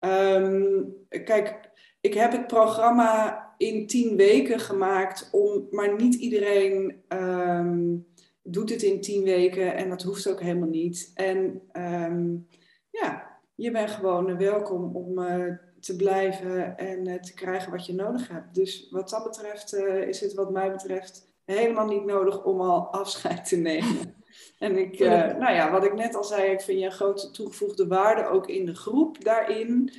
um, 0.00 0.94
kijk, 1.08 1.70
ik 2.00 2.14
heb 2.14 2.32
het 2.32 2.46
programma 2.46 3.40
in 3.56 3.86
10 3.86 4.16
weken 4.16 4.60
gemaakt, 4.60 5.28
om, 5.32 5.66
maar 5.70 5.94
niet 5.96 6.14
iedereen 6.14 7.02
um, 7.08 8.06
doet 8.42 8.70
het 8.70 8.82
in 8.82 9.00
10 9.00 9.22
weken 9.22 9.74
en 9.74 9.88
dat 9.88 10.02
hoeft 10.02 10.28
ook 10.28 10.40
helemaal 10.40 10.68
niet. 10.68 11.10
En 11.14 11.62
um, 11.72 12.48
ja, 12.90 13.40
je 13.54 13.70
bent 13.70 13.90
gewoon 13.90 14.36
welkom 14.38 14.96
om 14.96 15.18
uh, 15.18 15.52
te 15.80 15.96
blijven 15.96 16.76
en 16.76 17.08
uh, 17.08 17.20
te 17.20 17.34
krijgen 17.34 17.70
wat 17.70 17.86
je 17.86 17.94
nodig 17.94 18.28
hebt. 18.28 18.54
Dus 18.54 18.88
wat 18.90 19.08
dat 19.08 19.24
betreft 19.24 19.74
uh, 19.74 20.08
is 20.08 20.20
het 20.20 20.34
wat 20.34 20.50
mij 20.50 20.70
betreft 20.70 21.30
helemaal 21.44 21.86
niet 21.86 22.04
nodig 22.04 22.44
om 22.44 22.60
al 22.60 22.92
afscheid 22.92 23.48
te 23.48 23.56
nemen. 23.56 24.14
En 24.58 24.76
ik, 24.76 24.98
nou 24.98 25.52
ja, 25.52 25.70
wat 25.70 25.84
ik 25.84 25.94
net 25.94 26.14
al 26.14 26.24
zei, 26.24 26.50
ik 26.50 26.60
vind 26.60 26.78
je 26.78 26.84
een 26.84 26.92
grote 26.92 27.30
toegevoegde 27.30 27.86
waarde 27.86 28.28
ook 28.28 28.48
in 28.48 28.64
de 28.64 28.74
groep 28.74 29.24
daarin. 29.24 29.92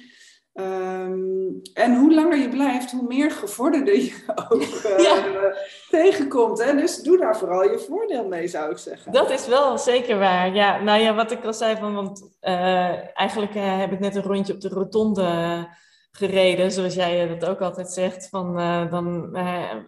Um, 0.53 1.61
en 1.73 1.95
hoe 1.95 2.13
langer 2.13 2.37
je 2.37 2.49
blijft, 2.49 2.91
hoe 2.91 3.07
meer 3.07 3.31
gevorderde 3.31 4.03
je 4.03 4.23
ook 4.49 4.61
uh, 5.01 5.45
tegenkomt. 5.89 6.63
Hè? 6.63 6.75
Dus 6.75 7.01
doe 7.01 7.17
daar 7.17 7.37
vooral 7.37 7.63
je 7.63 7.79
voordeel 7.79 8.27
mee, 8.27 8.47
zou 8.47 8.71
ik 8.71 8.77
zeggen. 8.77 9.11
Dat 9.11 9.29
is 9.29 9.47
wel 9.47 9.77
zeker 9.77 10.19
waar. 10.19 10.55
Ja, 10.55 10.81
nou 10.81 11.01
ja, 11.01 11.13
wat 11.13 11.31
ik 11.31 11.45
al 11.45 11.53
zei, 11.53 11.77
van, 11.77 11.93
want 11.95 12.21
uh, 12.41 13.17
eigenlijk 13.19 13.55
uh, 13.55 13.77
heb 13.77 13.91
ik 13.91 13.99
net 13.99 14.15
een 14.15 14.23
rondje 14.23 14.53
op 14.53 14.61
de 14.61 14.69
rotonde 14.69 15.67
gereden, 16.11 16.71
zoals 16.71 16.93
jij 16.93 17.27
dat 17.37 17.49
ook 17.49 17.61
altijd 17.61 17.91
zegt. 17.91 18.29
Van, 18.29 18.55
dan 18.89 19.29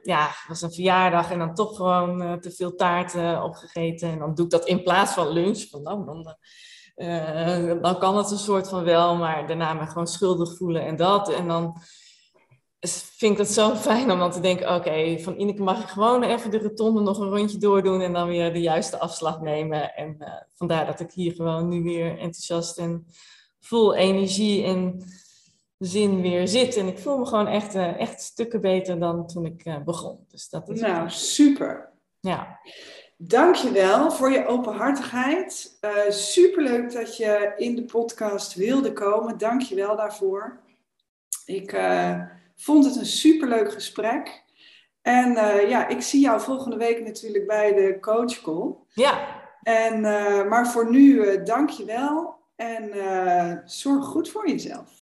ja, 0.02 0.30
was 0.48 0.62
een 0.62 0.74
verjaardag 0.74 1.32
en 1.32 1.40
dan 1.40 1.54
toch 1.54 1.76
gewoon 1.76 2.40
te 2.40 2.52
veel 2.52 2.76
taart 2.76 3.16
opgegeten. 3.44 4.10
En 4.10 4.20
dan 4.20 4.34
doe 4.36 4.46
ik 4.46 4.52
dat 4.52 4.68
in 4.68 4.84
plaats 4.84 5.14
van 5.14 5.28
lunch. 5.28 5.68
Van, 5.70 5.82
nou, 5.82 6.06
dan 6.06 6.36
uh, 6.96 7.82
dan 7.82 8.00
kan 8.00 8.18
het 8.18 8.32
een 8.32 8.38
soort 8.38 8.70
van 8.70 8.84
wel, 8.84 9.16
maar 9.16 9.48
daarna 9.48 9.74
me 9.74 9.88
gewoon 9.88 10.08
schuldig 10.08 10.58
voelen 10.58 10.86
en 10.86 10.96
dat. 10.96 11.34
En 11.34 11.48
dan 11.48 11.78
vind 12.90 13.32
ik 13.32 13.38
het 13.38 13.52
zo 13.52 13.76
fijn 13.90 14.12
om 14.12 14.20
dan 14.20 14.32
te 14.32 14.40
denken, 14.40 14.76
oké, 14.76 15.20
van 15.20 15.40
Ineke 15.40 15.64
mag 15.64 15.82
ik 15.82 15.88
gewoon 15.88 16.24
even 16.24 16.52
de 16.52 16.60
rotonde 16.60 17.02
nog 17.02 17.20
een 17.20 17.30
rondje 17.30 17.58
doordoen 17.58 18.02
en 18.02 18.14
dan 18.14 18.28
weer 18.28 18.54
de 18.54 18.62
juiste 18.62 19.00
afslag 19.00 19.42
nemen. 19.42 19.96
En 19.96 20.16
uh, 20.20 20.28
vandaar 20.54 20.86
dat 20.86 21.00
ik 21.00 21.12
hier 21.12 21.34
gewoon 21.34 21.68
nu 21.68 21.84
weer 21.84 22.12
enthousiast 22.12 22.78
en 22.78 23.06
vol 23.60 23.96
energie 23.96 24.64
en 24.64 25.04
zin 25.78 26.22
weer 26.22 26.48
zit. 26.48 26.76
En 26.76 26.88
ik 26.88 27.00
voel 27.00 27.18
me 27.18 27.26
gewoon 27.26 27.48
echt, 27.48 27.76
uh, 27.76 28.00
echt 28.00 28.22
stukken 28.22 28.62
beter 28.62 29.00
dan 29.00 29.28
toen 29.28 29.46
ik 29.46 29.84
begon. 29.86 30.26
Dus 30.28 30.50
dat 30.50 30.70
is 30.70 30.80
nou, 30.80 31.10
super. 31.10 31.94
Ja. 32.20 32.60
Dankjewel 33.18 34.12
voor 34.12 34.32
je 34.32 34.46
openhartigheid. 34.46 35.78
Uh, 35.82 35.92
superleuk 36.10 36.92
dat 36.92 37.18
je 37.18 37.54
in 37.58 37.76
de 37.76 37.84
podcast 37.86 38.54
wilde 38.54 38.94
komen. 38.94 39.38
Dankjewel 39.38 39.96
daarvoor. 39.96 40.60
Ik 41.46 41.74
uh, 41.74 42.22
vond 42.56 42.86
het 42.86 42.96
een 42.96 43.06
superleuk 43.06 43.74
gesprek. 43.74 44.44
En 45.02 45.32
uh, 45.32 45.70
ja, 45.70 45.88
ik 45.88 46.02
zie 46.02 46.22
jou 46.22 46.42
volgende 46.42 46.78
week 46.78 47.04
natuurlijk 47.04 47.48
bij 47.48 47.74
de 47.74 47.98
coach 48.00 48.42
call. 48.42 48.76
Ja. 48.94 49.44
En, 49.62 50.02
maar 50.50 50.68
voor 50.68 50.90
nu, 50.90 51.44
dankjewel. 51.44 52.36
En 52.56 52.92
zorg 53.66 54.06
goed 54.06 54.30
voor 54.30 54.50
jezelf. 54.50 55.05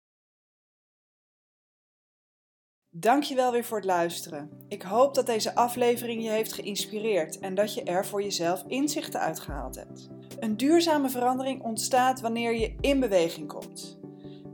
Dankjewel 2.92 3.52
weer 3.52 3.64
voor 3.64 3.76
het 3.76 3.86
luisteren. 3.86 4.50
Ik 4.68 4.82
hoop 4.82 5.14
dat 5.14 5.26
deze 5.26 5.54
aflevering 5.54 6.22
je 6.22 6.30
heeft 6.30 6.52
geïnspireerd 6.52 7.38
en 7.38 7.54
dat 7.54 7.74
je 7.74 7.82
er 7.82 8.06
voor 8.06 8.22
jezelf 8.22 8.64
inzichten 8.66 9.20
uitgehaald 9.20 9.74
hebt. 9.76 10.08
Een 10.40 10.56
duurzame 10.56 11.08
verandering 11.08 11.62
ontstaat 11.62 12.20
wanneer 12.20 12.58
je 12.58 12.74
in 12.80 13.00
beweging 13.00 13.48
komt. 13.48 13.98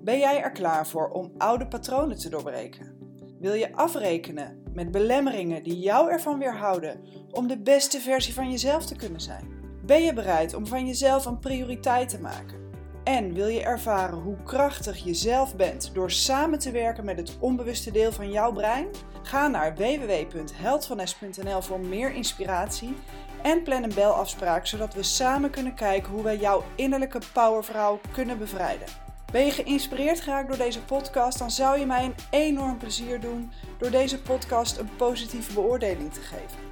Ben 0.03 0.19
jij 0.19 0.43
er 0.43 0.53
klaar 0.53 0.87
voor 0.87 1.09
om 1.09 1.33
oude 1.39 1.67
patronen 1.67 2.19
te 2.19 2.29
doorbreken? 2.29 2.97
Wil 3.41 3.55
je 3.55 3.75
afrekenen 3.75 4.63
met 4.73 4.91
belemmeringen 4.91 5.63
die 5.63 5.79
jou 5.79 6.11
ervan 6.11 6.39
weerhouden 6.39 7.01
om 7.31 7.47
de 7.47 7.59
beste 7.59 8.01
versie 8.01 8.35
van 8.35 8.51
jezelf 8.51 8.87
te 8.87 8.97
kunnen 8.97 9.21
zijn? 9.21 9.49
Ben 9.87 10.03
je 10.03 10.13
bereid 10.13 10.55
om 10.55 10.67
van 10.67 10.87
jezelf 10.87 11.27
een 11.27 11.39
prioriteit 11.39 12.09
te 12.09 12.21
maken? 12.21 12.66
En 13.07 13.33
wil 13.33 13.47
je 13.47 13.63
ervaren 13.63 14.19
hoe 14.19 14.37
krachtig 14.45 15.05
je 15.05 15.15
zelf 15.15 15.57
bent 15.57 15.91
door 15.95 16.11
samen 16.11 16.59
te 16.59 16.71
werken 16.71 17.05
met 17.05 17.17
het 17.17 17.37
onbewuste 17.39 17.91
deel 17.91 18.13
van 18.13 18.31
jouw 18.31 18.53
brein? 18.53 18.87
Ga 19.23 19.49
naar 19.49 19.75
www.heldvanes.nl 19.75 21.63
voor 21.63 21.81
meer 21.81 22.15
inspiratie 22.15 22.97
en 23.43 23.63
plan 23.63 23.83
een 23.83 23.95
belafspraak 23.95 24.67
zodat 24.67 24.95
we 24.95 25.03
samen 25.03 25.51
kunnen 25.51 25.75
kijken 25.75 26.13
hoe 26.13 26.23
wij 26.23 26.37
jouw 26.37 26.65
innerlijke 26.75 27.21
powervrouw 27.33 28.01
kunnen 28.13 28.39
bevrijden. 28.39 28.89
Ben 29.33 29.45
je 29.45 29.51
geïnspireerd 29.51 30.21
geraakt 30.21 30.49
door 30.49 30.59
deze 30.59 30.83
podcast, 30.83 31.39
dan 31.39 31.51
zou 31.51 31.79
je 31.79 31.87
mij 31.87 32.05
een 32.05 32.15
enorm 32.31 32.77
plezier 32.77 33.21
doen 33.21 33.53
door 33.79 33.91
deze 33.91 34.23
podcast 34.23 34.79
een 34.79 34.91
positieve 34.97 35.53
beoordeling 35.53 36.13
te 36.13 36.21
geven. 36.21 36.66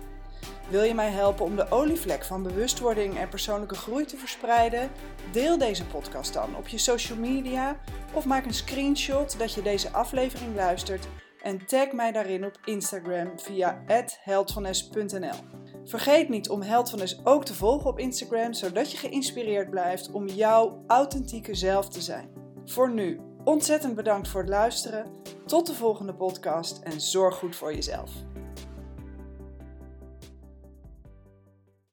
Wil 0.68 0.82
je 0.82 0.94
mij 0.94 1.10
helpen 1.10 1.44
om 1.44 1.56
de 1.56 1.70
olievlek 1.70 2.24
van 2.24 2.42
bewustwording 2.42 3.18
en 3.18 3.28
persoonlijke 3.28 3.74
groei 3.74 4.04
te 4.04 4.16
verspreiden? 4.16 4.90
Deel 5.32 5.58
deze 5.58 5.86
podcast 5.86 6.32
dan 6.32 6.56
op 6.56 6.68
je 6.68 6.78
social 6.78 7.18
media 7.18 7.76
of 8.12 8.24
maak 8.24 8.44
een 8.44 8.54
screenshot 8.54 9.38
dat 9.38 9.54
je 9.54 9.62
deze 9.62 9.90
aflevering 9.90 10.54
luistert 10.54 11.08
en 11.42 11.66
tag 11.66 11.92
mij 11.92 12.12
daarin 12.12 12.44
op 12.44 12.58
Instagram 12.64 13.38
via 13.38 13.82
heldvanes.nl. 14.20 15.38
Vergeet 15.84 16.28
niet 16.28 16.48
om 16.48 16.62
Held 16.62 17.20
ook 17.24 17.44
te 17.44 17.54
volgen 17.54 17.90
op 17.90 17.98
Instagram, 17.98 18.52
zodat 18.52 18.90
je 18.90 18.96
geïnspireerd 18.96 19.70
blijft 19.70 20.10
om 20.10 20.28
jouw 20.28 20.84
authentieke 20.86 21.54
zelf 21.54 21.88
te 21.88 22.00
zijn. 22.00 22.28
Voor 22.64 22.90
nu, 22.90 23.20
ontzettend 23.44 23.94
bedankt 23.94 24.28
voor 24.28 24.40
het 24.40 24.50
luisteren. 24.50 25.06
Tot 25.46 25.66
de 25.66 25.74
volgende 25.74 26.14
podcast 26.14 26.80
en 26.82 27.00
zorg 27.00 27.34
goed 27.34 27.56
voor 27.56 27.74
jezelf. 27.74 28.10